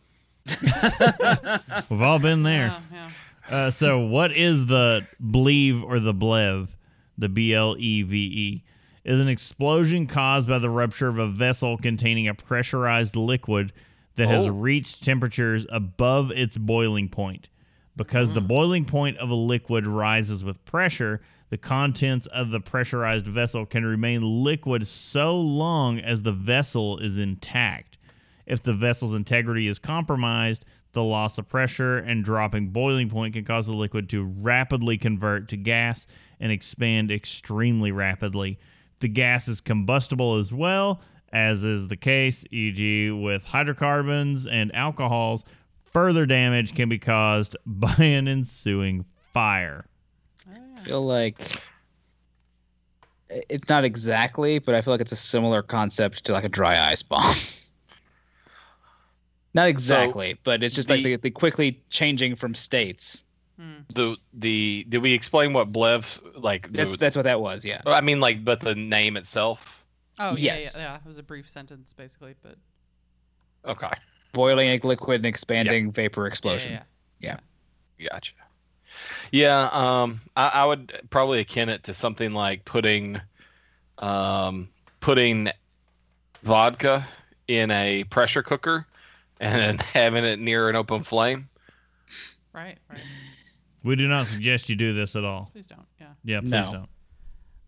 We've 1.89 2.01
all 2.01 2.19
been 2.19 2.43
there. 2.43 2.67
Yeah, 2.67 2.79
yeah. 2.91 3.09
Uh, 3.49 3.69
so, 3.71 3.99
what 3.99 4.32
is 4.32 4.65
the 4.67 5.06
Believe 5.32 5.84
or 5.84 5.99
the 5.99 6.13
BLEV? 6.13 6.69
The 7.17 7.29
B 7.29 7.53
L 7.53 7.75
E 7.77 8.01
V 8.01 8.17
E 8.17 8.63
is 9.03 9.19
an 9.19 9.27
explosion 9.27 10.08
caused 10.08 10.47
by 10.49 10.58
the 10.60 10.69
rupture 10.69 11.08
of 11.10 11.19
a 11.19 11.27
vessel 11.27 11.77
containing 11.77 12.27
a 12.27 12.34
pressurized 12.34 13.15
liquid 13.15 13.71
that 14.15 14.29
has 14.29 14.45
Oh. 14.45 14.49
reached 14.51 15.03
temperatures 15.03 15.65
above 15.69 16.32
its 16.32 16.58
boiling 16.58 17.10
point. 17.10 17.49
Because 17.95 18.34
the 18.34 18.41
boiling 18.41 18.86
point 18.86 19.17
of 19.17 19.29
a 19.29 19.36
liquid 19.36 19.86
rises 19.86 20.43
with 20.43 20.63
pressure, 20.65 21.21
the 21.51 21.58
contents 21.58 22.25
of 22.27 22.49
the 22.49 22.60
pressurized 22.60 23.27
vessel 23.27 23.67
can 23.67 23.86
remain 23.86 24.43
liquid 24.43 24.88
so 24.88 25.39
long 25.39 25.99
as 25.99 26.23
the 26.23 26.32
vessel 26.32 26.97
is 26.97 27.19
intact. 27.19 27.99
If 28.47 28.63
the 28.63 28.73
vessel's 28.73 29.13
integrity 29.13 29.67
is 29.67 29.77
compromised, 29.77 30.65
the 30.93 31.03
loss 31.03 31.38
of 31.38 31.49
pressure 31.49 31.97
and 31.97 32.23
dropping 32.23 32.69
boiling 32.69 33.10
point 33.10 33.34
can 33.34 33.43
cause 33.43 33.65
the 33.65 33.73
liquid 33.73 34.10
to 34.10 34.23
rapidly 34.23 34.97
convert 34.97 35.49
to 35.49 35.58
gas 35.58 36.08
and 36.39 36.51
expand 36.51 37.12
extremely 37.12 37.91
rapidly. 37.91 38.60
The 38.99 39.08
gas 39.10 39.47
is 39.47 39.60
combustible 39.60 40.36
as 40.38 40.53
well, 40.53 41.01
as 41.32 41.63
is 41.63 41.88
the 41.88 41.97
case, 41.97 42.45
e.g., 42.51 43.12
with 43.12 43.43
hydrocarbons 43.43 44.47
and 44.47 44.73
alcohols. 44.75 45.43
Further 45.91 46.25
damage 46.25 46.73
can 46.73 46.89
be 46.89 46.99
caused 46.99 47.56
by 47.65 47.95
an 47.99 48.27
ensuing 48.27 49.06
fire. 49.34 49.86
Ah. 50.47 50.60
I 50.77 50.84
feel 50.84 51.06
like 51.06 51.62
it's 53.29 53.67
not 53.69 53.84
exactly, 53.84 54.60
but 54.60 54.75
I 54.75 54.82
feel 54.82 54.93
like 54.93 55.01
it's 55.01 55.12
a 55.12 55.17
similar 55.17 55.63
concept 55.63 56.25
to 56.25 56.34
like 56.34 56.43
a 56.43 56.49
dry 56.49 56.89
ice 56.91 57.03
bomb. 57.03 57.36
not 59.53 59.67
exactly, 59.67 60.37
but 60.43 60.63
it's 60.63 60.75
just 60.75 60.89
like 60.89 61.03
the- 61.03 61.15
the, 61.15 61.21
the 61.23 61.31
quickly 61.31 61.81
changing 61.89 62.35
from 62.35 62.55
states. 62.55 63.23
Hmm. 63.59 63.81
The 63.93 64.17
the 64.33 64.85
did 64.89 65.01
we 65.03 65.13
explain 65.13 65.53
what 65.53 65.71
Blev 65.71 66.19
like? 66.35 66.71
the- 66.71 66.77
That's 66.77 66.97
that's 66.97 67.15
what 67.15 67.25
that 67.25 67.39
was. 67.39 67.63
Yeah. 67.63 67.81
I 67.85 68.01
mean, 68.01 68.19
like, 68.19 68.43
but 68.43 68.59
the 68.61 68.73
name 68.75 69.15
itself. 69.15 69.85
Oh 70.19 70.31
yeah, 70.35 70.55
Yes. 70.55 70.75
yeah, 70.75 70.81
yeah. 70.83 70.95
It 70.95 71.05
was 71.05 71.17
a 71.19 71.23
brief 71.23 71.49
sentence 71.49 71.93
basically, 71.93 72.35
but 72.41 72.55
Okay, 73.65 73.91
Boiling 74.33 74.69
egg 74.69 74.83
liquid 74.85 75.17
and 75.17 75.25
expanding 75.25 75.91
vapor 75.91 76.23
yeah, 76.23 76.27
explosion. 76.27 76.79
yeah, 77.19 77.37
gotcha. 78.11 78.33
Yeah, 79.31 79.69
um, 79.71 80.19
I, 80.35 80.49
I 80.49 80.65
would 80.65 80.93
probably 81.09 81.39
akin 81.39 81.69
it 81.69 81.83
to 81.85 81.93
something 81.93 82.31
like 82.33 82.63
putting, 82.65 83.19
um, 83.99 84.69
putting 84.99 85.49
vodka 86.43 87.07
in 87.47 87.71
a 87.71 88.03
pressure 88.05 88.43
cooker 88.43 88.85
and 89.39 89.54
then 89.60 89.78
having 89.93 90.24
it 90.26 90.39
near 90.39 90.69
an 90.69 90.76
open 90.76 91.04
flame. 91.04 91.50
Right, 92.54 92.78
right. 92.89 93.00
We 93.84 93.96
do 93.96 94.08
not 94.08 94.28
suggest 94.28 94.69
you 94.69 94.76
do 94.76 94.93
this 94.93 95.15
at 95.15 95.24
all. 95.26 95.50
Please 95.52 95.65
don't. 95.65 95.86
Yeah. 96.00 96.08
Yeah, 96.24 96.39
please 96.41 96.52
No. 96.52 96.72
don't. 96.72 96.89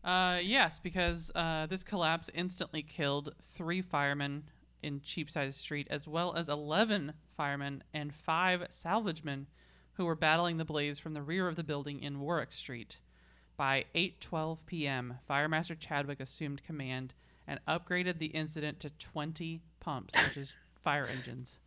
Uh, 0.09 0.39
yes, 0.43 0.77
because 0.79 1.31
uh, 1.33 1.65
this 1.65 1.83
collapse 1.83 2.29
instantly 2.33 2.83
killed 2.83 3.33
three 3.41 3.81
firemen 3.81 4.43
in 4.83 5.01
Cheapside 5.01 5.53
Street, 5.55 5.87
as 5.89 6.07
well 6.07 6.35
as 6.35 6.47
11 6.47 7.13
firemen 7.35 7.83
and 7.93 8.13
five 8.13 8.61
salvagemen 8.69 9.47
who 9.93 10.05
were 10.05 10.15
battling 10.15 10.57
the 10.57 10.65
blaze 10.65 10.99
from 10.99 11.13
the 11.15 11.23
rear 11.23 11.47
of 11.47 11.55
the 11.55 11.63
building 11.63 12.01
in 12.03 12.19
Warwick 12.19 12.51
Street. 12.51 12.99
By 13.57 13.85
8:12 13.95 14.65
p.m., 14.67 15.17
Firemaster 15.27 15.77
Chadwick 15.79 16.19
assumed 16.19 16.61
command 16.63 17.13
and 17.47 17.59
upgraded 17.67 18.19
the 18.19 18.27
incident 18.27 18.79
to 18.81 18.89
20 18.91 19.61
pumps, 19.79 20.13
which 20.27 20.37
is 20.37 20.53
fire 20.85 21.07
engines. 21.07 21.59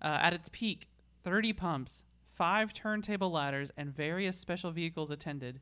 Uh, 0.00 0.18
at 0.20 0.34
its 0.34 0.50
peak, 0.52 0.88
30 1.22 1.54
pumps, 1.54 2.04
five 2.28 2.74
turntable 2.74 3.30
ladders, 3.30 3.70
and 3.76 3.96
various 3.96 4.36
special 4.36 4.70
vehicles 4.70 5.10
attended. 5.10 5.60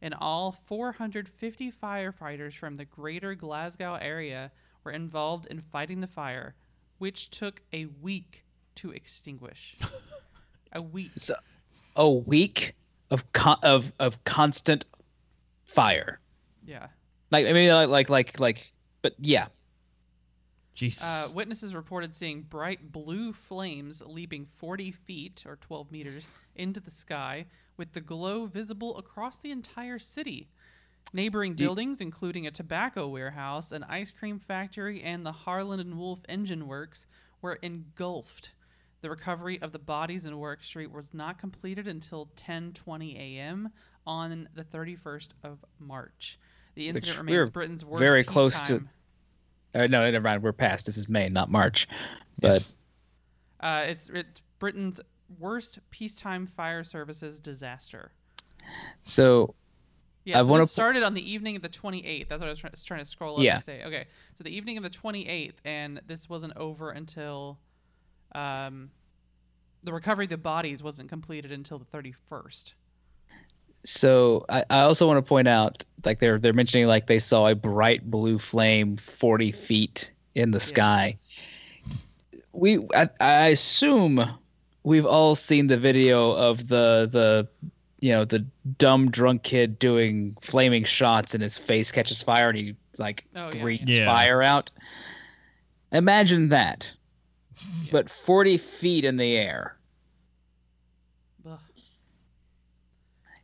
In 0.00 0.14
all, 0.14 0.52
450 0.52 1.72
firefighters 1.72 2.54
from 2.54 2.76
the 2.76 2.84
greater 2.84 3.34
Glasgow 3.34 3.98
area 4.00 4.52
were 4.84 4.92
involved 4.92 5.46
in 5.46 5.60
fighting 5.60 6.00
the 6.00 6.06
fire, 6.06 6.54
which 6.98 7.30
took 7.30 7.62
a 7.72 7.86
week 8.00 8.44
to 8.76 8.92
extinguish. 8.92 9.76
a 10.72 10.80
week. 10.80 11.10
So, 11.18 11.34
a 11.96 12.08
week 12.08 12.74
of 13.10 13.30
con- 13.32 13.58
of 13.62 13.92
of 13.98 14.22
constant 14.24 14.84
fire. 15.64 16.20
Yeah. 16.64 16.86
Like 17.32 17.46
I 17.46 17.52
mean, 17.52 17.70
like 17.70 17.88
like 17.88 18.08
like 18.08 18.40
like, 18.40 18.72
but 19.02 19.14
yeah, 19.18 19.48
Jesus. 20.74 21.02
Uh, 21.02 21.28
witnesses 21.34 21.74
reported 21.74 22.14
seeing 22.14 22.42
bright 22.42 22.92
blue 22.92 23.32
flames 23.32 24.02
leaping 24.06 24.46
40 24.46 24.92
feet 24.92 25.44
or 25.46 25.56
12 25.56 25.90
meters 25.90 26.26
into 26.54 26.80
the 26.80 26.90
sky, 26.90 27.46
with 27.76 27.92
the 27.92 28.00
glow 28.00 28.46
visible 28.46 28.96
across 28.98 29.36
the 29.38 29.50
entire 29.50 29.98
city. 29.98 30.48
Neighboring 31.12 31.54
buildings, 31.54 32.00
including 32.00 32.46
a 32.46 32.50
tobacco 32.50 33.08
warehouse, 33.08 33.72
an 33.72 33.82
ice 33.84 34.12
cream 34.12 34.38
factory, 34.38 35.02
and 35.02 35.24
the 35.26 35.32
Harland 35.32 35.80
and 35.80 35.98
Wolff 35.98 36.20
engine 36.28 36.66
works, 36.66 37.06
were 37.42 37.54
engulfed. 37.62 38.52
The 39.00 39.10
recovery 39.10 39.60
of 39.62 39.72
the 39.72 39.78
bodies 39.78 40.26
in 40.26 40.36
Warwick 40.36 40.62
Street 40.62 40.92
was 40.92 41.14
not 41.14 41.38
completed 41.38 41.88
until 41.88 42.30
10:20 42.36 43.16
a.m. 43.16 43.70
on 44.06 44.48
the 44.54 44.62
31st 44.62 45.30
of 45.42 45.64
March. 45.78 46.38
The 46.74 46.88
incident 46.88 47.16
we're 47.18 47.24
remains 47.24 47.50
Britain's 47.50 47.84
worst 47.84 48.00
very 48.00 48.24
close 48.24 48.62
to- 48.64 48.84
Uh, 49.74 49.86
no, 49.86 50.04
never 50.10 50.20
mind. 50.20 50.42
We're 50.42 50.52
past. 50.52 50.86
This 50.86 50.96
is 50.96 51.08
May, 51.08 51.28
not 51.28 51.50
March. 51.50 51.88
But 52.40 52.64
Uh, 53.60 53.84
it's 53.86 54.08
it's 54.08 54.40
Britain's 54.58 55.00
worst 55.38 55.78
peacetime 55.90 56.46
fire 56.46 56.82
services 56.82 57.38
disaster. 57.40 58.12
so 59.04 59.54
Yeah, 60.24 60.40
I 60.40 60.42
so 60.42 60.48
po- 60.48 60.64
started 60.64 61.02
on 61.02 61.14
the 61.14 61.30
evening 61.30 61.56
of 61.56 61.62
the 61.62 61.68
28th. 61.68 62.28
That's 62.28 62.40
what 62.40 62.46
I 62.46 62.50
was 62.50 62.58
try- 62.58 62.70
trying 62.84 63.00
to 63.00 63.04
scroll 63.08 63.36
up 63.38 63.42
Yeah. 63.42 63.58
to 63.58 63.62
say. 63.64 63.84
Okay, 63.84 64.06
so 64.34 64.44
the 64.44 64.54
evening 64.54 64.76
of 64.76 64.82
the 64.82 64.90
28th, 64.90 65.56
and 65.64 66.00
this 66.06 66.28
wasn't 66.28 66.56
over 66.56 66.90
until 66.90 67.58
um, 68.34 68.90
the 69.82 69.92
recovery 69.92 70.24
of 70.26 70.30
the 70.30 70.36
bodies 70.36 70.82
wasn't 70.82 71.08
completed 71.08 71.52
until 71.52 71.78
the 71.78 71.84
31st. 71.86 72.74
So 73.84 74.44
I, 74.48 74.64
I 74.70 74.80
also 74.80 75.06
want 75.06 75.24
to 75.24 75.28
point 75.28 75.48
out 75.48 75.84
like 76.04 76.20
they're 76.20 76.38
they're 76.38 76.52
mentioning 76.52 76.86
like 76.86 77.06
they 77.06 77.18
saw 77.18 77.46
a 77.46 77.54
bright 77.54 78.10
blue 78.10 78.38
flame 78.38 78.96
40 78.96 79.52
feet 79.52 80.10
in 80.34 80.50
the 80.50 80.60
sky. 80.60 81.18
We 82.52 82.86
I, 82.94 83.08
I 83.20 83.46
assume 83.48 84.22
we've 84.82 85.06
all 85.06 85.34
seen 85.34 85.66
the 85.66 85.76
video 85.76 86.32
of 86.32 86.68
the 86.68 87.08
the 87.10 87.48
you 88.00 88.12
know 88.12 88.24
the 88.24 88.40
dumb 88.78 89.10
drunk 89.10 89.42
kid 89.42 89.78
doing 89.78 90.36
flaming 90.40 90.84
shots 90.84 91.34
and 91.34 91.42
his 91.42 91.58
face 91.58 91.92
catches 91.92 92.22
fire 92.22 92.48
and 92.48 92.58
he 92.58 92.74
like 92.98 93.24
Oh, 93.34 93.50
yeah, 93.52 93.62
breathes 93.62 93.98
yeah. 93.98 94.06
fire 94.06 94.42
out. 94.42 94.70
Imagine 95.92 96.50
that. 96.50 96.92
But 97.90 98.08
40 98.08 98.56
feet 98.56 99.04
in 99.04 99.18
the 99.18 99.36
air 99.36 99.76
Ugh, 101.46 101.58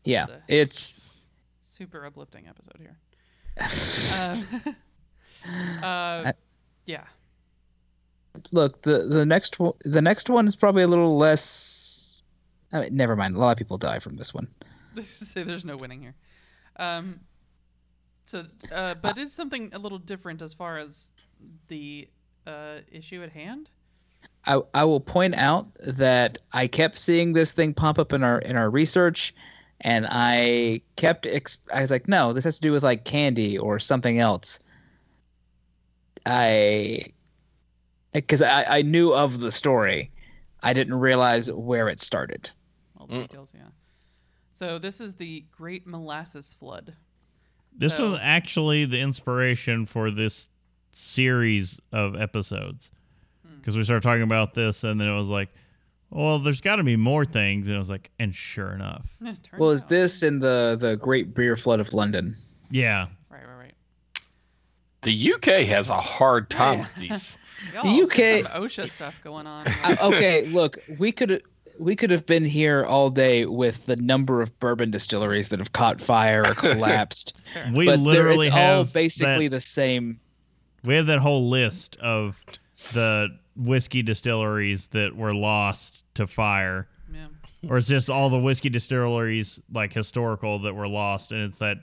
yeah 0.06 0.26
It's 0.48 0.88
it's 0.88 1.24
super 1.64 2.06
uplifting 2.06 2.46
episode 2.48 2.78
here. 2.78 2.96
uh, 5.82 5.82
uh, 5.84 6.32
yeah. 6.86 7.04
look 8.52 8.82
the 8.82 9.04
the 9.04 9.24
next 9.24 9.58
one 9.58 9.72
the 9.84 10.02
next 10.02 10.30
one 10.30 10.46
is 10.46 10.56
probably 10.56 10.82
a 10.82 10.86
little 10.86 11.16
less 11.16 12.22
I 12.72 12.80
mean, 12.80 12.96
never 12.96 13.16
mind 13.16 13.36
a 13.36 13.38
lot 13.38 13.52
of 13.52 13.58
people 13.58 13.78
die 13.78 13.98
from 13.98 14.16
this 14.16 14.34
one 14.34 14.48
say 15.02 15.42
there's 15.42 15.64
no 15.64 15.76
winning 15.76 16.00
here. 16.00 16.14
Um, 16.78 17.20
so, 18.24 18.44
uh, 18.72 18.94
but 18.94 19.18
it's 19.18 19.34
something 19.34 19.70
a 19.72 19.78
little 19.78 19.98
different 19.98 20.42
as 20.42 20.54
far 20.54 20.78
as 20.78 21.12
the 21.68 22.08
uh, 22.46 22.78
issue 22.90 23.22
at 23.22 23.32
hand. 23.32 23.70
I, 24.44 24.60
I 24.74 24.84
will 24.84 25.00
point 25.00 25.34
out 25.34 25.68
that 25.80 26.38
I 26.52 26.66
kept 26.66 26.98
seeing 26.98 27.32
this 27.32 27.52
thing 27.52 27.74
pop 27.74 27.98
up 27.98 28.12
in 28.12 28.22
our 28.22 28.38
in 28.40 28.56
our 28.56 28.70
research, 28.70 29.34
and 29.80 30.06
I 30.08 30.80
kept 30.96 31.26
ex- 31.26 31.58
I 31.72 31.80
was 31.82 31.90
like, 31.90 32.08
no, 32.08 32.32
this 32.32 32.44
has 32.44 32.56
to 32.56 32.62
do 32.62 32.72
with 32.72 32.82
like 32.82 33.04
candy 33.04 33.58
or 33.58 33.78
something 33.78 34.18
else. 34.18 34.58
I 36.24 37.12
because 38.12 38.42
I, 38.42 38.78
I 38.78 38.82
knew 38.82 39.12
of 39.12 39.40
the 39.40 39.52
story, 39.52 40.10
I 40.62 40.72
didn't 40.72 40.94
realize 40.94 41.50
where 41.52 41.88
it 41.88 42.00
started. 42.00 42.50
All 42.98 43.06
the 43.06 43.18
details, 43.18 43.50
yeah. 43.54 43.68
So 44.52 44.78
this 44.78 45.00
is 45.00 45.14
the 45.14 45.44
Great 45.54 45.86
Molasses 45.86 46.54
Flood. 46.58 46.94
This 47.76 47.94
So- 47.96 48.12
was 48.12 48.20
actually 48.22 48.86
the 48.86 49.00
inspiration 49.00 49.84
for 49.84 50.10
this 50.10 50.48
series 50.92 51.78
of 51.92 52.16
episodes. 52.16 52.90
Hmm. 53.46 53.56
Because 53.58 53.76
we 53.76 53.84
started 53.84 54.02
talking 54.02 54.22
about 54.22 54.54
this, 54.54 54.82
and 54.82 54.98
then 54.98 55.08
it 55.08 55.14
was 55.16 55.28
like, 55.28 55.50
well, 56.10 56.38
there's 56.38 56.60
got 56.60 56.76
to 56.76 56.82
be 56.82 56.96
more 56.96 57.24
things. 57.24 57.66
And 57.68 57.76
it 57.76 57.78
was 57.78 57.90
like, 57.90 58.10
and 58.18 58.34
sure 58.34 58.72
enough. 58.72 59.16
Well, 59.58 59.70
is 59.70 59.82
out. 59.84 59.88
this 59.88 60.22
in 60.22 60.40
the 60.40 60.76
the 60.78 60.96
Great 60.96 61.34
Beer 61.34 61.56
Flood 61.56 61.80
of 61.80 61.92
London? 61.94 62.36
Yeah. 62.70 63.06
Right, 63.30 63.46
right, 63.46 63.58
right. 63.58 63.74
The 65.02 65.34
UK 65.34 65.66
has 65.66 65.88
a 65.88 66.00
hard 66.00 66.50
time 66.50 66.80
with 66.80 66.94
these. 66.96 67.38
Y'all, 67.72 68.02
UK 68.02 68.16
there's 68.16 68.46
OSHA 68.48 68.90
stuff 68.90 69.20
going 69.24 69.46
on. 69.46 69.66
Uh, 69.84 69.96
okay, 70.02 70.44
look, 70.46 70.78
we 70.98 71.10
could 71.10 71.42
we 71.78 71.96
could 71.96 72.10
have 72.10 72.26
been 72.26 72.44
here 72.44 72.84
all 72.84 73.10
day 73.10 73.46
with 73.46 73.84
the 73.86 73.96
number 73.96 74.42
of 74.42 74.58
bourbon 74.60 74.90
distilleries 74.90 75.48
that 75.48 75.58
have 75.58 75.72
caught 75.72 76.00
fire 76.00 76.44
or 76.46 76.54
collapsed. 76.54 77.36
We 77.72 77.86
but 77.86 77.98
literally 77.98 78.48
it's 78.48 78.56
have 78.56 78.78
all 78.78 78.84
basically 78.92 79.48
that, 79.48 79.56
the 79.56 79.60
same. 79.60 80.20
we 80.84 80.94
have 80.94 81.06
that 81.06 81.18
whole 81.18 81.48
list 81.48 81.96
of 81.96 82.42
the 82.92 83.28
whiskey 83.56 84.02
distilleries 84.02 84.86
that 84.88 85.16
were 85.16 85.34
lost 85.34 86.04
to 86.14 86.26
fire. 86.26 86.88
Yeah. 87.12 87.26
or 87.70 87.76
it's 87.76 87.86
just 87.86 88.10
all 88.10 88.28
the 88.30 88.38
whiskey 88.38 88.68
distilleries 88.68 89.60
like 89.72 89.92
historical 89.92 90.58
that 90.60 90.74
were 90.74 90.88
lost 90.88 91.30
and 91.30 91.40
it's 91.42 91.58
that 91.58 91.78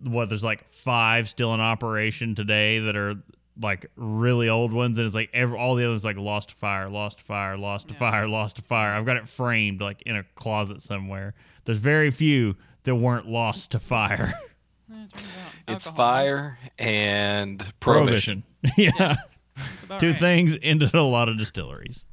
what 0.00 0.30
there's 0.30 0.42
like 0.42 0.72
five 0.72 1.28
still 1.28 1.52
in 1.52 1.60
operation 1.60 2.34
today 2.34 2.78
that 2.78 2.96
are 2.96 3.14
like 3.60 3.90
really 3.94 4.48
old 4.48 4.72
ones 4.72 4.96
and 4.96 5.06
it's 5.06 5.14
like 5.14 5.28
every, 5.34 5.58
all 5.58 5.74
the 5.74 5.84
others 5.84 6.02
like 6.02 6.16
lost 6.16 6.48
to 6.48 6.54
fire 6.54 6.88
lost 6.88 7.18
to 7.18 7.24
fire 7.24 7.58
lost 7.58 7.88
to 7.88 7.94
Yeah. 7.94 7.98
fire 8.00 8.26
lost 8.26 8.56
to 8.56 8.62
fire 8.62 8.94
i've 8.94 9.04
got 9.04 9.18
it 9.18 9.28
framed 9.28 9.82
like 9.82 10.00
in 10.02 10.16
a 10.16 10.24
closet 10.34 10.82
somewhere 10.82 11.34
there's 11.66 11.78
very 11.78 12.10
few 12.10 12.56
that 12.84 12.94
weren't 12.94 13.28
lost 13.28 13.72
to 13.72 13.78
fire 13.78 14.32
turns. 14.90 15.12
It's 15.68 15.86
fire 15.86 16.58
and 16.78 17.64
prohibition. 17.80 18.42
yeah 18.78 18.90
That's 18.98 19.00
about 19.00 19.18
two 19.98 20.10
right. 20.10 20.18
things 20.18 20.56
ended 20.62 20.94
a 20.94 21.02
lot 21.02 21.28
of 21.28 21.38
distilleries 21.38 22.04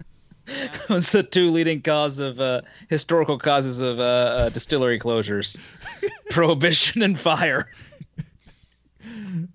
It's 0.90 1.12
the 1.12 1.24
two 1.24 1.52
leading 1.52 1.82
cause 1.82 2.20
of 2.20 2.40
uh, 2.40 2.62
historical 2.90 3.38
causes 3.38 3.82
of 3.82 4.00
uh, 4.00 4.04
uh, 4.04 4.50
distillery 4.50 5.00
closures: 5.00 5.60
prohibition 6.30 7.02
and 7.02 7.20
fire. 7.20 7.72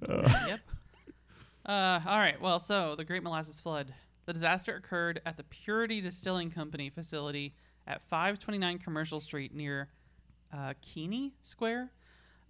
Yep. 0.09 0.61
Uh, 1.67 2.01
all 2.07 2.19
right. 2.19 2.41
Well, 2.41 2.59
so 2.59 2.95
the 2.97 3.05
Great 3.05 3.23
Molasses 3.23 3.61
Flood. 3.61 3.93
The 4.27 4.33
disaster 4.33 4.75
occurred 4.77 5.21
at 5.27 5.37
the 5.37 5.43
Purity 5.45 6.01
Distilling 6.01 6.51
Company 6.51 6.91
facility 6.91 7.55
at 7.87 8.03
529 8.03 8.79
Commercial 8.79 9.21
Street 9.21 9.55
near 9.55 9.89
uh, 10.53 10.75
Keany 10.83 11.33
Square. 11.43 11.91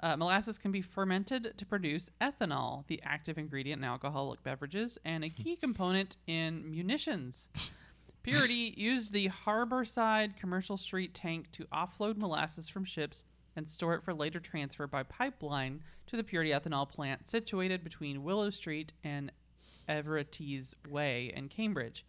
Uh, 0.04 0.18
molasses 0.18 0.58
can 0.58 0.70
be 0.70 0.82
fermented 0.82 1.54
to 1.56 1.64
produce 1.64 2.10
ethanol, 2.20 2.86
the 2.88 3.00
active 3.04 3.38
ingredient 3.38 3.80
in 3.80 3.88
alcoholic 3.88 4.42
beverages, 4.42 4.98
and 5.06 5.24
a 5.24 5.30
key 5.30 5.56
component 5.62 6.18
in 6.26 6.70
munitions. 6.70 7.48
Purity 8.22 8.74
used 8.76 9.14
the 9.14 9.30
Harborside 9.30 10.36
Commercial 10.36 10.76
Street 10.76 11.14
tank 11.14 11.50
to 11.52 11.64
offload 11.72 12.18
molasses 12.18 12.68
from 12.68 12.84
ships 12.84 13.24
and 13.56 13.66
store 13.66 13.94
it 13.94 14.04
for 14.04 14.12
later 14.12 14.40
transfer 14.40 14.86
by 14.86 15.02
pipeline 15.04 15.80
to 16.06 16.18
the 16.18 16.24
Purity 16.24 16.50
ethanol 16.50 16.86
plant 16.86 17.26
situated 17.26 17.82
between 17.82 18.22
Willow 18.22 18.50
Street 18.50 18.92
and 19.04 19.32
Evereteze 19.88 20.74
Way 20.86 21.32
in 21.34 21.48
Cambridge. 21.48 22.04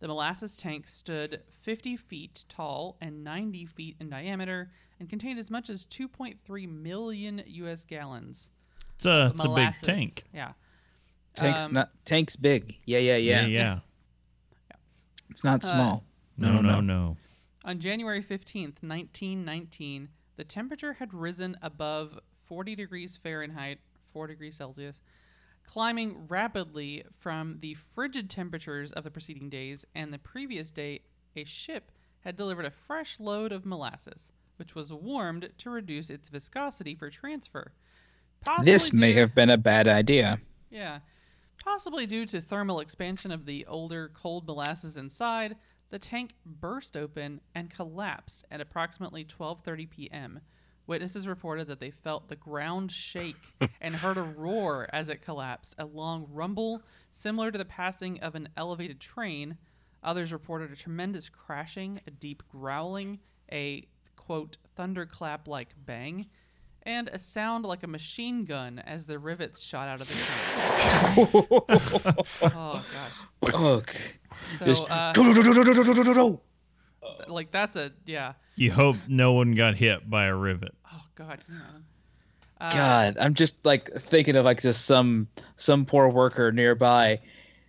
The 0.00 0.08
molasses 0.08 0.56
tank 0.56 0.88
stood 0.88 1.42
50 1.60 1.96
feet 1.96 2.44
tall 2.48 2.96
and 3.00 3.22
90 3.22 3.66
feet 3.66 3.96
in 4.00 4.08
diameter 4.10 4.70
and 4.98 5.08
contained 5.08 5.38
as 5.38 5.50
much 5.50 5.68
as 5.70 5.84
2.3 5.86 6.68
million 6.68 7.42
U.S. 7.46 7.84
gallons. 7.84 8.50
it's 8.96 9.06
a, 9.06 9.26
it's 9.34 9.44
a 9.44 9.48
big 9.48 9.72
tank 9.82 10.24
Yeah. 10.34 10.52
Tanks 11.36 11.66
Um, 11.66 11.74
not 11.74 11.90
tanks 12.04 12.34
big. 12.36 12.76
Yeah, 12.86 12.98
yeah, 12.98 13.16
yeah. 13.16 13.46
yeah 13.46 13.46
yeah 13.46 13.78
It's 15.30 15.44
not 15.44 15.62
Uh, 15.64 15.68
small. 15.68 16.04
no 16.38 16.60
no 16.60 16.80
no 16.80 17.16
On 17.64 17.78
January 17.78 18.22
15th, 18.22 18.82
1919, 18.82 20.08
the 20.36 20.44
temperature 20.44 20.94
had 20.94 21.12
risen 21.12 21.56
above 21.62 22.18
40 22.46 22.74
degrees 22.74 23.16
Fahrenheit, 23.18 23.78
4 24.12 24.26
degrees 24.28 24.56
Celsius, 24.56 25.02
climbing 25.64 26.26
rapidly 26.28 27.04
from 27.12 27.58
the 27.60 27.74
frigid 27.74 28.28
temperatures 28.28 28.92
of 28.92 29.04
the 29.04 29.10
preceding 29.10 29.48
days, 29.48 29.84
and 29.94 30.12
the 30.12 30.18
previous 30.18 30.70
day, 30.70 31.00
a 31.36 31.44
ship 31.44 31.92
had 32.20 32.36
delivered 32.36 32.64
a 32.66 32.70
fresh 32.70 33.18
load 33.20 33.52
of 33.52 33.64
molasses, 33.64 34.32
which 34.56 34.74
was 34.74 34.92
warmed 34.92 35.50
to 35.58 35.70
reduce 35.70 36.10
its 36.10 36.28
viscosity 36.28 36.94
for 36.94 37.08
transfer. 37.10 37.72
This 38.62 38.92
may 38.92 39.12
due- 39.12 39.20
have 39.20 39.34
been 39.34 39.50
a 39.50 39.58
bad 39.58 39.86
idea. 39.88 40.40
yeah. 40.70 41.00
Possibly 41.62 42.06
due 42.06 42.24
to 42.26 42.40
thermal 42.40 42.80
expansion 42.80 43.30
of 43.30 43.44
the 43.44 43.66
older 43.66 44.10
cold 44.14 44.46
molasses 44.46 44.96
inside, 44.96 45.56
the 45.90 45.98
tank 45.98 46.34
burst 46.46 46.96
open 46.96 47.42
and 47.54 47.68
collapsed 47.70 48.46
at 48.50 48.62
approximately 48.62 49.24
12:30 49.24 49.90
p.m. 49.90 50.40
Witnesses 50.90 51.26
reported 51.28 51.68
that 51.68 51.78
they 51.78 51.92
felt 51.92 52.28
the 52.28 52.34
ground 52.34 52.90
shake 52.90 53.36
and 53.80 53.94
heard 53.94 54.16
a 54.16 54.22
roar 54.22 54.88
as 54.92 55.08
it 55.08 55.22
collapsed, 55.22 55.76
a 55.78 55.84
long 55.84 56.26
rumble 56.32 56.82
similar 57.12 57.52
to 57.52 57.58
the 57.58 57.64
passing 57.64 58.18
of 58.18 58.34
an 58.34 58.48
elevated 58.56 58.98
train. 58.98 59.56
Others 60.02 60.32
reported 60.32 60.72
a 60.72 60.76
tremendous 60.76 61.28
crashing, 61.28 62.00
a 62.08 62.10
deep 62.10 62.42
growling, 62.48 63.20
a 63.52 63.86
quote 64.16 64.56
thunderclap 64.74 65.46
like 65.46 65.76
bang, 65.86 66.26
and 66.82 67.06
a 67.12 67.20
sound 67.20 67.64
like 67.64 67.84
a 67.84 67.86
machine 67.86 68.44
gun 68.44 68.80
as 68.80 69.06
the 69.06 69.16
rivets 69.16 69.60
shot 69.60 69.86
out 69.86 70.00
of 70.00 70.08
the 70.08 70.14
tank. 70.14 70.26
oh 72.52 72.84
gosh. 72.92 73.14
okay. 73.54 74.00
So 74.58 74.64
uh. 74.86 75.12
Like 77.30 77.50
that's 77.50 77.76
a 77.76 77.92
yeah. 78.06 78.34
You 78.56 78.72
hope 78.72 78.96
no 79.08 79.32
one 79.32 79.54
got 79.54 79.76
hit 79.76 80.08
by 80.08 80.26
a 80.26 80.34
rivet. 80.36 80.74
Oh 80.92 81.02
god. 81.14 81.38
Yeah. 81.48 81.56
Uh, 82.60 82.70
God, 82.70 83.16
I'm 83.18 83.32
just 83.32 83.56
like 83.64 83.90
thinking 84.02 84.36
of 84.36 84.44
like 84.44 84.60
just 84.60 84.84
some 84.84 85.28
some 85.56 85.86
poor 85.86 86.08
worker 86.08 86.52
nearby 86.52 87.18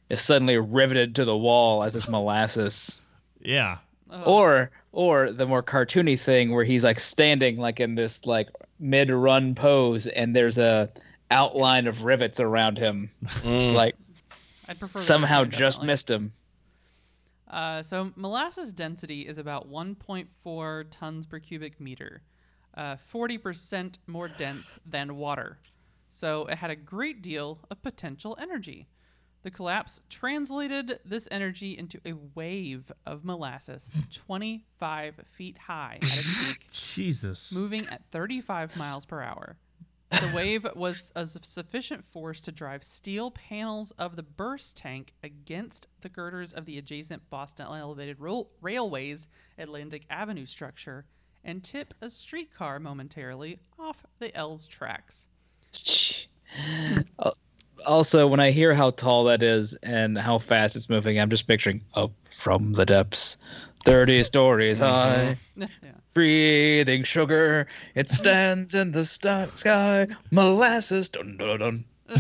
is 0.10 0.20
suddenly 0.22 0.58
riveted 0.58 1.16
to 1.16 1.24
the 1.26 1.38
wall 1.38 1.84
as 1.84 1.94
this 1.94 2.10
molasses. 2.10 3.02
Yeah. 3.42 3.78
oh, 4.10 4.24
Or 4.24 4.72
or 4.92 5.32
the 5.32 5.46
more 5.46 5.64
cartoony 5.64 6.20
thing 6.20 6.52
where 6.52 6.66
he's 6.66 6.84
like 6.84 7.00
standing 7.00 7.58
like 7.58 7.80
in 7.80 7.96
this 7.96 8.26
like 8.26 8.50
mid 8.80 9.10
run 9.10 9.56
pose 9.56 10.08
and 10.08 10.36
there's 10.36 10.58
a 10.58 10.90
outline 11.30 11.88
of 11.88 12.04
rivets 12.04 12.42
around 12.42 12.78
him. 12.78 13.10
Mm. 13.26 13.74
Like 13.74 13.96
I'd 14.68 14.78
prefer 14.78 15.00
somehow 15.00 15.46
just 15.46 15.78
definitely. 15.78 15.88
missed 15.88 16.12
him. 16.12 16.34
Uh, 17.52 17.84
so 17.84 18.12
molasses 18.16 18.72
density 18.72 19.22
is 19.28 19.38
about 19.38 19.70
1.4 19.70 20.86
tons 20.90 21.26
per 21.26 21.38
cubic 21.40 21.80
meter, 21.82 22.22
uh, 22.78 22.96
40% 22.96 23.98
more 24.08 24.30
dense 24.30 24.80
than 24.86 25.18
water. 25.18 25.60
So 26.10 26.46
it 26.46 26.58
had 26.58 26.70
a 26.72 26.76
great 26.76 27.22
deal 27.22 27.60
of 27.70 27.82
potential 27.82 28.38
energy. 28.40 28.88
The 29.44 29.52
collapse 29.52 30.02
translated 30.10 31.00
this 31.04 31.28
energy 31.32 31.78
into 31.78 32.00
a 32.06 32.14
wave 32.36 32.92
of 33.06 33.26
molasses 33.26 33.90
25 34.14 35.16
feet 35.32 35.58
high 35.58 35.98
at 36.02 36.18
its 36.18 36.46
peak, 36.46 36.68
Jesus. 36.72 37.52
moving 37.52 37.88
at 37.88 38.04
35 38.12 38.78
miles 38.78 39.06
per 39.06 39.22
hour. 39.22 39.58
The 40.12 40.32
wave 40.36 40.68
was 40.76 41.12
a 41.16 41.26
sufficient 41.26 42.04
force 42.04 42.42
to 42.42 42.52
drive 42.52 42.84
steel 42.84 43.32
panels 43.32 43.92
of 43.92 44.18
the 44.18 44.24
burst 44.24 44.76
tank 44.76 45.14
against 45.24 45.88
the 46.02 46.10
girders 46.10 46.52
of 46.52 46.66
the 46.66 46.78
adjacent 46.78 47.30
Boston 47.30 47.68
Elevated 47.68 48.20
Rail- 48.20 48.50
Railway's 48.62 49.30
Atlantic 49.58 50.04
Avenue 50.10 50.46
structure 50.46 51.06
and 51.44 51.64
tip 51.64 51.94
a 52.02 52.10
streetcar 52.10 52.80
momentarily 52.80 53.60
off 53.80 54.04
the 54.20 54.36
L's 54.36 54.68
tracks. 54.68 55.28
Also, 57.86 58.28
when 58.28 58.40
I 58.40 58.52
hear 58.52 58.74
how 58.74 58.92
tall 58.92 59.24
that 59.26 59.42
is 59.42 59.74
and 59.82 60.18
how 60.18 60.38
fast 60.38 60.76
it's 60.76 60.90
moving, 60.90 61.20
I'm 61.20 61.30
just 61.30 61.48
picturing 61.48 61.82
up 61.96 62.12
from 62.38 62.74
the 62.74 62.86
depths, 62.86 63.38
30 63.86 64.24
stories 64.24 64.80
mm-hmm. 64.80 64.94
high, 64.94 65.38
yeah. 65.56 65.68
breathing 66.14 67.04
sugar. 67.04 67.68
It 67.96 68.10
stands 68.12 68.76
in 68.76 68.92
the 68.92 69.06
sta- 69.06 69.48
sky, 69.56 70.08
molasses. 70.32 71.10
Dun, 71.10 71.38
dun, 71.38 71.60
dun. 71.60 71.86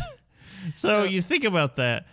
So 0.75 1.03
you 1.03 1.23
think 1.23 1.43
about 1.43 1.77
that, 1.77 2.05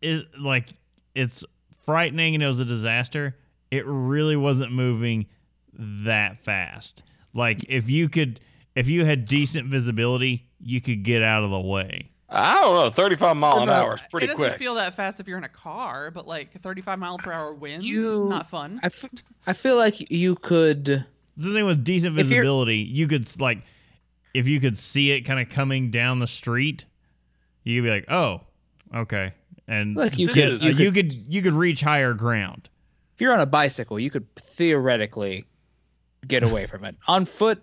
it 0.00 0.26
like 0.38 0.68
it's 1.16 1.44
frightening 1.84 2.34
and 2.34 2.42
it 2.42 2.46
was 2.46 2.60
a 2.60 2.64
disaster. 2.64 3.34
It 3.72 3.84
really 3.84 4.36
wasn't 4.36 4.72
moving 4.72 5.26
that 5.76 6.38
fast. 6.44 7.02
Like 7.34 7.64
if 7.68 7.90
you 7.90 8.08
could, 8.08 8.40
if 8.76 8.88
you 8.88 9.04
had 9.04 9.26
decent 9.26 9.66
visibility, 9.68 10.46
you 10.60 10.80
could 10.80 11.02
get 11.02 11.22
out 11.22 11.42
of 11.42 11.50
the 11.50 11.60
way. 11.60 12.10
I 12.30 12.60
don't 12.60 12.74
know. 12.74 12.90
35 12.90 13.36
mile 13.36 13.60
an 13.62 13.68
hour 13.70 13.94
is 13.94 14.00
it 14.14 14.26
doesn't 14.26 14.36
quick. 14.36 14.56
feel 14.58 14.74
that 14.74 14.94
fast 14.94 15.18
if 15.18 15.26
you're 15.26 15.38
in 15.38 15.44
a 15.44 15.48
car, 15.48 16.10
but 16.10 16.26
like 16.26 16.52
35 16.60 16.98
mile 16.98 17.16
per 17.18 17.32
hour 17.32 17.54
winds, 17.54 17.86
You- 17.86 18.26
not 18.28 18.48
fun. 18.50 18.80
I, 18.82 18.86
f- 18.86 19.04
I 19.46 19.52
feel 19.54 19.76
like 19.76 20.10
you 20.10 20.34
could. 20.36 21.06
The 21.38 21.52
thing 21.54 21.64
with 21.64 21.84
decent 21.84 22.14
visibility, 22.16 22.78
you 22.78 23.06
could 23.08 23.40
like, 23.40 23.62
if 24.34 24.46
you 24.46 24.60
could 24.60 24.76
see 24.76 25.12
it 25.12 25.22
kind 25.22 25.40
of 25.40 25.48
coming 25.48 25.90
down 25.90 26.18
the 26.18 26.26
street, 26.26 26.84
you 27.64 27.80
could 27.80 27.86
be 27.86 27.90
like, 27.94 28.10
oh, 28.10 28.42
okay, 28.94 29.32
and 29.66 29.96
Like, 29.96 30.18
you 30.18 30.28
could- 30.28 30.62
uh, 30.62 30.66
you 30.66 30.72
you 30.86 30.92
could 30.92 31.12
you 31.12 31.40
could 31.42 31.54
reach 31.54 31.80
higher 31.80 32.12
ground. 32.12 32.68
If 33.14 33.22
you're 33.22 33.32
on 33.32 33.40
a 33.40 33.46
bicycle, 33.46 33.98
you 33.98 34.10
could 34.10 34.26
theoretically 34.36 35.44
get 36.26 36.42
away 36.42 36.66
from 36.66 36.84
it. 36.84 36.94
On 37.06 37.24
foot, 37.24 37.62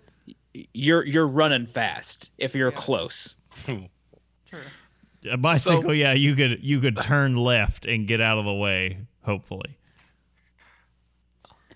you're 0.74 1.04
you're 1.04 1.26
running 1.28 1.66
fast 1.66 2.30
if 2.38 2.54
you're 2.54 2.70
Yeah. 2.72 2.76
close. 2.78 3.36
True. 4.48 4.60
A 5.30 5.36
bicycle, 5.36 5.94
yeah, 5.94 6.12
you 6.12 6.34
could 6.36 6.62
you 6.62 6.80
could 6.80 7.00
turn 7.00 7.36
left 7.36 7.84
and 7.86 8.06
get 8.06 8.20
out 8.20 8.38
of 8.38 8.44
the 8.44 8.54
way. 8.54 8.98
Hopefully, 9.22 9.76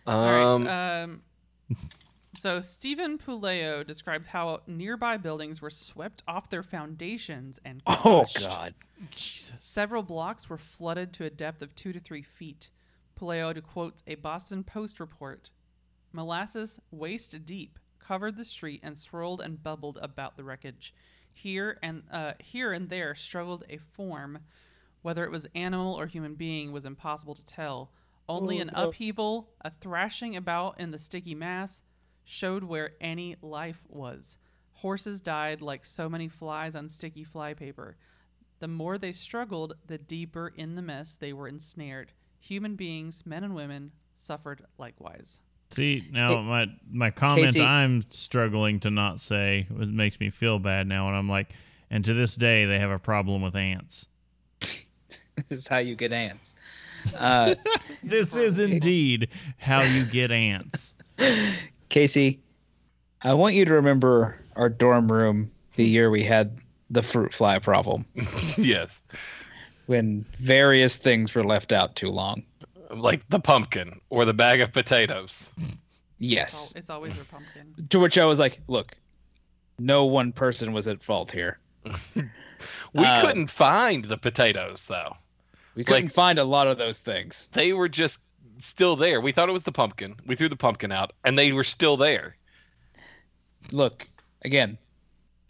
All 0.07 0.25
Um, 0.55 0.67
right. 0.67 1.03
Um, 1.03 1.23
so 2.37 2.61
Stephen 2.61 3.19
Puleo 3.19 3.85
describes 3.87 4.29
how 4.29 4.61
nearby 4.67 5.17
buildings 5.17 5.61
were 5.61 5.71
swept 5.71 6.23
off 6.29 6.49
their 6.49 6.63
foundations 6.63 7.59
and 7.65 7.85
crushed. 7.85 8.39
Oh. 8.43 8.49
God. 8.49 8.75
Jesus. 9.11 9.57
Several 9.61 10.03
blocks 10.03 10.49
were 10.49 10.59
flooded 10.59 11.13
to 11.15 11.25
a 11.25 11.31
depth 11.31 11.61
of 11.61 11.75
two 11.75 11.93
to 11.93 11.99
three 11.99 12.23
feet. 12.23 12.71
Puleo 13.19 13.53
quotes 13.63 14.03
a 14.07 14.15
Boston 14.15 14.63
Post 14.63 15.01
report. 15.01 15.51
Molasses, 16.13 16.81
waist 16.91 17.45
deep, 17.45 17.79
covered 17.99 18.37
the 18.37 18.45
street 18.45 18.81
and 18.83 18.97
swirled 18.97 19.41
and 19.41 19.63
bubbled 19.63 19.99
about 20.01 20.37
the 20.37 20.45
wreckage. 20.45 20.95
Here 21.33 21.79
and 21.83 22.03
uh, 22.11 22.33
here 22.39 22.73
and 22.73 22.89
there 22.89 23.15
struggled 23.15 23.65
a 23.69 23.79
form. 23.79 24.41
Whether 25.03 25.25
it 25.25 25.31
was 25.31 25.47
animal 25.55 25.95
or 25.95 26.07
human 26.07 26.35
being 26.35 26.73
was 26.73 26.85
impossible 26.85 27.35
to 27.35 27.45
tell. 27.45 27.91
Only 28.29 28.59
an 28.61 28.71
upheaval, 28.75 29.51
a 29.63 29.71
thrashing 29.71 30.37
about 30.37 30.79
in 30.79 30.91
the 30.91 30.99
sticky 30.99 31.35
mass, 31.35 31.83
showed 32.23 32.63
where 32.63 32.93
any 33.01 33.37
life 33.43 33.83
was. 33.89 34.39
Horses 34.75 35.21
died 35.21 35.61
like 35.61 35.85
so 35.85 36.09
many 36.09 36.29
flies 36.29 36.77
on 36.77 36.89
sticky 36.89 37.25
flypaper. 37.25 37.97
The 38.61 38.69
more 38.69 38.99
they 38.99 39.13
struggled, 39.13 39.75
the 39.87 39.99
deeper 39.99 40.53
in 40.55 40.75
the 40.75 40.83
mess 40.83 41.15
they 41.15 41.33
were 41.33 41.49
ensnared. 41.49 42.13
Human 42.39 42.77
beings, 42.77 43.25
men 43.27 43.43
and 43.43 43.55
women, 43.55 43.93
suffered 44.15 44.63
likewise. 44.79 45.41
See 45.73 46.07
now 46.11 46.35
Ca- 46.35 46.43
my 46.43 46.67
my 46.91 47.11
comment 47.11 47.47
Casey- 47.47 47.63
I'm 47.63 48.05
struggling 48.11 48.81
to 48.81 48.91
not 48.91 49.21
say 49.21 49.67
was 49.71 49.89
makes 49.89 50.19
me 50.19 50.31
feel 50.31 50.59
bad 50.59 50.87
now, 50.87 51.07
and 51.09 51.17
I'm 51.17 51.29
like, 51.29 51.53
and 51.91 52.05
to 52.05 52.15
this 52.15 52.35
day 52.35 52.65
they 52.65 52.79
have 52.79 52.91
a 52.91 52.99
problem 52.99 53.43
with 53.43 53.55
ants. 53.55 54.07
this 54.61 54.85
is 55.51 55.69
how 55.69 55.79
you 55.79 55.95
get 55.97 56.13
ants. 56.13 56.57
Uh, 57.19 57.55
This 58.03 58.37
is 58.37 58.59
indeed 58.59 59.29
how 59.57 59.81
you 59.83 60.05
get 60.05 60.31
ants. 60.31 60.95
Casey, 61.89 62.41
I 63.23 63.33
want 63.33 63.55
you 63.55 63.65
to 63.65 63.73
remember 63.73 64.37
our 64.55 64.69
dorm 64.69 65.11
room 65.11 65.51
the 65.77 65.85
year 65.87 66.11
we 66.11 66.23
had 66.23 66.59
the 66.91 67.03
fruit 67.03 67.33
fly 67.33 67.59
problem 67.59 68.05
yes. 68.59 69.01
when 69.87 70.27
various 70.41 70.97
things 70.97 71.35
were 71.35 71.43
left 71.43 71.73
out 71.73 71.97
too 71.97 72.11
long. 72.11 72.43
Like 72.93 73.29
the 73.29 73.39
pumpkin 73.41 74.01
or 74.11 74.25
the 74.25 74.35
bag 74.35 74.61
of 74.61 74.73
potatoes. 74.73 75.51
It's, 75.59 75.75
Yes. 76.19 76.75
it's 76.77 76.91
always 76.91 77.19
a 77.19 77.25
pumpkin. 77.25 77.75
To 77.89 77.99
which 78.01 78.19
I 78.19 78.25
was 78.25 78.39
like, 78.39 78.61
look, 78.69 78.93
no 79.79 80.05
one 80.05 80.33
person 80.33 80.73
was 80.73 80.87
at 80.89 81.03
fault 81.03 81.31
here. 81.33 81.59
We 82.93 83.05
Uh, 83.07 83.23
couldn't 83.23 83.47
find 83.49 84.05
the 84.05 84.19
potatoes, 84.19 84.87
though. 84.87 85.17
We 85.77 85.83
couldn't 85.85 86.07
Like- 86.07 86.13
find 86.13 86.39
a 86.39 86.45
lot 86.45 86.67
of 86.67 86.77
those 86.77 86.99
things. 86.99 87.49
They 87.53 87.73
were 87.73 87.89
just 87.89 88.19
still 88.59 88.97
there. 88.97 89.23
We 89.23 89.33
thought 89.33 89.49
it 89.49 89.53
was 89.53 89.63
the 89.63 89.73
pumpkin. 89.73 90.17
We 90.27 90.37
threw 90.37 90.51
the 90.51 90.57
pumpkin 90.57 90.93
out, 90.93 91.13
and 91.25 91.39
they 91.39 91.53
were 91.53 91.65
still 91.65 91.97
there. 91.97 92.37
Look, 93.73 94.07
again, 94.43 94.77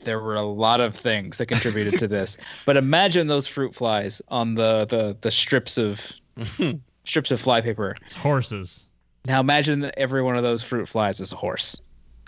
there 0.04 0.20
were 0.20 0.36
a 0.36 0.42
lot 0.42 0.80
of 0.80 0.94
things 0.94 1.38
that 1.38 1.46
contributed 1.46 1.98
to 1.98 2.06
this. 2.06 2.36
But 2.66 2.76
imagine 2.76 3.26
those 3.26 3.48
fruit 3.48 3.74
flies 3.74 4.22
on 4.28 4.54
the 4.54 4.86
the, 4.86 5.16
the 5.20 5.30
strips 5.32 5.78
of 5.78 6.12
strips 7.04 7.30
of 7.30 7.40
flypaper. 7.40 7.96
It's 8.02 8.14
horses. 8.14 8.86
Now 9.26 9.40
imagine 9.40 9.80
that 9.80 9.98
every 9.98 10.22
one 10.22 10.36
of 10.36 10.42
those 10.42 10.62
fruit 10.62 10.88
flies 10.88 11.20
is 11.20 11.32
a 11.32 11.36
horse. 11.36 11.80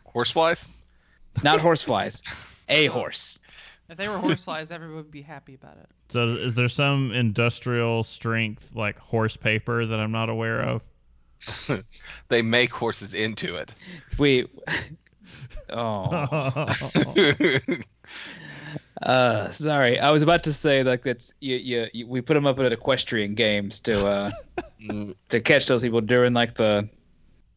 Horseflies? 0.04 0.66
Not 1.42 1.60
horse 1.60 1.82
flies, 1.82 2.22
a 2.68 2.86
horse. 2.88 3.40
If 3.88 3.96
they 3.96 4.08
were 4.08 4.18
horseflies, 4.18 4.70
everyone 4.70 4.96
would 4.96 5.10
be 5.10 5.22
happy 5.22 5.54
about 5.54 5.78
it. 5.78 5.88
So 6.08 6.28
is 6.28 6.54
there 6.54 6.68
some 6.68 7.12
industrial 7.12 8.04
strength 8.04 8.70
like 8.74 8.98
horse 8.98 9.36
paper 9.36 9.86
that 9.86 9.98
I'm 9.98 10.12
not 10.12 10.28
aware 10.28 10.60
of? 10.62 10.82
They 12.28 12.40
make 12.42 12.70
horses 12.70 13.14
into 13.14 13.56
it. 13.56 13.74
We 14.18 14.46
Oh. 15.70 16.66
Uh, 19.02 19.50
sorry. 19.50 19.98
I 19.98 20.10
was 20.10 20.22
about 20.22 20.44
to 20.44 20.52
say 20.52 20.82
like 20.82 21.02
that's 21.02 21.32
you, 21.40 21.56
you, 21.56 21.86
you 21.92 22.06
we 22.06 22.20
put 22.20 22.34
them 22.34 22.46
up 22.46 22.58
at 22.58 22.72
equestrian 22.72 23.34
games 23.34 23.80
to 23.80 24.06
uh 24.06 24.30
to 25.28 25.40
catch 25.40 25.66
those 25.66 25.82
people 25.82 26.00
during 26.00 26.32
like 26.34 26.54
the 26.54 26.88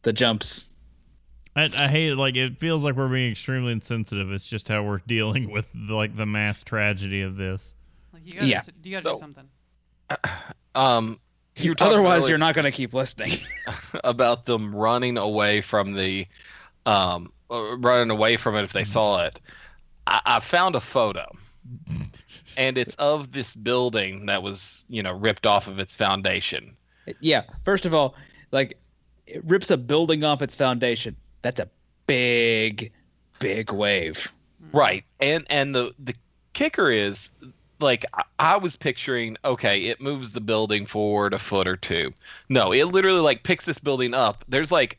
the 0.02 0.12
jumps. 0.12 0.68
I, 1.54 1.64
I 1.64 1.88
hate 1.88 2.10
it. 2.12 2.16
Like 2.16 2.36
it 2.36 2.58
feels 2.58 2.84
like 2.84 2.96
we're 2.96 3.08
being 3.08 3.30
extremely 3.32 3.72
insensitive. 3.72 4.30
It's 4.32 4.44
just 4.46 4.68
how 4.68 4.82
we're 4.82 5.00
dealing 5.06 5.50
with 5.52 5.66
like 5.74 6.16
the 6.16 6.26
mass 6.26 6.62
tragedy 6.62 7.22
of 7.22 7.36
this. 7.36 7.72
Like 8.12 8.22
you 8.26 8.34
gotta, 8.34 8.46
Yeah. 8.46 8.58
s- 8.58 8.70
you 8.82 8.90
gotta 8.92 9.02
So- 9.02 9.14
do 9.14 9.20
something. 9.20 9.48
um, 10.74 11.18
you 11.56 11.74
Otherwise, 11.80 12.24
earlier 12.24 12.30
you're 12.32 12.38
not 12.38 12.54
going 12.54 12.66
to 12.66 12.70
keep 12.70 12.92
listening. 12.92 13.38
about 14.04 14.44
them 14.46 14.74
running 14.74 15.16
away 15.16 15.60
from 15.62 15.94
the 15.94 16.26
um, 16.84 17.32
uh, 17.50 17.76
running 17.78 18.10
away 18.10 18.36
from 18.36 18.54
it 18.56 18.62
if 18.64 18.72
they 18.74 18.84
saw 18.84 19.24
it. 19.24 19.40
I, 20.06 20.20
I 20.26 20.40
found 20.40 20.74
a 20.74 20.80
photo, 20.80 21.26
and 22.56 22.78
it's 22.78 22.94
of 22.96 23.32
this 23.32 23.54
building 23.54 24.26
that 24.26 24.42
was, 24.42 24.84
you 24.88 25.02
know, 25.02 25.12
ripped 25.12 25.46
off 25.46 25.66
of 25.66 25.78
its 25.78 25.94
foundation. 25.94 26.76
Yeah. 27.20 27.42
First 27.64 27.86
of 27.86 27.94
all, 27.94 28.14
like 28.52 28.78
it 29.26 29.44
rips 29.44 29.70
a 29.70 29.76
building 29.76 30.24
off 30.24 30.42
its 30.42 30.54
foundation. 30.54 31.16
That's 31.42 31.60
a 31.60 31.68
big, 32.06 32.92
big 33.38 33.72
wave. 33.72 34.30
Right. 34.72 35.04
And 35.20 35.46
and 35.50 35.74
the 35.74 35.94
the 35.98 36.14
kicker 36.52 36.90
is 36.90 37.30
like 37.80 38.04
I, 38.14 38.24
I 38.38 38.56
was 38.56 38.76
picturing 38.76 39.36
okay, 39.44 39.86
it 39.86 40.00
moves 40.00 40.32
the 40.32 40.40
building 40.40 40.86
forward 40.86 41.34
a 41.34 41.38
foot 41.38 41.68
or 41.68 41.76
two. 41.76 42.12
No, 42.48 42.72
it 42.72 42.84
literally 42.84 43.20
like 43.20 43.42
picks 43.42 43.64
this 43.64 43.78
building 43.78 44.14
up. 44.14 44.44
There's 44.48 44.72
like 44.72 44.98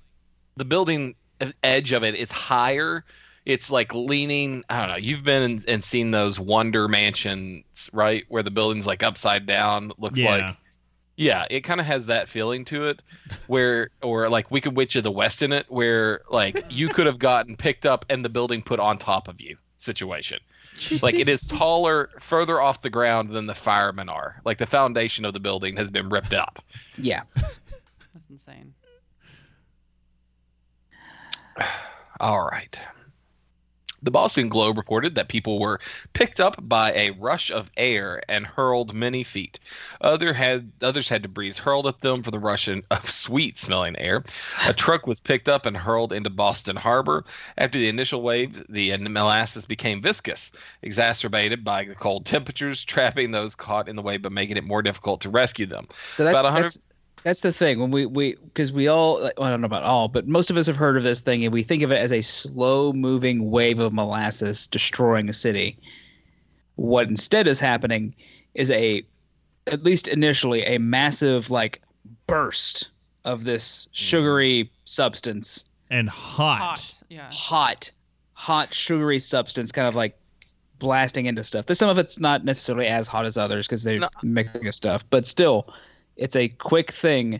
the 0.56 0.66
building 0.66 1.16
edge 1.64 1.92
of 1.92 2.04
it 2.04 2.16
is 2.16 2.32
higher. 2.32 3.04
It's 3.48 3.70
like 3.70 3.94
leaning. 3.94 4.66
I 4.70 4.82
don't 4.82 4.90
know. 4.90 4.98
You've 4.98 5.24
been 5.24 5.42
and, 5.42 5.66
and 5.70 5.82
seen 5.84 6.12
those 6.12 6.38
Wonder 6.38 6.90
Mansions, 6.90 7.90
right? 7.94 8.26
Where 8.28 8.44
the 8.44 8.52
building's 8.52 8.86
like 8.86 9.04
upside 9.04 9.46
down. 9.46 9.94
Looks 9.98 10.20
Yeah. 10.20 10.32
like 10.48 10.58
yeah, 11.16 11.48
it 11.50 11.62
kind 11.62 11.80
of 11.80 11.88
has 11.88 12.08
that 12.08 12.28
feeling 12.30 12.66
to 12.66 12.88
it, 12.88 13.02
where 13.48 13.90
or 14.02 14.28
like 14.30 14.52
Wicked 14.52 14.76
Witch 14.76 14.98
of 14.98 15.04
the 15.06 15.12
West 15.12 15.42
in 15.42 15.54
it, 15.54 15.66
where 15.70 16.22
like 16.30 16.62
you 16.70 16.90
could 16.90 17.06
have 17.06 17.20
gotten 17.20 17.56
picked 17.56 17.86
up 17.86 18.06
and 18.10 18.24
the 18.24 18.28
building 18.30 18.62
put 18.62 18.82
on 18.82 18.98
top 18.98 19.30
of 19.30 19.40
you 19.40 19.56
situation. 19.78 20.40
Like 21.02 21.16
it 21.16 21.30
is 21.30 21.48
taller, 21.48 22.10
further 22.20 22.62
off 22.62 22.82
the 22.82 22.90
ground 22.90 23.30
than 23.32 23.46
the 23.46 23.56
firemen 23.56 24.10
are. 24.10 24.42
Like 24.44 24.58
the 24.58 24.66
foundation 24.68 25.24
of 25.24 25.34
the 25.34 25.40
building 25.40 25.78
has 25.78 25.90
been 25.90 26.10
ripped 26.10 26.34
out. 26.34 26.60
Yeah. 26.98 27.22
That's 27.36 28.30
insane. 28.30 28.74
All 32.20 32.46
right. 32.46 32.80
The 34.04 34.12
Boston 34.12 34.50
Globe 34.50 34.78
reported 34.78 35.16
that 35.16 35.28
people 35.28 35.60
were 35.60 35.80
picked 36.14 36.40
up 36.40 36.56
by 36.62 36.92
a 36.94 37.12
rush 37.12 37.50
of 37.50 37.72
air 37.78 38.22
and 38.30 38.46
hurled 38.46 38.94
many 38.94 39.24
feet. 39.24 39.60
Other 40.02 40.34
had 40.34 40.72
others 40.82 41.10
had 41.10 41.24
debris 41.24 41.54
hurled 41.54 41.88
at 41.88 42.02
them 42.02 42.24
for 42.24 42.32
the 42.32 42.40
rush 42.40 42.68
of 42.92 43.10
sweet-smelling 43.10 43.98
air. 43.98 44.24
A 44.68 44.74
truck 44.74 45.08
was 45.08 45.20
picked 45.20 45.50
up 45.50 45.66
and 45.66 45.76
hurled 45.76 46.14
into 46.14 46.30
Boston 46.30 46.76
Harbor. 46.76 47.26
After 47.58 47.78
the 47.78 47.90
initial 47.90 48.22
wave, 48.22 48.64
the 48.70 48.96
molasses 48.98 49.66
became 49.66 50.02
viscous, 50.02 50.52
exacerbated 50.82 51.64
by 51.64 51.86
the 51.86 51.96
cold 51.96 52.26
temperatures, 52.26 52.84
trapping 52.84 53.32
those 53.32 53.56
caught 53.56 53.90
in 53.90 53.96
the 53.96 54.02
wave 54.02 54.22
but 54.22 54.32
making 54.32 54.58
it 54.58 54.64
more 54.64 54.82
difficult 54.82 55.22
to 55.22 55.30
rescue 55.30 55.66
them. 55.66 55.88
So 56.16 56.24
that's 56.24 56.34
About 56.34 56.46
100 56.46 56.64
that's 56.64 56.80
that's 57.24 57.42
the 57.42 57.52
thing 57.52 57.80
when 57.80 57.92
we 57.92 58.06
we 58.06 58.36
because 58.46 58.72
we 58.72 58.88
all 58.88 59.20
well, 59.22 59.32
I 59.42 59.50
don't 59.50 59.62
know 59.62 59.66
about 59.66 59.84
all, 59.84 60.08
but 60.08 60.28
most 60.28 60.50
of 60.50 60.58
us 60.58 60.68
have 60.68 60.76
heard 60.76 60.98
of 60.98 61.04
this 61.04 61.22
thing 61.22 61.44
and 61.44 61.54
we 61.54 61.64
think 61.64 61.84
of 61.84 61.92
it 61.92 61.98
as 61.98 62.12
a 62.12 62.22
slow 62.22 62.94
moving 62.94 63.50
wave 63.52 63.80
of 63.80 63.94
molasses 63.94 64.68
destroying 64.68 65.30
a 65.30 65.34
city. 65.34 65.78
What 66.76 67.08
instead 67.08 67.48
is 67.48 67.60
happening 67.60 68.16
is 68.54 68.70
a 68.72 69.04
at 69.68 69.84
least 69.84 70.08
initially 70.08 70.64
a 70.64 70.78
massive 70.78 71.50
like 71.50 71.82
burst 72.28 72.90
of 73.26 73.44
this 73.44 73.88
sugary 73.92 74.72
substance, 74.86 75.66
and 75.90 76.10
hot. 76.10 76.60
Hot. 76.60 76.94
Yeah. 77.10 77.30
hot, 77.32 77.92
hot 78.34 78.74
sugary 78.74 79.20
substance, 79.20 79.72
kind 79.72 79.88
of 79.88 79.96
like 79.96 80.18
blasting 80.80 81.26
into 81.26 81.44
stuff. 81.44 81.66
There's 81.66 81.80
some 81.80 81.90
of 81.90 81.98
it's 81.98 82.20
not 82.20 82.46
necessarily 82.46 82.88
as 82.88 83.08
hot 83.08 83.26
as 83.26 83.38
others 83.38 83.68
because 83.68 83.84
they're 83.84 84.00
No. 84.00 84.10
mixing 84.24 84.68
of 84.68 84.76
stuff, 84.76 85.04
but 85.10 85.28
still, 85.28 85.74
it's 86.18 86.36
a 86.36 86.50
quick 86.50 86.92
thing, 86.92 87.40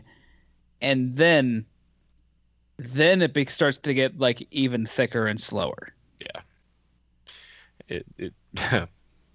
and 0.80 1.16
then, 1.16 1.66
then 2.78 3.22
it 3.22 3.34
be- 3.34 3.46
starts 3.46 3.78
to 3.78 3.94
get 3.94 4.18
like 4.18 4.46
even 4.50 4.86
thicker 4.86 5.26
and 5.26 5.40
slower. 5.40 5.92
Yeah. 6.20 6.40
It, 7.88 8.06
it 8.16 8.32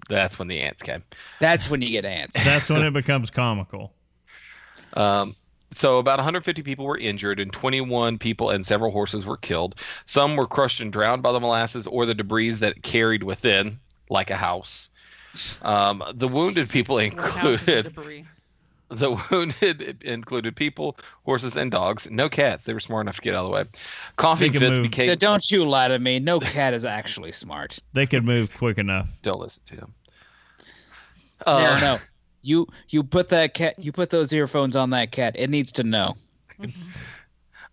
that's 0.09 0.39
when 0.39 0.47
the 0.47 0.59
ants 0.59 0.81
came. 0.81 1.03
That's 1.39 1.69
when 1.69 1.81
you 1.81 1.89
get 1.89 2.05
ants. 2.05 2.35
That's 2.43 2.69
when 2.69 2.83
it 2.83 2.91
becomes 2.91 3.29
comical. 3.29 3.93
Um, 4.93 5.35
so 5.71 5.97
about 5.97 6.19
150 6.19 6.61
people 6.61 6.85
were 6.85 6.97
injured, 6.97 7.39
and 7.39 7.51
21 7.51 8.17
people 8.17 8.49
and 8.49 8.65
several 8.65 8.91
horses 8.91 9.25
were 9.25 9.37
killed. 9.37 9.75
Some 10.05 10.35
were 10.35 10.45
crushed 10.45 10.81
and 10.81 10.91
drowned 10.91 11.23
by 11.23 11.31
the 11.31 11.39
molasses 11.39 11.87
or 11.87 12.05
the 12.05 12.13
debris 12.13 12.51
that 12.51 12.77
it 12.77 12.83
carried 12.83 13.23
within, 13.23 13.79
like 14.09 14.29
a 14.29 14.35
house. 14.35 14.89
Um, 15.63 16.03
the 16.13 16.27
wounded 16.27 16.69
people 16.69 16.99
Four 16.99 17.21
houses 17.21 17.61
of 17.61 17.67
included 17.67 17.83
debris. 17.85 18.25
The 18.93 19.11
wounded 19.31 20.01
included 20.03 20.55
people, 20.55 20.97
horses, 21.25 21.55
and 21.57 21.71
dogs. 21.71 22.07
No 22.09 22.29
cat. 22.29 22.63
They 22.65 22.73
were 22.73 22.79
smart 22.79 23.05
enough 23.05 23.17
to 23.17 23.21
get 23.21 23.35
out 23.35 23.45
of 23.45 23.51
the 23.51 23.55
way. 23.55 23.65
Coffee 24.17 24.45
They 24.47 24.51
can 24.51 24.59
fits 24.59 24.77
move. 24.79 24.83
became. 24.83 25.17
Don't 25.17 25.49
you 25.51 25.65
lie 25.65 25.87
to 25.87 25.99
me. 25.99 26.19
No 26.19 26.39
cat 26.39 26.73
is 26.73 26.85
actually 26.85 27.31
smart. 27.31 27.79
They 27.93 28.05
could 28.05 28.23
move 28.25 28.51
quick 28.57 28.77
enough. 28.77 29.09
Don't 29.21 29.39
listen 29.39 29.63
to 29.67 29.75
them. 29.75 29.93
no, 31.45 31.53
Uh, 31.53 31.79
no. 31.79 31.99
You 32.41 32.67
you 32.89 33.03
put 33.03 33.29
that 33.29 33.53
cat. 33.53 33.75
You 33.79 33.91
put 33.91 34.09
those 34.09 34.33
earphones 34.33 34.75
on 34.75 34.89
that 34.89 35.11
cat. 35.11 35.35
It 35.37 35.49
needs 35.49 35.71
to 35.73 35.83
know. 35.83 36.15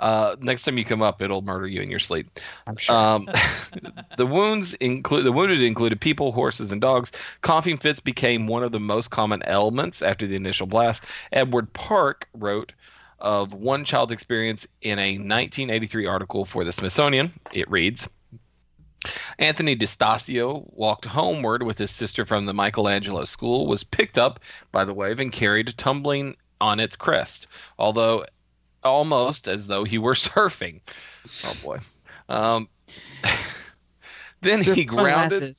Uh, 0.01 0.34
next 0.40 0.62
time 0.62 0.78
you 0.78 0.84
come 0.84 1.03
up, 1.03 1.22
it'll 1.22 1.42
murder 1.42 1.66
you 1.66 1.82
in 1.82 1.90
your 1.90 2.01
sleep. 2.01 2.40
I'm 2.66 2.76
sure. 2.76 2.96
Um, 2.96 3.28
the 4.16 4.26
wounds 4.26 4.74
include 4.74 5.24
the 5.24 5.32
wounded 5.32 5.62
included 5.62 6.01
people, 6.01 6.32
horses, 6.32 6.72
and 6.72 6.80
dogs. 6.80 7.12
Coughing 7.42 7.76
fits 7.76 8.01
became 8.01 8.46
one 8.46 8.62
of 8.62 8.72
the 8.72 8.80
most 8.80 9.11
common 9.11 9.42
ailments 9.46 10.03
after 10.03 10.26
the 10.26 10.36
initial 10.36 10.66
blast. 10.66 11.05
Edward 11.32 11.72
Park 11.74 12.28
wrote 12.34 12.72
of 13.18 13.53
one 13.53 13.84
child's 13.84 14.12
experience 14.12 14.66
in 14.80 14.98
a 14.98 15.12
1983 15.18 16.07
article 16.07 16.46
for 16.46 16.64
the 16.64 16.72
Smithsonian. 16.72 17.30
It 17.53 17.70
reads. 17.70 18.09
Anthony 19.38 19.74
di 19.74 19.86
Stasio 19.86 20.64
walked 20.74 21.07
homeward 21.07 21.62
with 21.62 21.78
his 21.78 21.90
sister 21.90 22.26
from 22.26 22.46
the 22.46 22.53
Michelangelo 22.53 23.24
School, 23.24 23.66
was 23.66 23.84
picked 23.84 24.18
up 24.18 24.40
by 24.72 24.84
the 24.84 24.92
wave 24.92 25.20
and 25.20 25.32
carried 25.32 25.76
tumbling 25.78 26.36
on 26.61 26.80
its 26.80 26.96
crest, 26.96 27.46
although 27.78 28.24
almost 28.82 29.48
as 29.48 29.66
though 29.66 29.84
he 29.84 29.98
were 29.98 30.14
surfing. 30.14 30.80
Oh 31.44 31.54
boy. 31.54 31.78
Um, 32.28 32.68
then 34.42 34.62
he 34.62 34.84
grounded. 34.84 35.56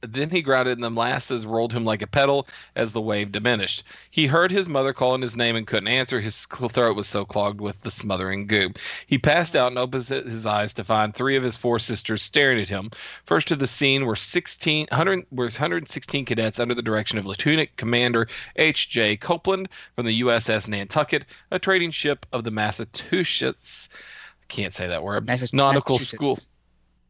Then 0.00 0.30
he 0.30 0.42
grounded, 0.42 0.78
and 0.78 0.84
the 0.84 0.90
molasses 0.90 1.44
rolled 1.44 1.72
him 1.72 1.84
like 1.84 2.02
a 2.02 2.06
pedal 2.06 2.46
as 2.76 2.92
the 2.92 3.00
wave 3.00 3.32
diminished. 3.32 3.82
He 4.10 4.26
heard 4.26 4.52
his 4.52 4.68
mother 4.68 4.92
calling 4.92 5.22
his 5.22 5.36
name 5.36 5.56
and 5.56 5.66
couldn't 5.66 5.88
answer. 5.88 6.20
His 6.20 6.46
throat 6.46 6.96
was 6.96 7.08
so 7.08 7.24
clogged 7.24 7.60
with 7.60 7.80
the 7.82 7.90
smothering 7.90 8.46
goo. 8.46 8.70
He 9.06 9.18
passed 9.18 9.56
out 9.56 9.72
and 9.72 9.78
opened 9.78 10.06
his 10.06 10.46
eyes 10.46 10.72
to 10.74 10.84
find 10.84 11.14
three 11.14 11.36
of 11.36 11.42
his 11.42 11.56
four 11.56 11.78
sisters 11.78 12.22
staring 12.22 12.60
at 12.60 12.68
him. 12.68 12.90
First 13.24 13.48
to 13.48 13.56
the 13.56 13.66
scene 13.66 14.06
were 14.06 14.16
16, 14.16 14.86
100, 14.90 15.26
were 15.32 15.46
116 15.46 16.24
cadets 16.24 16.60
under 16.60 16.74
the 16.74 16.82
direction 16.82 17.18
of 17.18 17.26
Lieutenant 17.26 17.70
Commander 17.76 18.28
H.J. 18.56 19.16
Copeland 19.16 19.68
from 19.96 20.06
the 20.06 20.20
USS 20.20 20.68
Nantucket, 20.68 21.24
a 21.50 21.58
trading 21.58 21.90
ship 21.90 22.24
of 22.32 22.44
the 22.44 22.50
Massachusetts. 22.52 23.88
Can't 24.46 24.72
say 24.72 24.86
that 24.86 25.02
word. 25.02 25.26
Massachusetts- 25.26 25.52
Nautical 25.52 25.98
School 25.98 26.38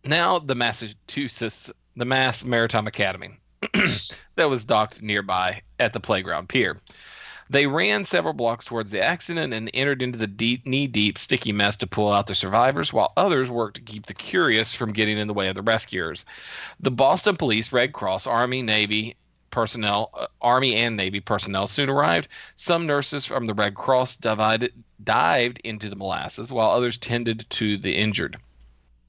now 0.04 0.38
the 0.38 0.54
Massachusetts, 0.54 1.70
the 1.98 2.04
Mass 2.04 2.44
Maritime 2.44 2.86
Academy, 2.86 3.30
that 4.36 4.48
was 4.48 4.64
docked 4.64 5.02
nearby 5.02 5.60
at 5.80 5.92
the 5.92 5.98
playground 5.98 6.48
pier. 6.48 6.80
They 7.50 7.66
ran 7.66 8.04
several 8.04 8.34
blocks 8.34 8.66
towards 8.66 8.90
the 8.92 9.02
accident 9.02 9.52
and 9.52 9.68
entered 9.74 10.02
into 10.02 10.18
the 10.18 10.28
deep, 10.28 10.64
knee-deep, 10.64 11.18
sticky 11.18 11.50
mess 11.50 11.76
to 11.78 11.86
pull 11.88 12.12
out 12.12 12.28
the 12.28 12.36
survivors, 12.36 12.92
while 12.92 13.12
others 13.16 13.50
worked 13.50 13.76
to 13.76 13.80
keep 13.80 14.06
the 14.06 14.14
curious 14.14 14.74
from 14.74 14.92
getting 14.92 15.18
in 15.18 15.26
the 15.26 15.34
way 15.34 15.48
of 15.48 15.56
the 15.56 15.62
rescuers. 15.62 16.24
The 16.78 16.92
Boston 16.92 17.36
Police, 17.36 17.72
Red 17.72 17.92
Cross, 17.94 18.28
Army, 18.28 18.62
Navy 18.62 19.16
personnel, 19.50 20.10
uh, 20.14 20.26
Army 20.40 20.74
and 20.76 20.96
Navy 20.96 21.18
personnel 21.20 21.66
soon 21.66 21.88
arrived. 21.88 22.28
Some 22.56 22.86
nurses 22.86 23.26
from 23.26 23.46
the 23.46 23.54
Red 23.54 23.74
Cross 23.74 24.18
dived 24.18 25.58
into 25.64 25.88
the 25.88 25.96
molasses, 25.96 26.52
while 26.52 26.70
others 26.70 26.96
tended 26.96 27.44
to 27.50 27.76
the 27.76 27.96
injured 27.96 28.38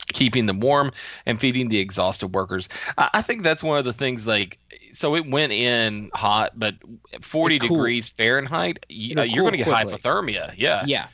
keeping 0.10 0.46
them 0.46 0.60
warm 0.60 0.92
and 1.26 1.40
feeding 1.40 1.70
the 1.70 1.80
exhausted 1.80 2.28
workers. 2.28 2.70
I, 2.98 3.10
I 3.16 3.22
think 3.22 3.44
that's 3.44 3.64
one 3.64 3.78
of 3.78 3.86
the 3.86 3.94
things. 3.94 4.28
Like, 4.28 4.58
so 4.92 5.16
it 5.16 5.30
went 5.30 5.52
in 5.54 6.12
hot, 6.14 6.60
but 6.60 6.76
40 7.22 7.56
It 7.56 7.60
cooled. 7.60 7.70
degrees 7.72 8.10
Fahrenheit, 8.10 8.86
you, 8.90 9.12
It'll 9.12 9.22
uh, 9.22 9.26
you're 9.26 9.44
going 9.44 9.52
to 9.54 9.58
get 9.58 9.68
quickly. 9.68 9.94
hypothermia. 9.94 10.54
Yeah. 10.58 10.84
Yeah. 10.86 11.08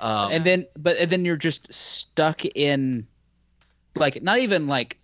Um, 0.00 0.32
and 0.32 0.44
then 0.46 0.66
but 0.78 0.96
and 0.96 1.10
then 1.10 1.26
you're 1.26 1.36
just 1.36 1.72
stuck 1.74 2.44
in 2.46 3.06
like 3.96 4.22
not 4.22 4.38
even 4.38 4.66
like 4.66 4.96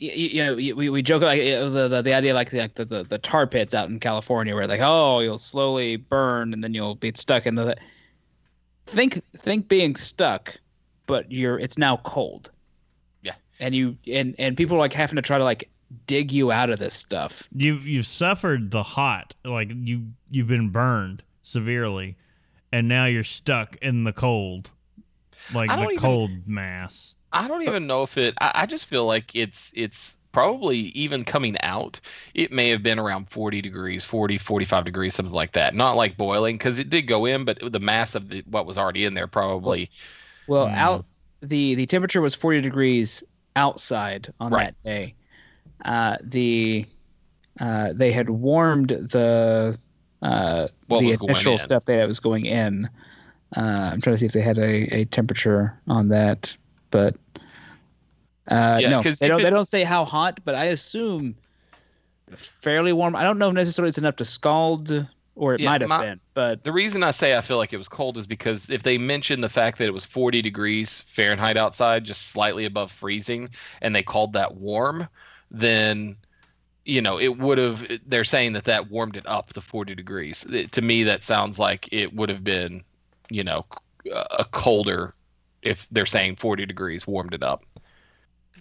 you, 0.00 0.10
you 0.10 0.44
know 0.44 0.54
we, 0.56 0.88
we 0.88 1.02
joke 1.02 1.22
like 1.22 1.40
uh, 1.40 1.68
the, 1.68 1.86
the 1.86 2.02
the 2.02 2.12
idea 2.12 2.34
like 2.34 2.50
the, 2.50 2.58
like 2.58 2.74
the, 2.74 2.84
the 2.84 3.04
the 3.04 3.18
tar 3.18 3.46
pits 3.46 3.74
out 3.74 3.88
in 3.88 4.00
California 4.00 4.56
where 4.56 4.66
like 4.66 4.80
oh 4.82 5.20
you'll 5.20 5.38
slowly 5.38 5.94
burn 5.94 6.52
and 6.52 6.64
then 6.64 6.74
you'll 6.74 6.96
be 6.96 7.12
stuck 7.14 7.46
in 7.46 7.54
the 7.54 7.76
think 8.86 9.22
think 9.38 9.68
being 9.68 9.94
stuck 9.94 10.56
but 11.06 11.30
you're 11.30 11.58
it's 11.58 11.78
now 11.78 11.96
cold 11.98 12.50
Yeah. 13.22 13.34
and 13.60 13.74
you 13.74 13.96
and 14.06 14.34
and 14.38 14.56
people 14.56 14.76
are 14.76 14.80
like 14.80 14.92
having 14.92 15.16
to 15.16 15.22
try 15.22 15.38
to 15.38 15.44
like 15.44 15.68
dig 16.06 16.32
you 16.32 16.50
out 16.50 16.70
of 16.70 16.78
this 16.78 16.94
stuff 16.94 17.42
You 17.54 17.76
you've 17.76 18.06
suffered 18.06 18.70
the 18.70 18.82
hot, 18.82 19.34
like 19.44 19.70
you 19.74 20.06
you've 20.30 20.48
been 20.48 20.70
burned 20.70 21.22
severely, 21.42 22.16
and 22.72 22.88
now 22.88 23.04
you're 23.06 23.24
stuck 23.24 23.76
in 23.82 24.04
the 24.04 24.12
cold. 24.12 24.70
like 25.52 25.68
the 25.70 25.82
even- 25.84 25.96
cold 25.98 26.30
mass. 26.46 27.14
I 27.34 27.48
don't 27.48 27.62
even 27.62 27.86
know 27.86 28.02
if 28.02 28.16
it. 28.18 28.34
I, 28.40 28.52
I 28.54 28.66
just 28.66 28.86
feel 28.86 29.06
like 29.06 29.34
it's 29.34 29.70
it's 29.74 30.14
probably 30.32 30.78
even 30.78 31.24
coming 31.24 31.56
out. 31.62 31.98
It 32.34 32.52
may 32.52 32.68
have 32.70 32.82
been 32.82 32.98
around 32.98 33.28
40 33.30 33.60
degrees, 33.62 34.02
40, 34.04 34.38
45 34.38 34.84
degrees, 34.86 35.14
something 35.14 35.34
like 35.34 35.52
that. 35.52 35.74
Not 35.74 35.96
like 35.96 36.16
boiling 36.16 36.56
because 36.56 36.78
it 36.78 36.88
did 36.90 37.02
go 37.06 37.24
in, 37.26 37.44
but 37.44 37.58
the 37.72 37.80
mass 37.80 38.14
of 38.14 38.28
the, 38.30 38.42
what 38.50 38.64
was 38.66 38.78
already 38.78 39.04
in 39.04 39.12
there 39.14 39.26
probably. 39.26 39.90
Well, 39.90 39.98
Hmm. 40.60 40.74
out 40.74 41.04
the 41.40 41.74
the 41.74 41.86
temperature 41.86 42.20
was 42.20 42.34
40 42.34 42.60
degrees 42.60 43.24
outside 43.56 44.32
on 44.40 44.52
Right. 44.52 44.74
that 44.82 44.88
day. 44.88 45.14
Uh, 45.84 46.16
the 46.22 46.86
uh, 47.60 47.92
they 47.94 48.12
had 48.12 48.30
warmed 48.30 48.88
the 48.90 49.78
uh, 50.22 50.68
What 50.86 51.00
the 51.00 51.06
was 51.06 51.20
initial 51.22 51.52
in. 51.54 51.58
stuff 51.58 51.84
that 51.86 52.06
was 52.06 52.20
going 52.20 52.46
in. 52.46 52.88
Uh, 53.56 53.90
I'm 53.92 54.00
trying 54.00 54.14
to 54.14 54.18
see 54.18 54.26
if 54.26 54.32
they 54.32 54.40
had 54.40 54.58
a, 54.58 54.94
a 54.94 55.04
temperature 55.06 55.78
on 55.88 56.08
that, 56.08 56.56
but 56.90 57.16
uh, 58.48 58.78
Yeah, 58.80 58.90
no, 58.90 59.02
they 59.02 59.28
don't. 59.28 59.42
They 59.42 59.50
don't 59.50 59.68
say 59.68 59.82
how 59.84 60.04
hot, 60.04 60.40
but 60.44 60.54
I 60.54 60.64
assume 60.66 61.34
fairly 62.30 62.92
warm. 62.92 63.14
I 63.14 63.22
don't 63.24 63.38
know 63.38 63.48
if 63.48 63.54
necessarily 63.54 63.88
it's 63.90 63.98
enough 63.98 64.16
to 64.16 64.24
scald, 64.24 65.06
or 65.34 65.54
it 65.54 65.60
Yeah, 65.60 65.70
might 65.70 65.80
have 65.80 65.88
my- 65.88 66.00
been, 66.00 66.20
but 66.34 66.64
The 66.64 66.72
reason 66.72 67.02
I 67.02 67.10
say 67.10 67.36
I 67.36 67.40
feel 67.40 67.56
like 67.56 67.72
it 67.72 67.78
was 67.78 67.88
cold 67.88 68.18
is 68.18 68.26
because 68.26 68.68
if 68.68 68.82
they 68.82 68.98
mentioned 68.98 69.42
the 69.42 69.48
fact 69.48 69.78
that 69.78 69.86
it 69.86 69.94
was 69.94 70.04
40 70.04 70.42
degrees 70.42 71.00
Fahrenheit 71.02 71.56
outside, 71.56 72.04
just 72.04 72.28
slightly 72.28 72.64
above 72.64 72.92
freezing, 72.92 73.50
and 73.80 73.94
they 73.94 74.02
called 74.02 74.34
that 74.34 74.56
warm, 74.56 75.08
then 75.50 76.16
you 76.84 77.00
know 77.00 77.18
it 77.18 77.38
would 77.38 77.58
have. 77.58 77.86
They're 78.06 78.24
saying 78.24 78.54
that 78.54 78.64
that 78.64 78.90
warmed 78.90 79.16
it 79.16 79.26
up 79.26 79.52
to 79.54 79.60
40 79.60 79.94
degrees. 79.94 80.44
It- 80.50 80.72
to 80.72 80.82
me, 80.82 81.04
that 81.04 81.24
sounds 81.24 81.58
like 81.58 81.88
it 81.92 82.14
would 82.14 82.28
have 82.28 82.44
been, 82.44 82.84
you 83.30 83.44
know, 83.44 83.64
a 84.30 84.44
colder 84.44 85.14
if 85.62 85.86
they're 85.92 86.06
saying 86.06 86.36
40 86.36 86.66
degrees 86.66 87.06
warmed 87.06 87.34
it 87.34 87.42
up 87.42 87.64
hmm. 88.54 88.60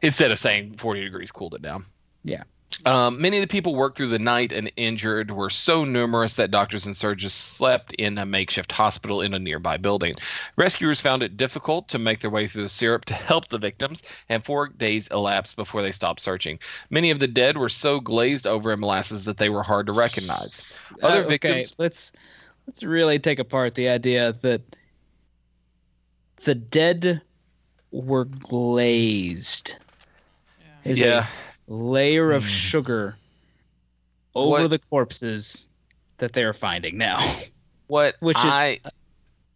instead 0.00 0.30
of 0.30 0.38
saying 0.38 0.76
40 0.76 1.02
degrees 1.02 1.32
cooled 1.32 1.54
it 1.54 1.62
down. 1.62 1.84
Yeah. 2.24 2.44
Um, 2.84 3.20
many 3.20 3.38
of 3.38 3.40
the 3.40 3.48
people 3.48 3.74
worked 3.74 3.96
through 3.96 4.08
the 4.08 4.18
night 4.18 4.52
and 4.52 4.70
injured 4.76 5.30
were 5.30 5.50
so 5.50 5.84
numerous 5.84 6.36
that 6.36 6.50
doctors 6.50 6.86
and 6.86 6.96
surgeons 6.96 7.32
slept 7.32 7.92
in 7.94 8.18
a 8.18 8.26
makeshift 8.26 8.70
hospital 8.70 9.20
in 9.22 9.34
a 9.34 9.38
nearby 9.38 9.76
building. 9.76 10.14
Rescuers 10.56 11.00
found 11.00 11.22
it 11.22 11.36
difficult 11.36 11.88
to 11.88 11.98
make 11.98 12.20
their 12.20 12.30
way 12.30 12.46
through 12.46 12.62
the 12.62 12.68
syrup 12.68 13.04
to 13.06 13.14
help 13.14 13.48
the 13.48 13.58
victims, 13.58 14.02
and 14.28 14.44
four 14.44 14.68
days 14.68 15.08
elapsed 15.08 15.56
before 15.56 15.82
they 15.82 15.90
stopped 15.92 16.20
searching. 16.20 16.58
Many 16.90 17.10
of 17.10 17.18
the 17.20 17.26
dead 17.26 17.56
were 17.56 17.68
so 17.70 18.00
glazed 18.00 18.46
over 18.46 18.72
in 18.72 18.80
molasses 18.80 19.24
that 19.24 19.38
they 19.38 19.48
were 19.48 19.62
hard 19.62 19.86
to 19.86 19.92
recognize. 19.92 20.64
Other 21.02 21.20
Uh, 21.22 21.24
okay, 21.24 21.28
victims- 21.28 21.74
let's 21.78 22.12
let's 22.66 22.82
really 22.82 23.18
take 23.18 23.38
apart 23.38 23.74
the 23.74 23.88
idea 23.88 24.34
that 24.42 24.60
the 26.44 26.54
dead 26.54 27.22
were 27.90 28.26
glazed. 28.26 29.74
Yeah, 30.84 31.26
layer 31.68 32.32
of 32.32 32.42
Hmm. 32.42 32.48
sugar 32.48 33.16
over 34.34 34.62
What- 34.62 34.70
the 34.70 34.78
corpses 34.90 35.68
that 36.18 36.32
they 36.32 36.42
are 36.44 36.52
finding 36.52 36.98
now. 36.98 37.18
what 37.86 38.16
Which 38.20 38.38
is- 38.38 38.44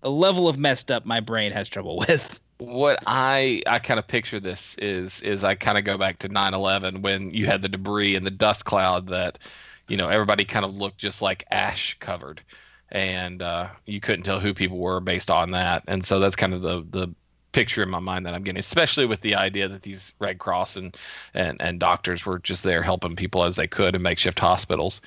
a 0.04 0.08
level 0.10 0.48
of 0.48 0.58
messed 0.58 0.90
up 0.90 1.04
my 1.06 1.20
brain 1.20 1.52
has 1.52 1.68
trouble 1.68 1.98
with. 1.98 2.38
what 2.58 2.98
I 3.06 3.62
I 3.66 3.78
kind 3.80 3.98
of 3.98 4.06
picture 4.06 4.38
this 4.40 4.74
is 4.78 5.20
is 5.22 5.42
I 5.44 5.54
kind 5.56 5.78
of 5.78 5.84
go 5.84 5.96
back 5.98 6.18
to 6.20 6.28
9/11 6.28 7.02
when 7.02 7.32
you 7.34 7.46
had 7.46 7.62
the 7.62 7.68
debris 7.68 8.14
and 8.14 8.24
the 8.26 8.30
dust 8.30 8.64
cloud 8.64 9.08
that 9.08 9.38
you 9.88 9.96
know 9.96 10.08
everybody 10.08 10.44
kind 10.44 10.64
of 10.64 10.76
looked 10.76 10.98
just 10.98 11.22
like 11.22 11.44
ash 11.50 11.96
covered 11.98 12.40
and 12.90 13.42
uh, 13.42 13.68
you 13.86 14.00
couldn't 14.00 14.22
tell 14.24 14.38
who 14.38 14.54
people 14.54 14.78
were 14.78 15.00
based 15.00 15.30
on 15.30 15.50
that 15.52 15.82
and 15.88 16.04
so 16.04 16.20
that's 16.20 16.36
kind 16.36 16.54
of 16.54 16.62
the 16.62 16.84
the 16.90 17.08
picture 17.52 17.82
in 17.82 17.90
my 17.90 18.00
mind 18.00 18.26
that 18.26 18.34
I'm 18.34 18.42
getting 18.42 18.58
especially 18.60 19.06
with 19.06 19.20
the 19.20 19.34
idea 19.34 19.68
that 19.68 19.82
these 19.82 20.12
Red 20.18 20.38
Cross 20.38 20.76
and 20.76 20.96
and 21.34 21.60
and 21.60 21.78
doctors 21.78 22.26
were 22.26 22.38
just 22.38 22.62
there 22.62 22.82
helping 22.82 23.16
people 23.16 23.44
as 23.44 23.56
they 23.56 23.66
could 23.66 23.94
in 23.94 24.02
makeshift 24.02 24.38
hospitals. 24.38 25.00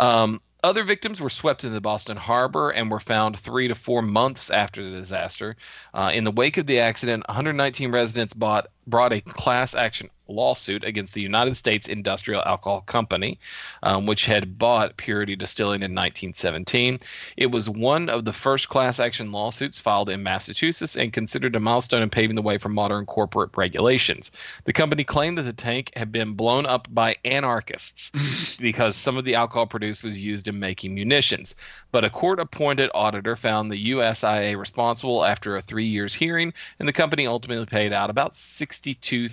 Um, 0.00 0.40
other 0.64 0.84
victims 0.84 1.20
were 1.20 1.30
swept 1.30 1.64
into 1.64 1.74
the 1.74 1.80
Boston 1.80 2.16
Harbor 2.16 2.70
and 2.70 2.90
were 2.90 3.00
found 3.00 3.36
three 3.36 3.66
to 3.66 3.74
four 3.74 4.00
months 4.00 4.48
after 4.48 4.82
the 4.82 4.96
disaster. 4.96 5.56
Uh, 5.92 6.12
in 6.14 6.22
the 6.22 6.30
wake 6.30 6.56
of 6.56 6.66
the 6.66 6.78
accident, 6.78 7.26
119 7.26 7.90
residents 7.90 8.32
bought, 8.32 8.68
brought 8.86 9.12
a 9.12 9.20
class 9.20 9.74
action 9.74 10.08
lawsuit 10.32 10.84
against 10.84 11.14
the 11.14 11.20
United 11.20 11.56
States 11.56 11.88
Industrial 11.88 12.42
Alcohol 12.44 12.80
Company, 12.82 13.38
um, 13.82 14.06
which 14.06 14.26
had 14.26 14.58
bought 14.58 14.96
Purity 14.96 15.36
Distilling 15.36 15.82
in 15.82 15.94
1917. 15.94 16.98
It 17.36 17.50
was 17.50 17.68
one 17.68 18.08
of 18.08 18.24
the 18.24 18.32
first 18.32 18.68
class 18.68 18.98
action 18.98 19.32
lawsuits 19.32 19.80
filed 19.80 20.08
in 20.08 20.22
Massachusetts 20.22 20.96
and 20.96 21.12
considered 21.12 21.56
a 21.56 21.60
milestone 21.60 22.02
in 22.02 22.10
paving 22.10 22.36
the 22.36 22.42
way 22.42 22.58
for 22.58 22.68
modern 22.68 23.06
corporate 23.06 23.50
regulations. 23.56 24.30
The 24.64 24.72
company 24.72 25.04
claimed 25.04 25.38
that 25.38 25.42
the 25.42 25.52
tank 25.52 25.92
had 25.96 26.12
been 26.12 26.34
blown 26.34 26.66
up 26.66 26.88
by 26.90 27.16
anarchists 27.24 28.10
because 28.60 28.96
some 28.96 29.16
of 29.16 29.24
the 29.24 29.34
alcohol 29.34 29.66
produced 29.66 30.02
was 30.02 30.18
used 30.18 30.48
in 30.48 30.58
making 30.58 30.94
munitions. 30.94 31.54
But 31.90 32.04
a 32.04 32.10
court 32.10 32.40
appointed 32.40 32.90
auditor 32.94 33.36
found 33.36 33.70
the 33.70 33.90
USIA 33.90 34.58
responsible 34.58 35.24
after 35.24 35.56
a 35.56 35.62
three 35.62 35.86
years 35.86 36.14
hearing, 36.14 36.52
and 36.78 36.88
the 36.88 36.92
company 36.92 37.26
ultimately 37.26 37.66
paid 37.66 37.92
out 37.92 38.10
about 38.10 38.36
62 38.36 39.28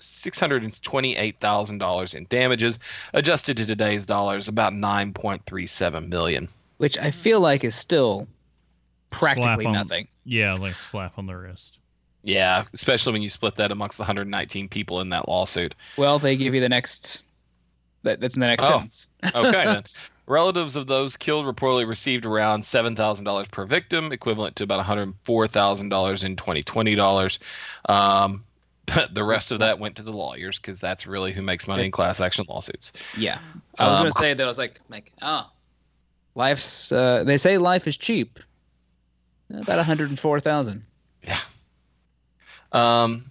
$628,000 0.00 2.14
in 2.14 2.26
damages, 2.28 2.78
adjusted 3.14 3.56
to 3.56 3.66
today's 3.66 4.06
dollars, 4.06 4.48
about 4.48 4.72
9.37 4.72 6.08
million. 6.08 6.48
Which 6.78 6.98
I 6.98 7.10
feel 7.10 7.40
like 7.40 7.64
is 7.64 7.74
still 7.74 8.26
practically 9.10 9.66
on- 9.66 9.72
nothing. 9.72 10.08
Yeah, 10.24 10.54
like 10.54 10.74
slap 10.76 11.18
on 11.18 11.26
the 11.26 11.36
wrist. 11.36 11.78
Yeah, 12.22 12.64
especially 12.74 13.12
when 13.14 13.22
you 13.22 13.30
split 13.30 13.56
that 13.56 13.72
amongst 13.72 13.96
the 13.96 14.02
119 14.02 14.68
people 14.68 15.00
in 15.00 15.08
that 15.10 15.28
lawsuit. 15.28 15.74
Well, 15.96 16.18
they 16.18 16.36
give 16.36 16.54
you 16.54 16.60
the 16.60 16.68
next. 16.68 17.26
That, 18.02 18.20
that's 18.20 18.34
in 18.34 18.40
the 18.40 18.46
next 18.46 18.64
Oh. 18.64 18.70
sentence. 18.78 19.08
Okay, 19.34 19.64
then. 19.64 19.84
Relatives 20.26 20.76
of 20.76 20.86
those 20.86 21.16
killed 21.16 21.44
reportedly 21.44 21.88
received 21.88 22.24
around 22.24 22.62
$7,000 22.62 23.50
per 23.50 23.66
victim, 23.66 24.12
equivalent 24.12 24.54
to 24.56 24.64
about 24.64 24.84
$104,000 24.86 26.24
in 26.24 26.36
2020 26.36 26.94
dollars. 26.94 27.38
Um, 27.88 28.44
the 29.12 29.24
rest 29.24 29.50
of 29.52 29.58
that 29.60 29.78
went 29.78 29.96
to 29.96 30.02
the 30.02 30.12
lawyers 30.12 30.58
because 30.58 30.80
that's 30.80 31.06
really 31.06 31.32
who 31.32 31.42
makes 31.42 31.66
money 31.66 31.84
in 31.84 31.90
class 31.90 32.20
action 32.20 32.44
lawsuits. 32.48 32.92
Yeah, 33.16 33.38
I 33.78 33.88
was 33.88 33.96
Um, 33.96 34.02
gonna 34.02 34.12
say 34.12 34.34
that. 34.34 34.42
I 34.42 34.46
was 34.46 34.58
like, 34.58 34.80
like, 34.88 35.12
oh, 35.22 35.50
life's. 36.34 36.92
Uh, 36.92 37.24
they 37.24 37.36
say 37.36 37.58
life 37.58 37.86
is 37.86 37.96
cheap. 37.96 38.38
About 39.52 39.76
one 39.78 39.84
hundred 39.84 40.10
and 40.10 40.18
four 40.18 40.40
thousand. 40.40 40.84
Yeah. 41.22 41.40
Um, 42.72 43.30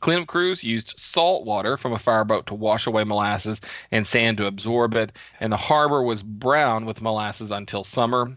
cleanup 0.00 0.28
crews 0.28 0.62
used 0.62 0.94
salt 0.98 1.44
water 1.44 1.76
from 1.76 1.92
a 1.92 1.98
fireboat 1.98 2.46
to 2.46 2.54
wash 2.54 2.86
away 2.86 3.04
molasses 3.04 3.60
and 3.90 4.06
sand 4.06 4.36
to 4.38 4.46
absorb 4.46 4.94
it, 4.94 5.12
and 5.40 5.52
the 5.52 5.56
harbor 5.56 6.02
was 6.02 6.22
brown 6.22 6.86
with 6.86 7.02
molasses 7.02 7.50
until 7.50 7.82
summer. 7.84 8.36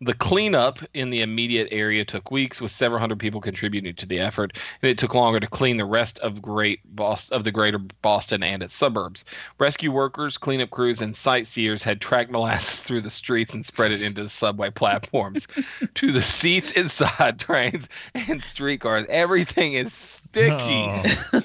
The 0.00 0.14
cleanup 0.18 0.78
in 0.94 1.10
the 1.10 1.22
immediate 1.22 1.68
area 1.70 2.04
took 2.04 2.30
weeks, 2.30 2.60
with 2.60 2.72
several 2.72 3.00
hundred 3.00 3.18
people 3.18 3.40
contributing 3.40 3.94
to 3.94 4.06
the 4.06 4.18
effort, 4.18 4.56
and 4.82 4.90
it 4.90 4.98
took 4.98 5.14
longer 5.14 5.40
to 5.40 5.46
clean 5.46 5.76
the 5.76 5.84
rest 5.84 6.18
of 6.20 6.42
Great 6.42 6.80
Boston, 6.96 7.36
of 7.36 7.44
the 7.44 7.52
greater 7.52 7.78
Boston 8.02 8.42
and 8.42 8.62
its 8.62 8.74
suburbs. 8.74 9.24
Rescue 9.58 9.92
workers, 9.92 10.38
cleanup 10.38 10.70
crews, 10.70 11.00
and 11.00 11.16
sightseers 11.16 11.82
had 11.82 12.00
tracked 12.00 12.30
molasses 12.30 12.82
through 12.82 13.00
the 13.02 13.10
streets 13.10 13.54
and 13.54 13.64
spread 13.64 13.92
it 13.92 14.02
into 14.02 14.22
the 14.22 14.28
subway 14.28 14.70
platforms, 14.70 15.46
to 15.94 16.12
the 16.12 16.22
seats 16.22 16.72
inside 16.72 17.38
trains 17.38 17.88
and 18.14 18.42
streetcars. 18.42 19.06
Everything 19.08 19.74
is 19.74 19.92
sticky. 19.94 20.58
Oh, 20.62 21.02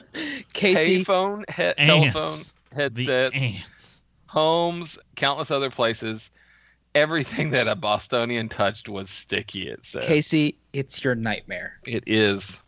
Casey, 0.54 1.04
Payphone, 1.04 1.50
he- 1.50 1.86
telephone, 1.86 2.40
the 2.72 2.76
headsets, 2.76 4.02
homes, 4.28 4.98
countless 5.16 5.52
other 5.52 5.70
places. 5.70 6.32
Everything 6.96 7.52
that 7.52 7.68
a 7.68 7.76
Bostonian 7.76 8.50
touched 8.50 8.90
was 8.90 9.10
sticky. 9.10 9.70
It 9.70 9.80
said 9.84 10.02
Casey, 10.04 10.58
it's 10.74 11.04
your 11.04 11.16
nightmare. 11.16 11.80
it 11.86 12.04
is. 12.08 12.62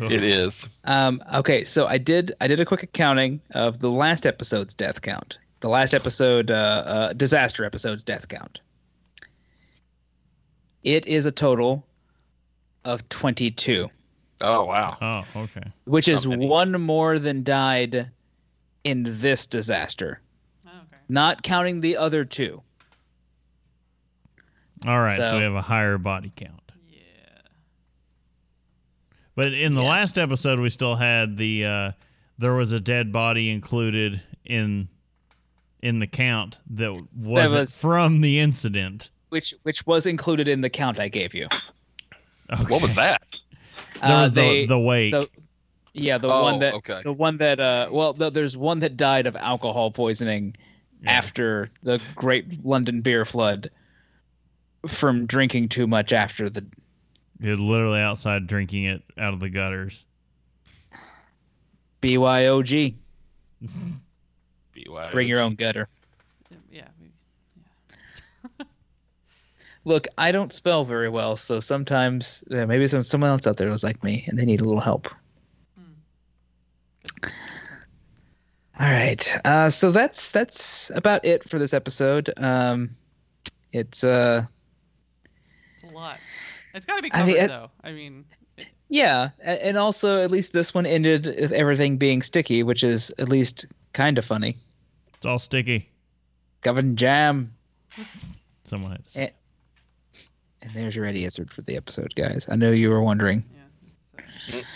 Ugh. 0.00 0.10
It 0.12 0.22
is. 0.24 0.68
Um, 0.84 1.22
okay, 1.34 1.62
so 1.64 1.86
I 1.86 1.98
did 1.98 2.32
I 2.40 2.48
did 2.48 2.60
a 2.60 2.64
quick 2.64 2.82
accounting 2.82 3.40
of 3.52 3.78
the 3.80 3.90
last 3.90 4.26
episode's 4.26 4.74
death 4.74 5.00
count. 5.02 5.38
The 5.60 5.68
last 5.68 5.94
episode, 5.94 6.50
uh, 6.50 6.54
uh, 6.86 7.12
disaster 7.14 7.64
episode's 7.64 8.02
death 8.02 8.28
count. 8.28 8.60
It 10.82 11.06
is 11.06 11.26
a 11.26 11.32
total 11.32 11.84
of 12.84 13.08
twenty-two, 13.08 13.88
Oh 14.40 14.64
wow. 14.64 14.88
Oh, 15.00 15.42
okay. 15.42 15.72
which 15.84 16.08
is 16.08 16.24
How 16.24 16.30
many? 16.30 16.46
one 16.46 16.80
more 16.80 17.18
than 17.18 17.42
died 17.42 18.10
in 18.84 19.04
this 19.20 19.46
disaster, 19.46 20.20
Oh, 20.66 20.70
okay. 20.70 21.00
not 21.08 21.42
counting 21.42 21.80
the 21.80 21.96
other 21.96 22.24
two. 22.24 22.62
All 24.84 25.00
right, 25.00 25.16
so, 25.16 25.30
So- 25.30 25.36
we 25.38 25.42
have 25.44 25.54
a 25.54 25.62
higher 25.62 25.96
body 25.98 26.32
count. 26.36 26.72
Yeah. 26.90 26.98
But 29.34 29.52
in 29.52 29.74
the 29.74 29.82
Yeah. 29.82 29.88
last 29.88 30.18
episode, 30.18 30.58
we 30.60 30.68
still 30.68 30.96
had 30.96 31.36
the 31.36 31.64
uh, 31.64 31.92
there 32.38 32.54
was 32.54 32.72
a 32.72 32.80
dead 32.80 33.12
body 33.12 33.50
included 33.50 34.20
in 34.44 34.88
in 35.82 35.98
the 35.98 36.06
count 36.06 36.58
that 36.70 36.92
wasn't 37.16 37.60
was- 37.60 37.78
from 37.78 38.20
the 38.20 38.38
incident. 38.40 39.10
Which 39.30 39.54
which 39.62 39.86
was 39.86 40.06
included 40.06 40.48
in 40.48 40.60
the 40.60 40.70
count 40.70 40.98
I 40.98 41.08
gave 41.08 41.34
you. 41.34 41.48
What 42.68 42.80
was 42.82 42.94
that? 42.94 43.22
There 44.02 44.10
Uh, 44.18 44.22
was 44.22 44.32
they- 44.32 44.62
the, 44.62 44.66
the 44.68 44.78
wake. 44.78 45.12
the- 45.12 45.28
yeah, 45.94 46.18
the 46.18 46.28
Oh, 46.28 46.42
one 46.42 46.58
that 46.60 46.74
okay. 46.74 47.00
the 47.02 47.12
one 47.12 47.38
that 47.38 47.58
uh 47.58 47.88
well 47.90 48.14
th- 48.14 48.32
there's 48.32 48.56
one 48.56 48.78
that 48.80 48.96
died 48.96 49.26
of 49.26 49.34
alcohol 49.36 49.90
poisoning 49.90 50.54
Yeah. 51.02 51.10
after 51.10 51.70
the 51.82 52.00
Great 52.14 52.64
London 52.64 53.00
Beer 53.00 53.24
Flood 53.24 53.70
from 54.86 55.26
drinking 55.26 55.68
too 55.68 55.86
much 55.86 56.12
after 56.12 56.48
the 56.48 56.64
You're 57.40 57.56
literally 57.56 58.00
outside 58.00 58.46
drinking 58.46 58.84
it 58.84 59.02
out 59.18 59.34
of 59.34 59.40
the 59.40 59.48
gutters. 59.48 60.04
BYOG. 62.02 62.94
BYOG. 64.74 65.12
Bring 65.12 65.28
your 65.28 65.40
own 65.40 65.54
gutter. 65.54 65.88
Yeah. 66.70 66.88
We, 67.00 68.66
Look, 69.84 70.06
I 70.18 70.32
don't 70.32 70.52
spell 70.52 70.84
very 70.84 71.08
well, 71.08 71.36
so 71.36 71.60
sometimes 71.60 72.44
uh, 72.50 72.66
maybe 72.66 72.86
some 72.86 73.02
someone 73.02 73.30
else 73.30 73.46
out 73.46 73.56
there 73.56 73.70
was 73.70 73.82
like 73.82 74.02
me 74.04 74.24
and 74.28 74.38
they 74.38 74.44
need 74.44 74.60
a 74.60 74.64
little 74.64 74.80
help. 74.80 75.08
All 78.78 78.90
right, 78.90 79.40
uh, 79.46 79.70
so 79.70 79.90
that's 79.90 80.30
that's 80.30 80.90
about 80.94 81.24
it 81.24 81.48
for 81.48 81.58
this 81.58 81.72
episode. 81.72 82.30
Um, 82.36 82.94
it's 83.72 84.04
uh, 84.04 84.42
it's 84.42 84.44
a 84.44 84.52
lot. 85.96 86.18
It's 86.74 86.86
got 86.86 86.96
to 86.96 87.02
be 87.02 87.12
I 87.12 87.18
covered 87.18 87.26
mean, 87.26 87.36
it- 87.44 87.48
though. 87.48 87.70
I 87.82 87.92
mean, 87.92 88.24
yeah, 88.88 89.30
and 89.42 89.76
also 89.76 90.22
at 90.22 90.30
least 90.30 90.52
this 90.52 90.72
one 90.72 90.86
ended 90.86 91.26
with 91.26 91.52
everything 91.52 91.96
being 91.96 92.22
sticky, 92.22 92.62
which 92.62 92.84
is 92.84 93.12
at 93.18 93.28
least 93.28 93.66
kind 93.92 94.16
of 94.18 94.24
funny. 94.24 94.56
It's 95.14 95.26
all 95.26 95.38
sticky. 95.38 95.90
Covered 96.62 96.84
in 96.84 96.96
jam, 96.96 97.52
Someone 98.64 98.92
had 98.92 99.04
to 99.04 99.10
say. 99.10 99.22
Eh. 99.22 99.30
and 100.62 100.72
there's 100.74 100.94
your 100.96 101.04
ready 101.04 101.24
answer 101.24 101.46
for 101.46 101.62
the 101.62 101.76
episode, 101.76 102.14
guys. 102.14 102.46
I 102.50 102.56
know 102.56 102.70
you 102.72 102.90
were 102.90 103.02
wondering. 103.02 103.44
yeah. 103.54 104.22
It's, 104.58 104.66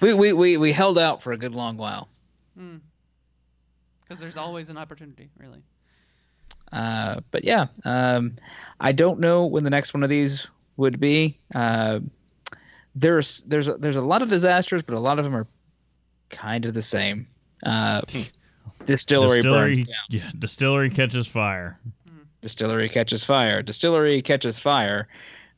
We 0.00 0.14
we 0.14 0.32
we, 0.32 0.56
we 0.56 0.72
held 0.72 0.98
out 0.98 1.22
for 1.22 1.32
a 1.32 1.36
good 1.36 1.54
long 1.54 1.76
while. 1.76 2.08
because 2.56 4.18
there's 4.20 4.36
always 4.36 4.68
an 4.70 4.76
opportunity, 4.76 5.30
really. 5.38 5.62
Uh, 6.72 7.20
but 7.30 7.44
yeah, 7.44 7.66
um, 7.84 8.34
I 8.80 8.92
don't 8.92 9.20
know 9.20 9.46
when 9.46 9.64
the 9.64 9.70
next 9.70 9.94
one 9.94 10.02
of 10.02 10.10
these 10.10 10.46
would 10.76 10.98
be. 10.98 11.38
Uh, 11.54 12.00
there's 12.94 13.44
there's 13.44 13.68
a, 13.68 13.74
there's 13.74 13.96
a 13.96 14.00
lot 14.02 14.22
of 14.22 14.28
disasters, 14.28 14.82
but 14.82 14.94
a 14.94 15.00
lot 15.00 15.18
of 15.18 15.24
them 15.24 15.34
are 15.34 15.46
kind 16.30 16.64
of 16.64 16.74
the 16.74 16.82
same. 16.82 17.26
Uh, 17.62 18.02
distillery, 18.86 19.40
burns 19.42 19.78
down. 19.78 19.96
yeah, 20.08 20.30
distillery 20.38 20.90
catches 20.90 21.26
fire. 21.26 21.78
Distillery 22.40 22.88
catches 22.88 23.24
fire. 23.24 23.62
Distillery 23.62 24.20
catches 24.20 24.58
fire. 24.58 25.08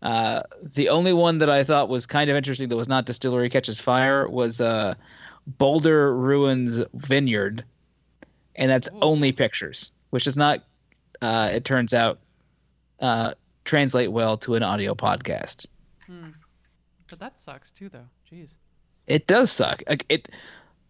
Uh, 0.02 0.42
the 0.74 0.90
only 0.90 1.14
one 1.14 1.38
that 1.38 1.48
I 1.48 1.64
thought 1.64 1.88
was 1.88 2.04
kind 2.04 2.28
of 2.28 2.36
interesting 2.36 2.68
that 2.68 2.76
was 2.76 2.88
not 2.88 3.06
Distillery 3.06 3.48
catches 3.48 3.80
fire 3.80 4.28
was 4.28 4.60
uh, 4.60 4.94
Boulder 5.46 6.14
Ruins 6.14 6.80
Vineyard, 6.92 7.64
and 8.56 8.70
that's 8.70 8.88
Ooh. 8.88 8.98
only 9.00 9.32
pictures, 9.32 9.92
which 10.10 10.26
is 10.26 10.36
not. 10.36 10.62
Uh, 11.24 11.48
it 11.52 11.64
turns 11.64 11.94
out 11.94 12.18
uh, 13.00 13.32
translate 13.64 14.12
well 14.12 14.36
to 14.38 14.54
an 14.56 14.62
audio 14.62 14.94
podcast. 14.94 15.66
Hmm. 16.06 16.30
But 17.08 17.18
that 17.20 17.40
sucks 17.40 17.70
too, 17.70 17.88
though. 17.88 18.06
Jeez. 18.30 18.54
It 19.06 19.26
does 19.26 19.50
suck. 19.50 19.82
Like, 19.88 20.04
It. 20.08 20.28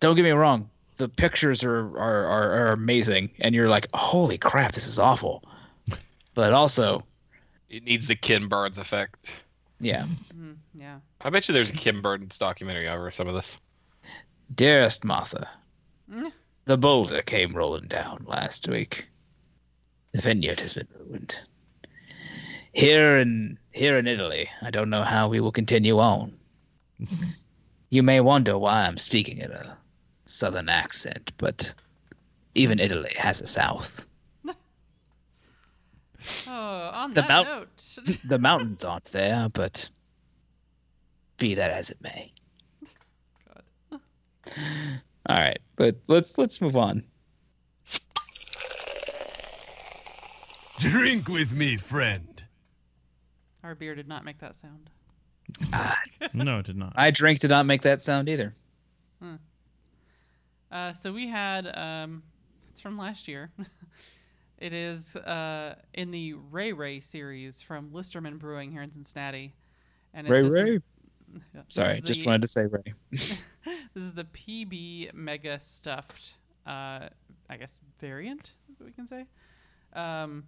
Don't 0.01 0.17
get 0.17 0.25
me 0.25 0.31
wrong. 0.33 0.69
The 0.97 1.09
pictures 1.09 1.63
are 1.63 1.97
are, 1.97 2.25
are, 2.27 2.51
are 2.53 2.73
amazing, 2.73 3.31
and 3.41 3.55
you're 3.55 3.69
like, 3.69 3.87
holy 3.95 4.39
crap, 4.39 4.73
this 4.75 4.87
is 4.87 4.99
awful. 4.99 5.45
But 6.35 6.53
also, 6.53 7.05
It 7.71 7.85
needs 7.85 8.07
the 8.09 8.17
Ken 8.17 8.49
Burns 8.49 8.79
effect. 8.79 9.31
yeah. 9.81 10.05
Hmm. 10.33 10.53
Yeah. 10.75 10.99
I 11.21 11.31
bet 11.31 11.49
you 11.49 11.55
there's 11.55 11.71
a 11.71 11.75
Ken 11.75 12.01
Burns 12.01 12.39
documentary 12.39 12.89
over 12.89 13.09
some 13.11 13.29
of 13.29 13.35
this. 13.35 13.59
Dearest 14.55 15.05
Martha, 15.05 15.49
Mm. 16.13 16.33
the 16.67 16.77
boulder 16.77 17.23
came 17.23 17.55
rolling 17.57 17.87
down 17.89 18.25
last 18.27 18.69
week. 18.69 19.07
The 20.15 20.21
vineyard 20.23 20.61
has 20.61 20.75
been 20.75 20.87
ruined. 20.99 21.39
Here 22.73 23.19
in 23.19 23.59
here 23.73 23.99
in 23.99 24.07
Italy, 24.07 24.49
I 24.63 24.71
don't 24.71 24.89
know 24.91 25.03
how 25.03 25.29
we 25.29 25.41
will 25.41 25.51
continue 25.53 25.99
on. 25.99 26.33
you 27.91 28.03
may 28.03 28.21
wonder 28.21 28.57
why 28.57 28.83
I'm 28.87 28.97
speaking 28.99 29.39
in 29.39 29.51
a 29.51 29.77
southern 30.25 30.69
accent, 30.69 31.33
but 31.39 31.75
even 32.55 32.79
Italy 32.79 33.13
has 33.19 33.41
a 33.41 33.47
south. 33.47 34.07
Oh, 36.49 36.91
on 36.95 37.11
The 37.13 37.21
that 37.21 37.29
mount- 37.29 37.47
note. 37.49 38.19
The 38.25 38.39
mountains 38.39 38.83
aren't 38.85 39.05
there, 39.13 39.49
but 39.51 39.91
be 41.37 41.55
that 41.55 41.71
as 41.71 41.91
it 41.91 41.99
may. 42.01 42.33
God. 43.93 44.01
All 45.29 45.37
right, 45.37 45.59
but 45.77 45.97
let's 46.07 46.39
let's 46.39 46.61
move 46.63 46.77
on. 46.77 47.03
Drink 50.79 51.29
with 51.29 51.53
me, 51.53 51.77
friend. 51.77 52.43
Our 53.63 53.75
beer 53.75 53.95
did 53.95 54.09
not 54.09 54.25
make 54.25 54.39
that 54.41 54.57
sound. 54.57 54.91
No, 56.33 56.59
it 56.59 56.67
did 56.67 56.77
not. 56.77 56.93
I 56.97 57.11
drink 57.11 57.41
did 57.41 57.51
not 57.51 57.67
make 57.67 57.83
that 57.83 58.03
sound 58.03 58.29
either. 58.29 58.55
Uh, 60.73 60.93
so 60.93 61.13
we 61.13 61.29
had 61.29 61.67
um, 61.77 62.23
it's 62.71 62.81
from 62.81 62.99
last 62.99 63.29
year. 63.29 63.51
it 64.59 64.73
is 64.73 65.15
uh, 65.17 65.77
in 65.95 66.11
the 66.11 66.35
Ray 66.51 66.73
Ray 66.73 66.99
series 66.99 67.63
from 67.63 67.91
Listermann 67.91 68.39
Brewing 68.39 68.73
here 68.73 68.83
in 68.83 68.91
Cincinnati. 68.91 69.55
And 70.13 70.27
it- 70.27 70.31
Ray 70.31 70.43
this 70.43 70.53
is- 70.55 70.61
Ray. 70.61 70.79
yeah, 71.55 71.61
Sorry, 71.69 72.01
just 72.01 72.21
the- 72.21 72.27
wanted 72.27 72.43
to 72.43 72.49
say 72.49 72.67
Ray. 72.67 72.83
this 73.13 73.43
is 73.95 74.13
the 74.15 74.25
PB 74.25 75.15
Mega 75.15 75.61
Stuffed, 75.61 76.35
uh, 76.67 77.09
I 77.49 77.57
guess 77.59 77.79
variant 78.01 78.51
we 78.85 78.91
can 78.91 79.07
say. 79.07 79.27
Um, 79.93 80.43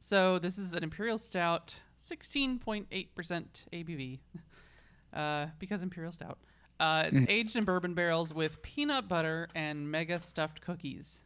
so 0.00 0.38
this 0.40 0.58
is 0.58 0.74
an 0.74 0.82
imperial 0.82 1.18
stout, 1.18 1.78
sixteen 1.98 2.58
point 2.58 2.88
eight 2.90 3.14
percent 3.14 3.66
ABV, 3.72 4.18
uh, 5.14 5.46
because 5.60 5.82
imperial 5.84 6.10
stout. 6.12 6.38
Uh, 6.80 7.04
it's 7.12 7.30
aged 7.30 7.56
in 7.56 7.64
bourbon 7.64 7.92
barrels 7.92 8.32
with 8.32 8.60
peanut 8.62 9.06
butter 9.06 9.48
and 9.54 9.90
mega 9.90 10.18
stuffed 10.18 10.62
cookies. 10.62 11.20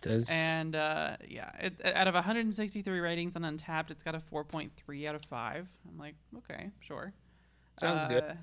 Does 0.00 0.30
And 0.30 0.74
uh, 0.74 1.16
yeah, 1.28 1.50
it, 1.60 1.74
out 1.84 2.06
of 2.06 2.14
163 2.14 3.00
ratings 3.00 3.36
on 3.36 3.42
Untappd, 3.42 3.90
it's 3.90 4.02
got 4.02 4.14
a 4.14 4.18
4.3 4.18 5.06
out 5.06 5.14
of 5.14 5.22
five. 5.24 5.68
I'm 5.90 5.98
like, 5.98 6.14
okay, 6.38 6.70
sure. 6.80 7.12
Sounds 7.78 8.04
good. 8.04 8.24
Uh, 8.24 8.34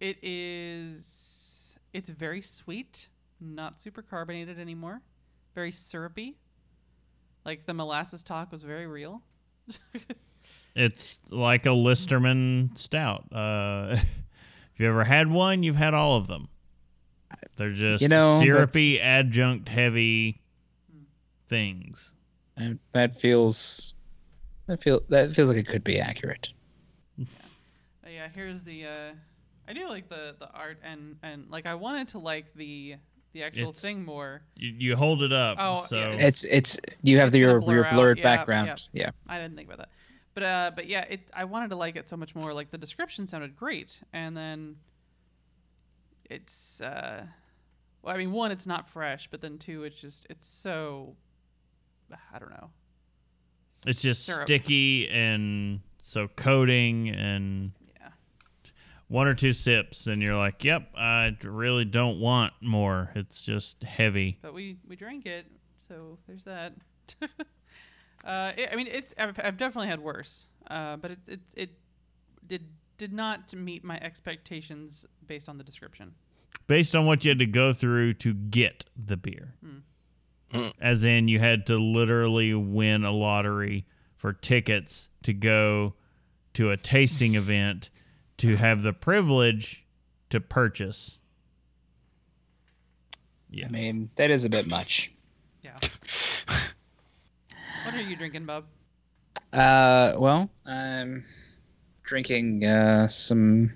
It 0.00 0.18
is. 0.22 1.76
It's 1.92 2.08
very 2.10 2.42
sweet, 2.42 3.08
not 3.40 3.80
super 3.80 4.02
carbonated 4.02 4.58
anymore. 4.58 5.00
Very 5.54 5.70
syrupy. 5.70 6.36
Like 7.44 7.66
the 7.66 7.74
molasses 7.74 8.22
talk 8.22 8.52
was 8.52 8.62
very 8.62 8.86
real. 8.86 9.22
It's 10.74 11.18
like 11.30 11.66
a 11.66 11.70
Listermann 11.70 12.76
stout. 12.78 13.26
Uh, 13.30 13.88
if 14.74 14.80
you 14.80 14.88
ever 14.88 15.04
had 15.04 15.30
one, 15.30 15.62
you've 15.62 15.76
had 15.76 15.94
all 15.94 16.16
of 16.16 16.26
them. 16.26 16.48
They're 17.56 17.72
just 17.72 18.02
You 18.02 18.08
know, 18.08 18.40
syrupy, 18.40 19.00
adjunct 19.00 19.68
heavy 19.68 20.40
things. 21.48 22.14
And 22.56 22.78
that 22.92 23.20
feels 23.20 23.92
that 24.66 24.82
feel 24.82 25.02
that 25.10 25.34
feels 25.34 25.48
like 25.48 25.58
it 25.58 25.66
could 25.66 25.84
be 25.84 26.00
accurate. 26.00 26.48
But 28.02 28.12
yeah, 28.12 28.28
here's 28.34 28.62
the. 28.62 28.84
Uh, 28.84 29.12
I 29.68 29.72
do 29.74 29.88
like 29.88 30.08
the 30.08 30.34
the 30.38 30.50
art 30.50 30.78
and 30.82 31.16
and 31.22 31.48
like 31.50 31.66
I 31.66 31.74
wanted 31.74 32.08
to 32.08 32.18
like 32.18 32.52
the 32.54 32.96
the 33.32 33.42
actual 33.42 33.70
It's- 33.70 33.80
thing 33.80 34.04
more. 34.04 34.42
You, 34.56 34.74
you 34.78 34.96
hold 34.96 35.22
it 35.22 35.32
up. 35.32 35.56
Oh, 35.60 35.84
so 35.88 35.98
yeah. 35.98 36.16
It's 36.26 36.44
it's 36.44 36.78
you 37.02 37.18
have 37.18 37.32
the, 37.32 37.38
your 37.38 37.60
blur 37.60 37.74
your 37.74 37.84
out, 37.86 37.94
blurred 37.94 38.18
yeah, 38.18 38.24
background. 38.24 38.82
Yeah. 38.92 39.10
I 39.28 39.38
didn't 39.38 39.56
think 39.56 39.68
about 39.68 39.78
that. 39.78 39.88
But 40.34 40.42
uh, 40.42 40.70
but 40.74 40.86
yeah, 40.86 41.02
it. 41.02 41.20
I 41.34 41.44
wanted 41.44 41.70
to 41.70 41.76
like 41.76 41.96
it 41.96 42.08
so 42.08 42.16
much 42.16 42.34
more. 42.34 42.54
Like 42.54 42.70
the 42.70 42.78
description 42.78 43.26
sounded 43.26 43.56
great, 43.56 44.00
and 44.12 44.36
then 44.36 44.76
it's. 46.30 46.80
Uh, 46.80 47.24
well, 48.02 48.14
I 48.14 48.18
mean, 48.18 48.32
one, 48.32 48.50
it's 48.50 48.66
not 48.66 48.88
fresh, 48.88 49.28
but 49.30 49.40
then 49.40 49.58
two, 49.58 49.84
it's 49.84 50.00
just 50.00 50.26
it's 50.30 50.48
so. 50.48 51.14
I 52.34 52.38
don't 52.38 52.50
know. 52.50 52.70
it's 53.86 54.02
just 54.02 54.24
syrup. 54.26 54.46
sticky 54.46 55.08
and 55.08 55.80
so 56.02 56.28
coating 56.28 57.08
and 57.08 57.72
Yeah. 57.80 57.81
One 59.12 59.28
or 59.28 59.34
two 59.34 59.52
sips 59.52 60.06
and 60.06 60.22
you're 60.22 60.36
like, 60.36 60.64
"Yep, 60.64 60.88
I 60.96 61.36
really 61.44 61.84
don't 61.84 62.18
want 62.18 62.54
more. 62.62 63.10
It's 63.14 63.42
just 63.42 63.84
heavy." 63.84 64.38
But 64.40 64.54
we 64.54 64.78
we 64.88 64.96
drank 64.96 65.26
it, 65.26 65.46
so 65.86 66.18
there's 66.26 66.44
that. 66.44 66.72
uh, 68.24 68.52
it, 68.56 68.70
I 68.72 68.76
mean, 68.76 68.88
it's 68.90 69.12
I've, 69.18 69.38
I've 69.38 69.58
definitely 69.58 69.88
had 69.88 70.00
worse, 70.00 70.46
uh, 70.70 70.96
but 70.96 71.10
it 71.10 71.18
it 71.28 71.40
it 71.54 71.70
did 72.46 72.64
did 72.96 73.12
not 73.12 73.54
meet 73.54 73.84
my 73.84 73.98
expectations 74.00 75.04
based 75.26 75.46
on 75.46 75.58
the 75.58 75.64
description. 75.64 76.14
Based 76.66 76.96
on 76.96 77.04
what 77.04 77.22
you 77.22 77.28
had 77.28 77.38
to 77.40 77.46
go 77.46 77.74
through 77.74 78.14
to 78.14 78.32
get 78.32 78.86
the 78.96 79.18
beer. 79.18 79.54
Hmm. 80.52 80.68
As 80.80 81.04
in 81.04 81.28
you 81.28 81.38
had 81.38 81.66
to 81.66 81.76
literally 81.76 82.54
win 82.54 83.04
a 83.04 83.10
lottery 83.10 83.86
for 84.16 84.32
tickets 84.32 85.08
to 85.24 85.34
go 85.34 85.94
to 86.54 86.70
a 86.70 86.76
tasting 86.76 87.34
event 87.34 87.90
to 88.42 88.56
have 88.56 88.82
the 88.82 88.92
privilege 88.92 89.84
to 90.30 90.40
purchase. 90.40 91.18
Yeah. 93.50 93.66
I 93.66 93.70
mean, 93.70 94.10
that 94.16 94.32
is 94.32 94.44
a 94.44 94.48
bit 94.50 94.68
much. 94.68 95.12
Yeah. 95.62 95.78
what 97.84 97.94
are 97.94 98.00
you 98.00 98.16
drinking, 98.16 98.46
Bob? 98.46 98.64
Uh, 99.52 100.14
well, 100.18 100.50
I'm 100.66 101.24
drinking 102.02 102.64
uh, 102.64 103.06
some. 103.06 103.72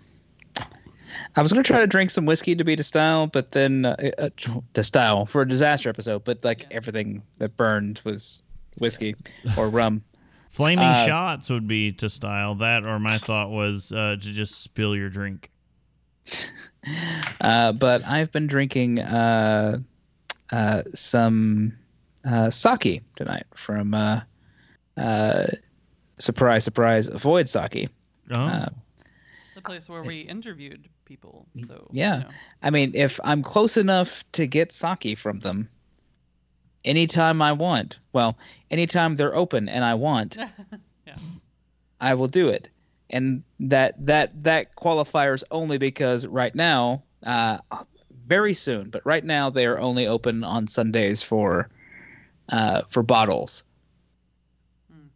I 1.37 1.43
was 1.43 1.53
gonna 1.53 1.63
try 1.63 1.79
to 1.79 1.87
drink 1.87 2.11
some 2.11 2.27
whiskey 2.27 2.57
to 2.57 2.65
be 2.65 2.75
to 2.75 2.83
style, 2.83 3.29
but 3.29 3.53
then 3.53 3.85
uh, 3.87 3.95
uh, 4.19 4.31
to 4.75 4.83
style 4.83 5.27
for 5.27 5.43
a 5.43 5.49
disaster 5.49 5.89
episode. 5.89 6.25
But 6.25 6.43
like 6.43 6.63
Yeah. 6.63 6.67
everything 6.73 7.23
that 7.39 7.57
burned 7.57 8.01
was 8.03 8.43
whiskey 8.79 9.15
or 9.57 9.69
rum. 9.69 10.03
Flaming 10.57 10.87
Uh, 10.87 11.05
shots 11.05 11.51
would 11.51 11.69
be 11.69 11.93
to 11.93 12.09
style 12.09 12.55
that, 12.55 12.87
or 12.87 12.99
my 12.99 13.19
thought 13.19 13.51
was 13.51 13.93
uh, 13.93 14.17
to 14.19 14.33
just 14.33 14.63
spill 14.63 14.97
your 14.97 15.11
drink. 15.11 15.51
Uh, 17.41 17.73
but 17.73 18.05
I've 18.05 18.31
been 18.31 18.47
drinking 18.47 19.01
uh, 19.01 19.79
uh, 20.53 20.83
some 20.95 21.77
uh, 22.25 22.49
sake 22.49 23.03
tonight 23.17 23.43
from 23.57 23.93
uh, 23.93 24.21
uh, 24.97 25.47
surprise, 26.19 26.63
surprise, 26.63 27.09
Void 27.09 27.49
Sake. 27.49 27.89
Oh, 28.37 28.41
Uh, 28.41 28.69
The 29.57 29.63
place 29.63 29.89
where 29.89 30.05
we 30.05 30.21
interviewed 30.21 30.89
people. 31.05 31.47
So 31.67 31.89
yeah. 31.91 32.19
you 32.19 32.23
know. 32.23 32.31
I 32.63 32.71
mean, 32.71 32.93
if 32.95 33.19
I'm 33.25 33.43
close 33.43 33.77
enough 33.77 34.23
to 34.33 34.47
get 34.47 34.73
sake 34.73 35.19
from 35.19 35.41
them, 35.41 35.69
anytime 36.87 37.43
I 37.43 37.53
want, 37.53 37.99
well, 38.13 38.39
anytime 38.71 39.17
they're 39.17 39.35
open 39.35 39.69
and 39.69 39.85
I 39.85 39.95
want, 39.95 40.37
yeah. 41.07 41.17
I 42.01 42.15
will 42.15 42.29
do 42.29 42.49
it. 42.49 42.71
And 43.11 43.43
that 43.61 43.95
that 44.07 44.43
that 44.43 44.75
qualifiers 44.77 45.45
only 45.51 45.79
because 45.79 46.27
right 46.27 46.55
now, 46.55 47.03
uh, 47.25 47.59
very 48.27 48.55
soon, 48.55 48.91
but 48.91 49.05
right 49.05 49.25
now 49.25 49.51
they 49.51 49.67
are 49.67 49.79
only 49.79 50.07
open 50.07 50.43
on 50.43 50.67
Sundays 50.67 51.23
for 51.23 51.69
uh, 52.49 52.83
for 52.89 53.03
bottles. 53.03 53.63
Hmm. 54.91 55.07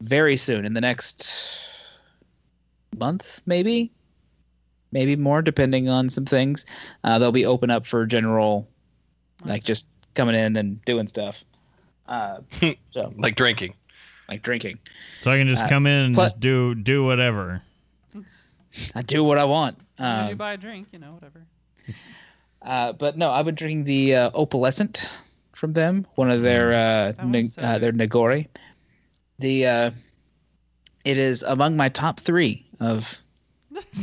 Very 0.00 0.36
soon, 0.36 0.64
in 0.64 0.74
the 0.74 0.80
next 0.80 1.28
month, 2.98 3.40
maybe, 3.46 3.90
maybe 4.92 5.16
more, 5.16 5.42
depending 5.42 5.88
on 5.88 6.08
some 6.08 6.26
things, 6.26 6.66
uh, 7.02 7.18
they'll 7.18 7.32
be 7.32 7.46
open 7.46 7.70
up 7.70 7.84
for 7.86 8.06
general, 8.06 8.68
like 9.44 9.64
just 9.64 9.86
coming 10.14 10.34
in 10.34 10.56
and 10.56 10.84
doing 10.84 11.06
stuff. 11.08 11.44
Uh, 12.08 12.40
so 12.90 13.12
Like 13.16 13.36
drinking. 13.36 13.74
like 14.28 14.42
drinking. 14.42 14.78
so 15.22 15.30
I 15.30 15.38
can 15.38 15.48
just 15.48 15.64
uh, 15.64 15.68
come 15.68 15.86
in 15.86 16.04
and 16.04 16.14
pl- 16.14 16.24
just 16.24 16.40
do 16.40 16.74
do 16.74 17.04
whatever. 17.04 17.62
It's- 18.14 18.46
I 18.94 19.02
do 19.02 19.24
what 19.24 19.36
I 19.38 19.44
want. 19.44 19.78
as 19.98 20.02
long 20.04 20.16
as 20.18 20.26
you 20.28 20.32
Um, 20.32 20.38
buy 20.38 20.52
a 20.52 20.56
drink, 20.56 20.88
you 20.92 20.98
know, 20.98 21.12
whatever. 21.12 21.44
Uh, 22.62 22.92
but 22.92 23.16
no, 23.16 23.30
I've 23.30 23.46
been 23.46 23.54
drinking 23.54 23.84
the 23.84 24.14
uh, 24.14 24.30
Opalescent 24.32 25.08
from 25.56 25.72
them, 25.72 26.06
one 26.16 26.30
of 26.30 26.42
their 26.42 26.72
uh, 26.72 27.12
That 27.12 27.26
ne- 27.26 27.44
so 27.44 27.62
uh, 27.62 27.78
their 27.78 27.90
Nigori. 27.90 28.48
The 29.38 29.66
uh, 29.66 29.90
it 31.06 31.16
is 31.16 31.42
among 31.42 31.78
my 31.78 31.88
top 31.88 32.20
three 32.20 32.66
of 32.78 33.18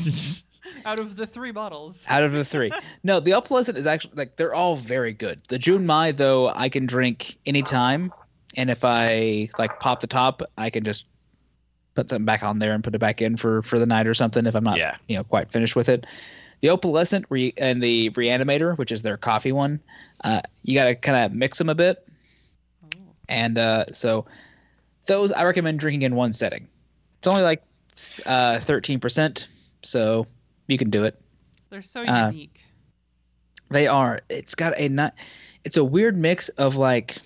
Out 0.85 0.99
of 0.99 1.15
the 1.15 1.25
three 1.27 1.51
bottles. 1.51 2.05
out 2.07 2.23
of 2.23 2.31
the 2.31 2.45
three. 2.45 2.71
no, 3.03 3.19
the 3.19 3.31
Opalescent 3.31 3.75
is 3.75 3.87
actually 3.87 4.13
like 4.15 4.35
they're 4.37 4.53
all 4.53 4.75
very 4.77 5.13
good. 5.13 5.41
The 5.49 5.59
Junmai 5.59 6.15
though, 6.15 6.49
I 6.49 6.69
can 6.69 6.85
drink 6.85 7.37
anytime, 7.45 8.13
and 8.55 8.69
if 8.69 8.83
I 8.85 9.49
like 9.57 9.79
pop 9.79 9.99
the 10.01 10.07
top, 10.07 10.41
I 10.57 10.69
can 10.69 10.83
just 10.83 11.05
put 11.95 12.09
something 12.09 12.25
back 12.25 12.43
on 12.43 12.59
there 12.59 12.73
and 12.73 12.83
put 12.83 12.93
it 12.95 12.99
back 12.99 13.21
in 13.21 13.37
for 13.37 13.61
for 13.63 13.79
the 13.79 13.85
night 13.85 14.07
or 14.07 14.13
something 14.13 14.45
if 14.45 14.55
I'm 14.55 14.63
not 14.63 14.77
Yeah. 14.77 14.95
you 15.07 15.17
know 15.17 15.23
quite 15.23 15.51
finished 15.51 15.75
with 15.75 15.89
it. 15.89 16.05
The 16.61 16.69
opalescent 16.69 17.25
re- 17.29 17.53
and 17.57 17.83
the 17.83 18.09
reanimator, 18.11 18.77
which 18.77 18.91
is 18.91 19.03
their 19.03 19.15
coffee 19.17 19.51
one, 19.51 19.79
uh, 20.23 20.41
you 20.63 20.73
got 20.73 20.85
to 20.85 20.95
kind 20.95 21.17
of 21.25 21.31
mix 21.31 21.57
them 21.59 21.69
a 21.69 21.75
bit, 21.75 22.07
Oh. 22.83 22.99
and 23.29 23.57
uh, 23.57 23.85
so 23.91 24.25
those 25.05 25.31
I 25.31 25.43
recommend 25.43 25.79
drinking 25.79 26.01
in 26.03 26.15
one 26.15 26.33
setting. 26.33 26.67
It's 27.19 27.27
only 27.27 27.43
like 27.43 27.63
uh, 28.25 28.59
thirteen 28.59 28.99
percent, 28.99 29.47
so 29.83 30.25
you 30.67 30.77
can 30.77 30.89
do 30.89 31.03
it. 31.03 31.19
They're 31.69 31.81
so 31.81 32.03
Uh, 32.03 32.29
unique. 32.31 32.61
They 33.69 33.87
are. 33.87 34.21
It's 34.29 34.55
got 34.55 34.73
a 34.77 34.87
not. 34.89 35.13
It's 35.65 35.77
a 35.77 35.83
weird 35.83 36.17
mix 36.17 36.47
of 36.49 36.75
like, 36.77 37.17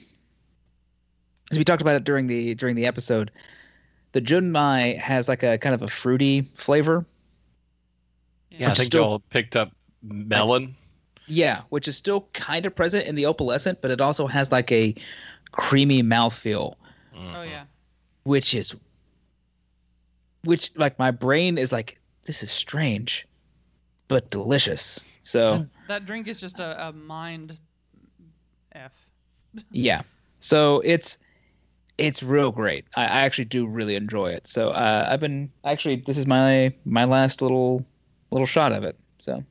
as 1.52 1.58
we 1.58 1.64
talked 1.64 1.82
about 1.82 1.96
it 1.96 2.04
during 2.04 2.28
the 2.28 2.56
during 2.56 2.76
the 2.76 2.86
episode. 2.88 3.32
The 4.14 4.22
Junmai 4.22 4.98
has 4.98 5.28
like 5.30 5.44
a 5.44 5.58
kind 5.58 5.74
of 5.76 5.82
a 5.84 5.88
fruity 5.88 6.42
flavor. 6.56 7.06
Yeah, 8.50 8.72
I 8.72 8.74
think 8.74 8.88
still- 8.88 9.04
y'all 9.04 9.20
picked 9.30 9.56
up 9.56 9.72
melon. 10.04 10.76
Yeah, 11.28 11.62
which 11.70 11.88
is 11.88 11.96
still 11.96 12.28
kind 12.34 12.66
of 12.66 12.76
present 12.76 13.08
in 13.08 13.16
the 13.16 13.24
opalescent, 13.24 13.78
but 13.82 13.90
it 13.92 14.02
also 14.02 14.28
has 14.28 14.52
like 14.52 14.70
a 14.72 14.94
creamy 15.52 16.04
mouthfeel, 16.04 16.76
Oh 17.16 17.44
yeah. 17.44 17.64
which 18.24 18.54
is 18.54 18.76
which 20.44 20.72
like 20.76 20.98
my 21.00 21.12
brain 21.12 21.58
is 21.58 21.72
like 21.72 22.00
this 22.26 22.44
is 22.44 22.52
strange, 22.52 23.26
but 24.12 24.30
delicious. 24.30 25.00
So 25.24 25.66
That 25.88 26.06
drink 26.06 26.28
is 26.28 26.40
just 26.40 26.60
a, 26.60 26.88
a 26.90 26.92
mind 26.92 27.58
f. 28.74 29.10
yeah, 29.72 30.02
so 30.40 30.82
it's 30.86 31.18
it's 31.98 32.22
real 32.22 32.52
great. 32.52 32.86
I, 32.96 33.04
I 33.04 33.20
actually 33.22 33.46
do 33.46 33.66
really 33.66 33.96
enjoy 33.96 34.32
it. 34.32 34.48
So 34.48 34.70
uh, 34.72 35.08
I've 35.10 35.22
been 35.22 35.52
actually 35.64 35.98
this 35.98 36.18
is 36.18 36.28
my 36.28 36.74
my 36.86 37.06
last 37.06 37.42
little 37.42 37.86
little 38.32 38.46
shot 38.48 38.74
of 38.74 38.84
it. 38.84 38.98
So 39.20 39.44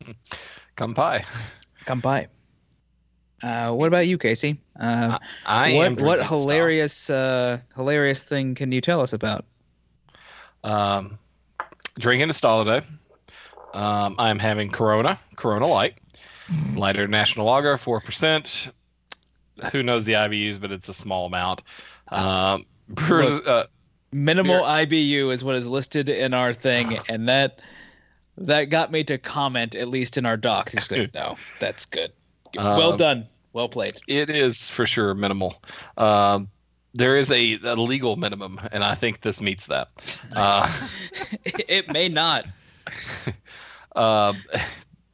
Come 0.76 0.94
pie. 0.94 1.24
come 1.86 2.00
by. 2.00 2.28
Uh, 3.42 3.72
what 3.72 3.86
about 3.88 4.06
you, 4.06 4.18
Casey? 4.18 4.60
Uh, 4.78 5.18
I 5.44 5.70
am 5.70 5.96
what 5.96 6.02
what 6.02 6.26
hilarious 6.26 7.10
uh, 7.10 7.60
hilarious 7.74 8.22
thing 8.22 8.54
can 8.54 8.72
you 8.72 8.80
tell 8.80 9.00
us 9.00 9.12
about? 9.12 9.44
Um, 10.64 11.18
drinking 11.98 12.30
a 12.30 12.34
style 12.34 12.64
today. 12.64 12.86
Um, 13.72 14.16
I'm 14.18 14.38
having 14.38 14.70
Corona, 14.70 15.18
Corona 15.36 15.66
Light, 15.66 15.94
lighter 16.74 17.06
National 17.06 17.46
Lager, 17.46 17.76
four 17.76 18.00
percent. 18.00 18.70
Who 19.72 19.82
knows 19.82 20.04
the 20.04 20.14
IBUs, 20.14 20.60
but 20.60 20.72
it's 20.72 20.88
a 20.88 20.94
small 20.94 21.26
amount. 21.26 21.62
Um, 22.08 22.64
brewers, 22.88 23.40
uh, 23.46 23.66
Minimal 24.12 24.62
IBU 24.62 25.32
is 25.32 25.44
what 25.44 25.54
is 25.54 25.66
listed 25.66 26.08
in 26.08 26.34
our 26.34 26.52
thing, 26.52 26.98
and 27.08 27.28
that 27.28 27.60
that 28.38 28.64
got 28.64 28.90
me 28.90 29.04
to 29.04 29.18
comment 29.18 29.74
at 29.76 29.88
least 29.88 30.16
in 30.18 30.26
our 30.26 30.36
doc. 30.36 30.72
No, 31.14 31.36
that's 31.60 31.86
good. 31.86 32.12
well 32.56 32.92
Um, 32.92 32.98
done. 32.98 33.26
Well 33.52 33.68
played. 33.68 34.00
it 34.08 34.30
is 34.30 34.70
for 34.70 34.86
sure 34.86 35.14
minimal. 35.14 35.62
Um, 35.96 36.48
there 36.94 37.16
is 37.16 37.30
a, 37.30 37.58
a 37.62 37.74
legal 37.74 38.16
minimum, 38.16 38.60
and 38.72 38.82
I 38.82 38.94
think 38.96 39.20
this 39.20 39.40
meets 39.40 39.66
that. 39.66 39.88
Uh, 40.34 40.72
it 41.44 41.92
may 41.92 42.08
not. 42.08 42.46
uh, 43.96 44.32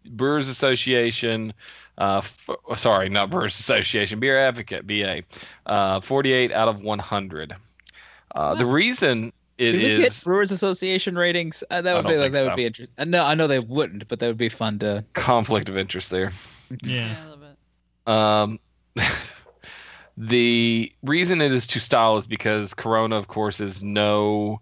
Brewers 0.04 0.48
Association. 0.48 1.52
Uh, 1.98 2.18
f- 2.18 2.56
sorry, 2.76 3.08
not 3.08 3.30
Brewers 3.30 3.58
Association. 3.58 4.20
Beer 4.20 4.38
Advocate 4.38 4.86
BA. 4.86 5.22
Uh, 5.64 6.00
48 6.00 6.52
out 6.52 6.68
of 6.68 6.82
100. 6.82 7.54
Uh, 8.34 8.54
the 8.54 8.66
reason 8.66 9.32
it 9.58 9.72
Did 9.72 9.98
we 9.98 10.04
get 10.04 10.20
Brewers 10.22 10.50
Association 10.50 11.16
ratings? 11.16 11.64
Uh, 11.70 11.80
that 11.80 11.94
would 11.94 12.04
be 12.04 12.12
don't 12.12 12.20
like 12.20 12.32
that 12.32 12.42
so. 12.42 12.48
would 12.48 12.56
be 12.56 12.66
interesting. 12.66 13.10
No, 13.10 13.24
I 13.24 13.34
know 13.34 13.46
they 13.46 13.58
wouldn't, 13.58 14.06
but 14.08 14.18
that 14.18 14.26
would 14.26 14.36
be 14.36 14.50
fun 14.50 14.78
to. 14.80 15.04
conflict 15.14 15.68
of 15.68 15.78
interest 15.78 16.10
there. 16.10 16.30
Yeah. 16.82 17.16
I 17.18 17.26
love 17.30 17.42
it. 17.42 17.56
Um, 18.06 18.60
the 20.18 20.92
reason 21.02 21.40
it 21.40 21.52
is 21.52 21.66
to 21.68 21.80
style 21.80 22.18
is 22.18 22.26
because 22.26 22.74
Corona, 22.74 23.16
of 23.16 23.28
course, 23.28 23.60
is 23.60 23.82
no 23.82 24.60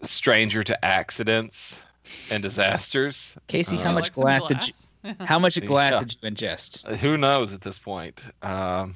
stranger 0.00 0.62
to 0.62 0.84
accidents 0.84 1.83
and 2.30 2.42
disasters. 2.42 3.36
Casey, 3.48 3.76
Uh, 3.76 3.80
how 3.80 3.88
You 3.90 3.94
much 3.94 4.04
like 4.04 4.14
some 4.14 4.22
glass 4.24 4.48
did 4.48 4.66
you? 4.66 5.14
How 5.20 5.38
much 5.38 5.60
glass 5.66 5.92
Yeah. 5.92 5.98
did 6.00 6.12
you 6.22 6.30
ingest? 6.30 6.96
Who 6.96 7.18
knows 7.18 7.52
at 7.52 7.60
this 7.60 7.78
point? 7.78 8.20
Um, 8.42 8.94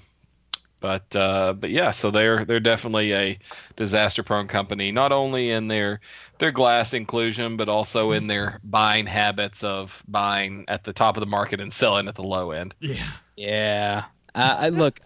but 0.80 1.14
uh, 1.14 1.52
but 1.54 1.70
yeah, 1.70 1.90
so 1.90 2.10
they're 2.10 2.44
they're 2.46 2.60
definitely 2.60 3.12
a 3.12 3.38
disaster-prone 3.76 4.46
company, 4.46 4.90
not 4.92 5.12
only 5.12 5.50
in 5.50 5.68
their 5.68 6.00
their 6.38 6.52
glass 6.52 6.94
inclusion, 6.94 7.56
but 7.58 7.68
also 7.68 8.12
in 8.12 8.26
their 8.28 8.60
buying 8.64 9.04
habits 9.06 9.62
of 9.64 10.02
buying 10.08 10.64
at 10.68 10.84
the 10.84 10.92
top 10.92 11.16
of 11.16 11.20
the 11.20 11.26
market 11.26 11.60
and 11.60 11.72
selling 11.72 12.06
at 12.08 12.14
the 12.14 12.22
low 12.22 12.52
end. 12.52 12.74
Yeah. 12.80 13.10
Yeah. 13.36 14.04
Uh, 14.34 14.56
I 14.60 14.68
look. 14.68 15.00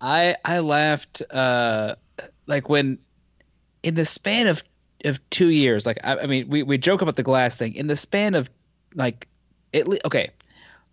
I 0.00 0.36
I 0.44 0.58
laughed. 0.60 1.22
Uh, 1.30 1.94
like 2.46 2.68
when 2.68 2.98
in 3.82 3.94
the 3.94 4.04
span 4.04 4.46
of 4.46 4.62
of 5.04 5.18
two 5.30 5.48
years. 5.48 5.86
Like 5.86 5.98
I, 6.04 6.16
I 6.18 6.26
mean, 6.26 6.48
we 6.48 6.62
we 6.62 6.78
joke 6.78 7.02
about 7.02 7.16
the 7.16 7.22
glass 7.22 7.56
thing. 7.56 7.74
In 7.74 7.86
the 7.86 7.96
span 7.96 8.34
of 8.34 8.48
like 8.94 9.28
at 9.74 9.88
least 9.88 10.02
okay, 10.04 10.30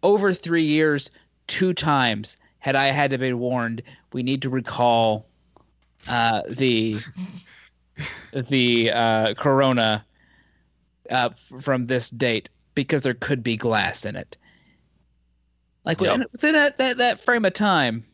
over 0.04 0.34
three 0.34 0.64
years, 0.64 1.10
two 1.48 1.74
times 1.74 2.38
had 2.60 2.76
I 2.76 2.88
had 2.88 3.12
to 3.12 3.18
be 3.18 3.34
warned. 3.34 3.82
We 4.14 4.24
need 4.24 4.42
to 4.44 4.50
recall 4.50 5.26
uh, 6.08 6.42
the 6.50 6.98
the 8.34 8.92
uh, 8.92 9.34
Corona 9.36 10.06
uh, 11.10 11.30
from 11.62 11.88
this 11.88 12.10
date 12.10 12.50
because 12.76 13.04
there 13.04 13.14
could 13.14 13.44
be 13.44 13.58
glass 13.58 14.06
in 14.06 14.16
it. 14.16 14.38
Like 15.86 16.00
Yep. 16.02 16.12
within, 16.12 16.28
within 16.32 16.54
that, 16.54 16.78
that 16.78 16.98
that 16.98 17.20
frame 17.22 17.46
of 17.46 17.54
time, 17.54 18.06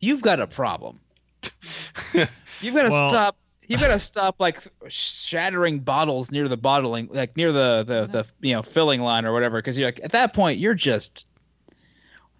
you've 0.00 0.22
got 0.22 0.40
a 0.40 0.46
problem. 0.46 1.00
You've 2.60 2.74
got 2.74 2.82
to 2.82 2.90
Well- 2.90 3.08
stop. 3.08 3.36
Got 3.76 3.88
to 3.88 3.98
stop 3.98 4.36
like 4.38 4.62
shattering 4.88 5.80
bottles 5.80 6.30
near 6.30 6.48
the 6.48 6.56
bottling, 6.56 7.08
like 7.12 7.36
near 7.36 7.52
the 7.52 7.84
the, 7.84 8.06
the 8.06 8.26
you 8.46 8.54
know 8.54 8.62
filling 8.62 9.02
line 9.02 9.24
or 9.24 9.32
whatever. 9.32 9.58
Because 9.58 9.76
you're 9.76 9.88
like 9.88 10.00
at 10.02 10.12
that 10.12 10.34
point 10.34 10.58
you're 10.58 10.74
just, 10.74 11.26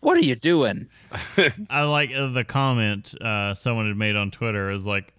what 0.00 0.16
are 0.16 0.22
you 0.22 0.36
doing? 0.36 0.88
I 1.70 1.82
like 1.82 2.12
uh, 2.14 2.28
the 2.28 2.44
comment 2.44 3.14
uh, 3.20 3.54
someone 3.54 3.86
had 3.86 3.96
made 3.96 4.16
on 4.16 4.30
Twitter 4.30 4.70
is 4.70 4.86
like, 4.86 5.12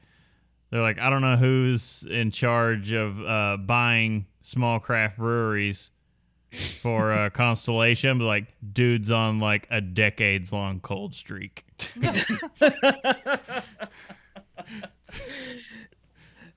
they're 0.72 0.82
like, 0.82 1.00
I 1.00 1.10
don't 1.10 1.22
know 1.22 1.36
who's 1.36 2.06
in 2.10 2.32
charge 2.32 2.92
of 2.92 3.20
uh, 3.22 3.58
buying 3.58 4.26
small 4.42 4.80
craft 4.80 5.18
breweries 5.18 5.92
for 6.82 7.12
uh, 7.12 7.30
Constellation, 7.34 8.20
but 8.20 8.26
like 8.26 8.48
dudes 8.74 9.12
on 9.12 9.40
like 9.40 9.68
a 9.70 9.82
decades 9.82 10.52
long 10.52 10.80
cold 10.80 11.14
streak. 11.14 11.66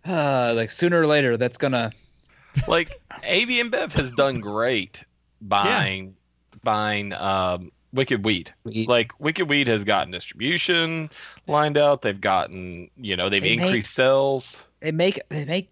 Uh, 0.07 0.53
like 0.57 0.71
sooner 0.71 1.01
or 1.01 1.07
later 1.07 1.37
that's 1.37 1.59
gonna. 1.59 1.93
like 2.69 3.01
AB 3.25 3.63
Bev 3.69 3.93
has 3.95 4.11
done 4.13 4.41
great 4.41 5.05
buying 5.41 6.15
buying 6.63 7.13
um, 7.15 7.73
Wicked 7.95 8.25
Weed. 8.25 8.53
We- 8.65 8.87
Like 8.87 9.13
Wicked 9.21 9.49
Weed 9.49 9.69
has 9.69 9.85
gotten 9.85 10.11
distribution 10.13 11.09
lined 11.47 11.79
out. 11.79 12.03
They've 12.03 12.21
gotten 12.21 12.91
you 12.99 13.17
know 13.17 13.29
they've 13.29 13.43
They 13.43 13.57
make- 13.57 13.67
increased 13.67 13.95
sales. 13.95 14.65
they 14.81 14.93
make 14.93 15.21
they 15.31 15.45
make 15.47 15.71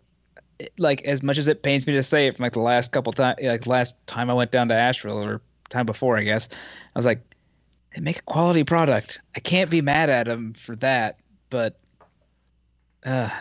like 0.78 1.02
as 1.02 1.22
much 1.22 1.38
as 1.38 1.48
it 1.48 1.62
pains 1.62 1.86
me 1.86 1.92
to 1.94 2.02
say 2.02 2.26
it 2.26 2.36
from 2.36 2.42
like 2.44 2.52
the 2.52 2.60
last 2.60 2.92
couple 2.92 3.12
times 3.12 3.38
like 3.42 3.66
last 3.66 3.96
time 4.06 4.28
I 4.30 4.34
went 4.34 4.50
down 4.50 4.68
to 4.68 4.74
Asheville 4.74 5.22
or 5.22 5.40
time 5.70 5.86
before 5.86 6.18
I 6.18 6.22
guess 6.22 6.48
I 6.52 6.98
was 6.98 7.06
like 7.06 7.20
they 7.94 8.00
make 8.02 8.18
a 8.18 8.22
quality 8.22 8.62
product 8.64 9.20
I 9.34 9.40
can't 9.40 9.70
be 9.70 9.80
mad 9.80 10.10
at 10.10 10.26
them 10.26 10.52
for 10.52 10.76
that 10.76 11.18
but 11.48 11.78
uh 13.06 13.30
Yeah. 13.30 13.40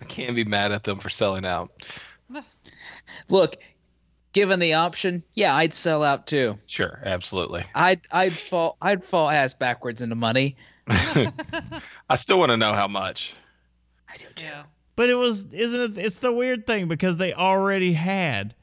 I 0.00 0.04
can't 0.04 0.36
be 0.36 0.44
mad 0.44 0.72
at 0.72 0.84
them 0.84 0.98
for 0.98 1.08
selling 1.08 1.44
out. 1.44 1.70
look 3.30 3.56
given 4.32 4.60
the 4.60 4.74
option 4.74 5.22
yeah 5.32 5.54
I'd 5.56 5.72
sell 5.72 6.04
out 6.04 6.26
too 6.26 6.58
Sure, 6.66 7.00
absolutely. 7.04 7.64
I'd 7.74 8.00
I'd 8.12 8.34
fall 8.34 8.76
I'd 8.82 9.02
fall 9.02 9.30
ass 9.30 9.54
backwards 9.54 10.00
into 10.02 10.14
money 10.14 10.56
I 10.88 12.16
still 12.16 12.38
want 12.38 12.50
to 12.50 12.56
know 12.56 12.72
how 12.72 12.88
much. 12.88 13.34
I 14.08 14.16
do 14.16 14.24
too 14.34 14.46
Yeah. 14.46 14.64
But 14.96 15.10
it 15.10 15.14
was, 15.14 15.44
isn't 15.52 15.96
it? 15.96 16.04
It's 16.04 16.18
the 16.18 16.32
weird 16.32 16.66
thing 16.66 16.88
because 16.88 17.18
they 17.18 17.32
already 17.32 17.92
had. 17.92 18.56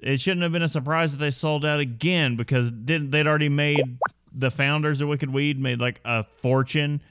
It 0.00 0.20
shouldn't 0.20 0.42
have 0.42 0.52
been 0.52 0.62
a 0.62 0.68
surprise 0.68 1.10
that 1.12 1.18
they 1.18 1.32
sold 1.32 1.64
out 1.64 1.80
again 1.80 2.36
because 2.36 2.70
didn't 2.70 3.10
they'd 3.10 3.26
already 3.26 3.48
made 3.48 3.98
the 4.32 4.52
founders 4.52 5.00
of 5.00 5.08
Wicked 5.08 5.32
Weed 5.32 5.58
made 5.58 5.80
like 5.80 6.00
a 6.04 6.22
fortune 6.22 7.02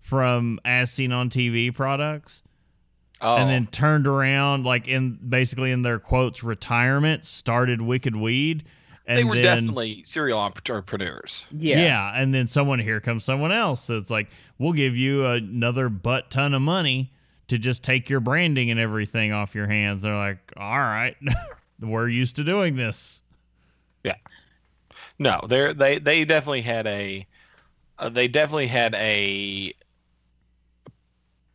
from 0.00 0.58
as 0.64 0.90
seen 0.90 1.12
on 1.12 1.28
TV 1.28 1.74
products. 1.74 2.42
Oh, 3.20 3.36
and 3.36 3.50
then 3.50 3.66
turned 3.66 4.06
around 4.06 4.64
like 4.64 4.86
in 4.86 5.18
basically 5.28 5.72
in 5.72 5.82
their 5.82 5.98
quotes 5.98 6.42
retirement 6.42 7.24
started 7.24 7.82
wicked 7.82 8.14
weed. 8.14 8.64
And 9.06 9.18
they 9.18 9.24
were 9.24 9.34
then, 9.34 9.64
definitely 9.64 10.02
serial 10.04 10.38
entrepreneurs. 10.38 11.46
yeah. 11.50 11.80
yeah 11.80 12.12
and 12.14 12.34
then 12.34 12.46
someone 12.46 12.78
here 12.78 13.00
comes 13.00 13.24
someone 13.24 13.52
else 13.52 13.86
that's 13.86 14.10
like 14.10 14.28
we'll 14.58 14.74
give 14.74 14.96
you 14.96 15.24
another 15.24 15.88
butt 15.88 16.30
ton 16.30 16.52
of 16.52 16.60
money 16.60 17.10
to 17.48 17.56
just 17.56 17.82
take 17.82 18.10
your 18.10 18.20
branding 18.20 18.70
and 18.70 18.78
everything 18.78 19.32
off 19.32 19.54
your 19.54 19.66
hands. 19.66 20.02
They're 20.02 20.14
like 20.14 20.52
all 20.56 20.78
right 20.78 21.16
we're 21.80 22.08
used 22.08 22.36
to 22.36 22.44
doing 22.44 22.76
this. 22.76 23.22
Yeah. 24.04 24.16
No, 25.18 25.40
they 25.48 25.72
they 25.72 25.98
they 25.98 26.24
definitely 26.24 26.62
had 26.62 26.86
a 26.86 27.26
uh, 27.98 28.08
they 28.08 28.28
definitely 28.28 28.68
had 28.68 28.94
a 28.94 29.74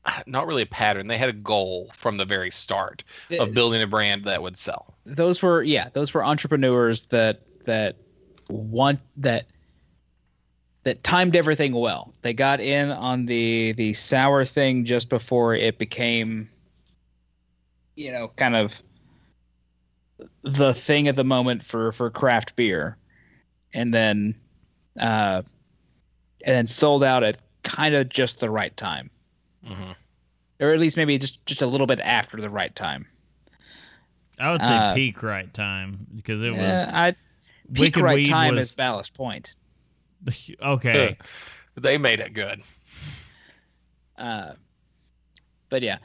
not 0.27 0.47
really 0.47 0.63
a 0.63 0.67
pattern. 0.67 1.07
They 1.07 1.17
had 1.17 1.29
a 1.29 1.33
goal 1.33 1.91
from 1.93 2.17
the 2.17 2.25
very 2.25 2.51
start 2.51 3.03
of 3.39 3.53
building 3.53 3.81
a 3.81 3.87
brand 3.87 4.25
that 4.25 4.41
would 4.41 4.57
sell. 4.57 4.95
those 5.05 5.41
were 5.41 5.63
yeah 5.63 5.89
those 5.93 6.13
were 6.13 6.23
entrepreneurs 6.23 7.03
that 7.03 7.41
that 7.65 7.97
want 8.49 8.99
that 9.17 9.45
that 10.83 11.03
timed 11.03 11.35
everything 11.35 11.73
well 11.73 12.13
they 12.21 12.33
got 12.33 12.59
in 12.59 12.91
on 12.91 13.25
the 13.25 13.71
the 13.73 13.93
sour 13.93 14.43
thing 14.45 14.85
just 14.85 15.09
before 15.09 15.55
it 15.55 15.77
became 15.77 16.49
you 17.95 18.11
know 18.11 18.29
kind 18.35 18.55
of 18.55 18.81
the 20.43 20.73
thing 20.73 21.07
at 21.07 21.15
the 21.15 21.23
moment 21.23 21.63
for 21.63 21.91
for 21.93 22.09
craft 22.09 22.55
beer 22.55 22.97
and 23.73 23.93
then 23.93 24.35
uh 24.99 25.41
and 26.45 26.55
then 26.55 26.67
sold 26.67 27.03
out 27.03 27.23
at 27.23 27.39
kind 27.63 27.95
of 27.95 28.09
just 28.09 28.39
the 28.41 28.49
right 28.49 28.75
time 28.75 29.09
hmm 29.65 29.91
or 30.59 30.69
at 30.71 30.79
least 30.79 30.97
maybe 30.97 31.17
just 31.17 31.43
just 31.45 31.61
a 31.61 31.67
little 31.67 31.87
bit 31.87 31.99
after 31.99 32.39
the 32.39 32.49
right 32.49 32.75
time 32.75 33.05
i 34.39 34.51
would 34.51 34.61
say 34.61 34.79
Uh, 34.79 34.93
peak 34.93 35.21
right 35.23 35.53
time 35.53 36.05
because 36.15 36.41
it 36.41 36.51
yeah, 36.53 36.85
was 36.85 36.89
I, 36.93 37.15
peak 37.73 37.79
wicked 37.79 38.03
right 38.03 38.15
weed 38.15 38.27
time 38.27 38.55
was 38.55 38.69
is 38.69 38.75
ballast 38.75 39.13
point 39.13 39.55
okay 40.61 41.17
They 41.75 41.97
made 41.97 42.19
it 42.19 42.33
good. 42.35 42.61
Uh, 44.15 44.53
but 45.69 45.81
yeah, 45.81 45.97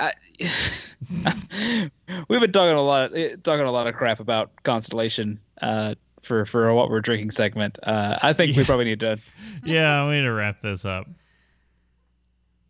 I, 0.00 0.12
we've 2.28 2.40
been 2.40 2.52
talking 2.52 2.76
a 2.76 2.80
lot, 2.80 3.14
eh, 3.14 3.36
talking 3.42 3.66
a 3.66 3.70
lot 3.70 3.86
of 3.86 3.94
crap 3.94 4.20
about 4.20 4.50
Constellation 4.62 5.38
uh, 5.60 5.96
for 6.22 6.46
for 6.46 6.68
a 6.68 6.74
what 6.74 6.88
we're 6.88 7.00
drinking 7.02 7.30
segment. 7.32 7.78
Uh, 7.82 8.18
I 8.22 8.32
think 8.32 8.56
we 8.56 8.64
probably 8.64 8.86
need 8.86 9.00
to. 9.00 9.18
yeah 9.64 10.08
we 10.08 10.16
need 10.16 10.22
to 10.22 10.32
wrap 10.32 10.62
this 10.62 10.84
up 10.84 11.06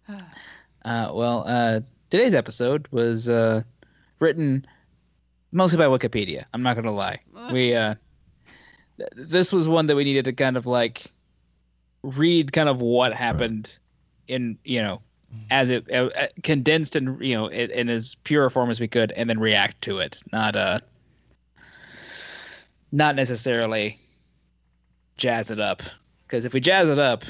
Uh, 0.85 1.11
well, 1.13 1.45
uh, 1.47 1.81
today's 2.09 2.33
episode 2.33 2.87
was 2.93 3.29
uh, 3.29 3.63
written 4.21 4.65
mostly 5.53 5.77
by 5.77 5.85
Wikipedia. 5.85 6.45
I'm 6.55 6.63
not 6.63 6.77
gonna 6.77 6.93
lie. 6.93 7.21
We 7.53 7.75
uh, 7.75 7.97
th- 8.97 9.11
this 9.15 9.53
was 9.53 9.69
one 9.69 9.87
that 9.89 9.97
we 9.97 10.05
needed 10.05 10.25
to 10.27 10.33
kind 10.33 10.57
of 10.57 10.67
like 10.67 11.13
read 12.03 12.53
kind 12.53 12.69
of 12.69 12.81
what 12.81 13.13
happened 13.13 13.77
in 14.29 14.57
you 14.65 14.81
know 14.81 15.03
as 15.51 15.69
it 15.71 15.85
uh, 15.91 16.09
uh, 16.17 16.29
condensed 16.43 16.97
and 16.97 17.21
you 17.23 17.35
know 17.35 17.49
in, 17.49 17.71
in 17.71 17.89
as 17.89 18.15
pure 18.25 18.47
a 18.47 18.51
form 18.51 18.71
as 18.71 18.81
we 18.81 18.89
could 18.89 19.13
and 19.13 19.29
then 19.29 19.39
react 19.39 19.83
to 19.83 19.99
it 19.99 20.23
not 20.33 20.57
uh 20.57 20.79
not 22.93 23.15
necessarily 23.15 24.01
jazz 25.17 25.51
it 25.51 25.61
up 25.61 25.83
because 26.27 26.45
if 26.45 26.55
we 26.55 26.61
jazz 26.61 26.89
it 26.89 26.99
up 26.99 27.25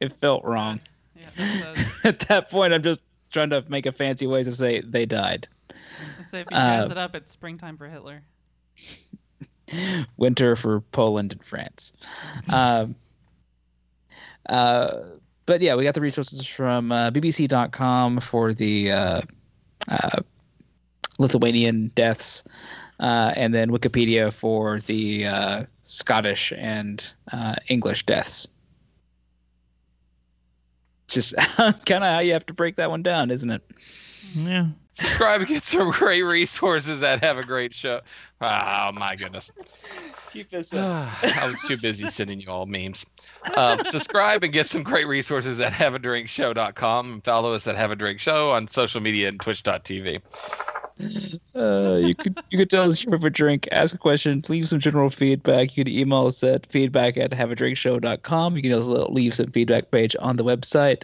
it 0.00 0.12
felt 0.20 0.44
wrong 0.44 0.80
Yeah. 1.14 1.74
At 2.04 2.20
that 2.28 2.50
point 2.50 2.72
i'm 2.72 2.82
just 2.82 3.00
trying 3.30 3.50
to 3.50 3.64
make 3.68 3.86
a 3.86 3.92
fancy 3.92 4.26
way 4.26 4.42
to 4.42 4.52
say 4.52 4.80
they 4.80 5.06
died 5.06 5.48
let's 6.18 6.32
if 6.32 6.46
you 6.50 6.56
jazz 6.56 6.88
Uh, 6.88 6.92
it 6.92 6.98
up, 6.98 7.14
it's 7.14 7.30
springtime 7.30 7.76
for 7.76 7.88
Hitler. 7.88 8.22
winter 10.16 10.56
for 10.56 10.80
Poland 10.80 11.32
and 11.32 11.44
France. 11.44 11.92
Um, 12.52 12.94
uh, 14.48 15.02
but 15.46 15.60
yeah, 15.60 15.74
we 15.74 15.84
got 15.84 15.94
the 15.94 16.00
resources 16.00 16.46
from 16.46 16.92
uh, 16.92 17.10
BBC.com 17.10 18.20
for 18.20 18.52
the 18.52 18.92
uh, 18.92 19.20
uh, 19.88 20.20
Lithuanian 21.18 21.90
deaths, 21.94 22.44
uh, 23.00 23.32
and 23.36 23.54
then 23.54 23.70
Wikipedia 23.70 24.32
for 24.32 24.80
the 24.80 25.26
uh, 25.26 25.64
Scottish 25.84 26.52
and 26.56 27.12
uh, 27.32 27.54
English 27.68 28.06
deaths. 28.06 28.48
Just 31.08 31.36
kind 31.56 31.74
of 31.90 32.02
how 32.02 32.18
you 32.20 32.32
have 32.32 32.46
to 32.46 32.54
break 32.54 32.76
that 32.76 32.90
one 32.90 33.02
down, 33.02 33.30
isn't 33.30 33.50
it? 33.50 33.62
yeah 34.34 34.66
Subscribe 34.98 35.40
and 35.40 35.48
get 35.48 35.64
some 35.64 35.90
great 35.90 36.22
resources 36.22 37.00
that 37.00 37.22
have 37.22 37.36
a 37.36 37.44
great 37.44 37.74
show. 37.74 38.00
Oh 38.40 38.90
my 38.94 39.14
goodness. 39.14 39.52
Keep 40.32 40.50
this 40.50 40.72
up. 40.72 41.08
I 41.22 41.50
was 41.50 41.60
too 41.62 41.76
busy 41.76 42.08
sending 42.08 42.40
you 42.40 42.48
all 42.48 42.64
memes. 42.64 43.04
Um, 43.56 43.84
subscribe 43.84 44.42
and 44.42 44.52
get 44.54 44.68
some 44.68 44.82
great 44.82 45.06
resources 45.06 45.60
at 45.60 45.72
haveadrinkshow.com 45.72 47.12
and 47.12 47.24
follow 47.24 47.52
us 47.52 47.66
at 47.66 47.76
Have 47.76 47.90
a 47.90 47.96
Drink 47.96 48.20
Show 48.20 48.50
on 48.52 48.68
social 48.68 49.02
media 49.02 49.28
and 49.28 49.38
twitch.tv. 49.38 50.22
Uh, 50.98 51.96
you 51.96 52.14
could 52.14 52.38
you 52.50 52.58
could 52.58 52.70
tell 52.70 52.88
us 52.88 53.04
your 53.04 53.14
a 53.14 53.30
drink, 53.30 53.68
ask 53.70 53.94
a 53.94 53.98
question, 53.98 54.42
leave 54.48 54.68
some 54.68 54.80
general 54.80 55.10
feedback. 55.10 55.76
You 55.76 55.84
can 55.84 55.92
email 55.92 56.26
us 56.26 56.42
at 56.42 56.66
feedback 56.66 57.18
at 57.18 57.32
haveadrinkshow.com. 57.32 58.56
You 58.56 58.62
can 58.62 58.72
also 58.72 59.08
leave 59.10 59.34
some 59.34 59.50
feedback 59.50 59.90
page 59.90 60.16
on 60.20 60.36
the 60.36 60.44
website. 60.44 61.02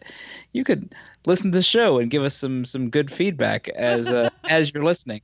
You 0.52 0.64
could 0.64 0.94
listen 1.26 1.52
to 1.52 1.58
the 1.58 1.62
show 1.62 1.98
and 1.98 2.10
give 2.10 2.22
us 2.22 2.34
some 2.34 2.64
some 2.64 2.88
good 2.88 3.10
feedback 3.10 3.68
as 3.70 4.10
uh, 4.10 4.30
as 4.48 4.72
you're 4.72 4.84
listening, 4.84 5.20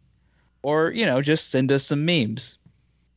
or 0.62 0.90
you 0.90 1.06
know 1.06 1.22
just 1.22 1.50
send 1.50 1.72
us 1.72 1.84
some 1.84 2.04
memes. 2.04 2.58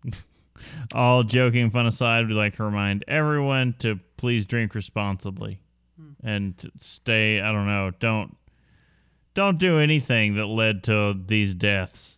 all 0.94 1.23
joking 1.23 1.69
fun 1.69 1.86
aside, 1.86 2.28
we'd 2.28 2.36
like 2.36 2.56
to 2.56 2.64
remind 2.64 3.03
everyone 3.10 3.76
to 3.80 3.99
please 4.15 4.45
drink 4.45 4.73
responsibly 4.73 5.60
and 6.23 6.72
stay. 6.80 7.41
I 7.41 7.52
don't 7.52 7.68
know. 7.68 7.91
Don't 7.99 8.38
don't 9.33 9.57
do 9.57 9.79
anything 9.79 10.35
that 10.35 10.45
led 10.47 10.83
to 10.85 11.19
these 11.25 11.53
deaths. 11.53 12.17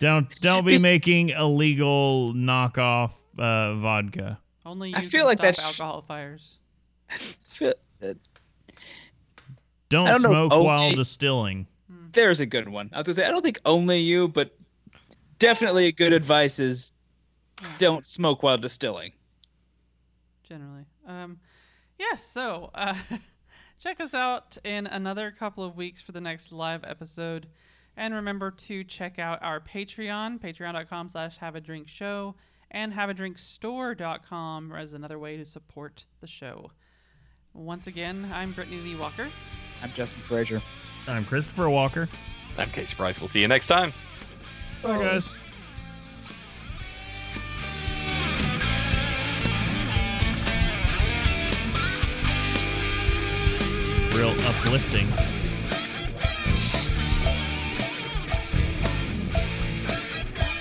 don't 0.00 0.28
don't 0.40 0.64
be 0.66 0.78
making 0.78 1.30
illegal 1.30 2.32
knockoff 2.34 3.12
uh, 3.38 3.74
vodka. 3.76 4.38
Only 4.66 4.90
you 4.90 4.96
I 4.96 5.00
can 5.00 5.08
feel 5.10 5.24
like 5.24 5.38
stop 5.38 5.44
that's- 5.56 5.64
alcohol 5.80 6.02
fires. 6.06 6.58
Don't, 9.90 10.06
don't 10.06 10.22
know, 10.22 10.30
smoke 10.30 10.50
while 10.52 10.82
only- 10.84 10.96
distilling. 10.96 11.66
There's 12.12 12.40
a 12.40 12.46
good 12.46 12.68
one. 12.68 12.88
I 12.92 12.98
was 12.98 13.04
gonna 13.06 13.14
say 13.14 13.24
I 13.26 13.30
don't 13.30 13.42
think 13.42 13.60
only 13.66 13.98
you, 13.98 14.28
but 14.28 14.56
definitely 15.38 15.86
a 15.86 15.92
good 15.92 16.12
advice 16.12 16.58
is 16.58 16.92
don't 17.78 18.04
smoke 18.04 18.42
while 18.42 18.56
distilling. 18.58 19.12
generally. 20.48 20.84
Um, 21.06 21.38
yes, 21.98 22.24
so 22.24 22.70
uh, 22.74 22.94
check 23.82 24.00
us 24.00 24.14
out 24.14 24.56
in 24.64 24.86
another 24.86 25.32
couple 25.32 25.64
of 25.64 25.76
weeks 25.76 26.00
for 26.00 26.12
the 26.12 26.20
next 26.20 26.52
live 26.52 26.84
episode. 26.84 27.48
And 27.96 28.14
remember 28.14 28.50
to 28.50 28.84
check 28.84 29.18
out 29.18 29.42
our 29.42 29.60
Patreon, 29.60 30.40
patreon.com 30.40 31.08
slash 31.08 31.38
have 31.38 31.56
a 31.56 31.60
drink 31.60 31.88
show, 31.88 32.36
and 32.70 32.92
haveadrinkstore.com 32.92 34.72
as 34.72 34.94
another 34.94 35.18
way 35.18 35.36
to 35.36 35.44
support 35.44 36.04
the 36.20 36.26
show. 36.26 36.70
Once 37.54 37.86
again, 37.86 38.30
I'm 38.32 38.52
Brittany 38.52 38.78
Lee 38.78 38.96
Walker. 38.96 39.28
I'm 39.82 39.90
Justin 39.92 40.22
Frazier. 40.22 40.62
I'm 41.06 41.24
Christopher 41.24 41.68
Walker. 41.68 42.08
I'm 42.56 42.68
Casey 42.68 42.94
Price. 42.94 43.20
We'll 43.20 43.28
see 43.28 43.40
you 43.40 43.48
next 43.48 43.66
time. 43.66 43.92
Bye, 44.82 44.98
guys. 44.98 45.38
Real 54.14 54.30
uplifting. 54.46 55.08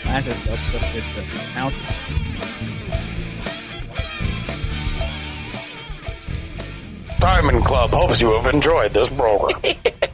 Nice 0.05 0.27
as 0.27 0.47
uplifted 0.47 1.03
the 1.15 1.23
houses. 1.53 1.81
Diamond 7.19 7.65
Club 7.65 7.91
hopes 7.91 8.19
you 8.21 8.31
have 8.31 8.53
enjoyed 8.53 8.93
this 8.93 9.09
program. 9.09 9.61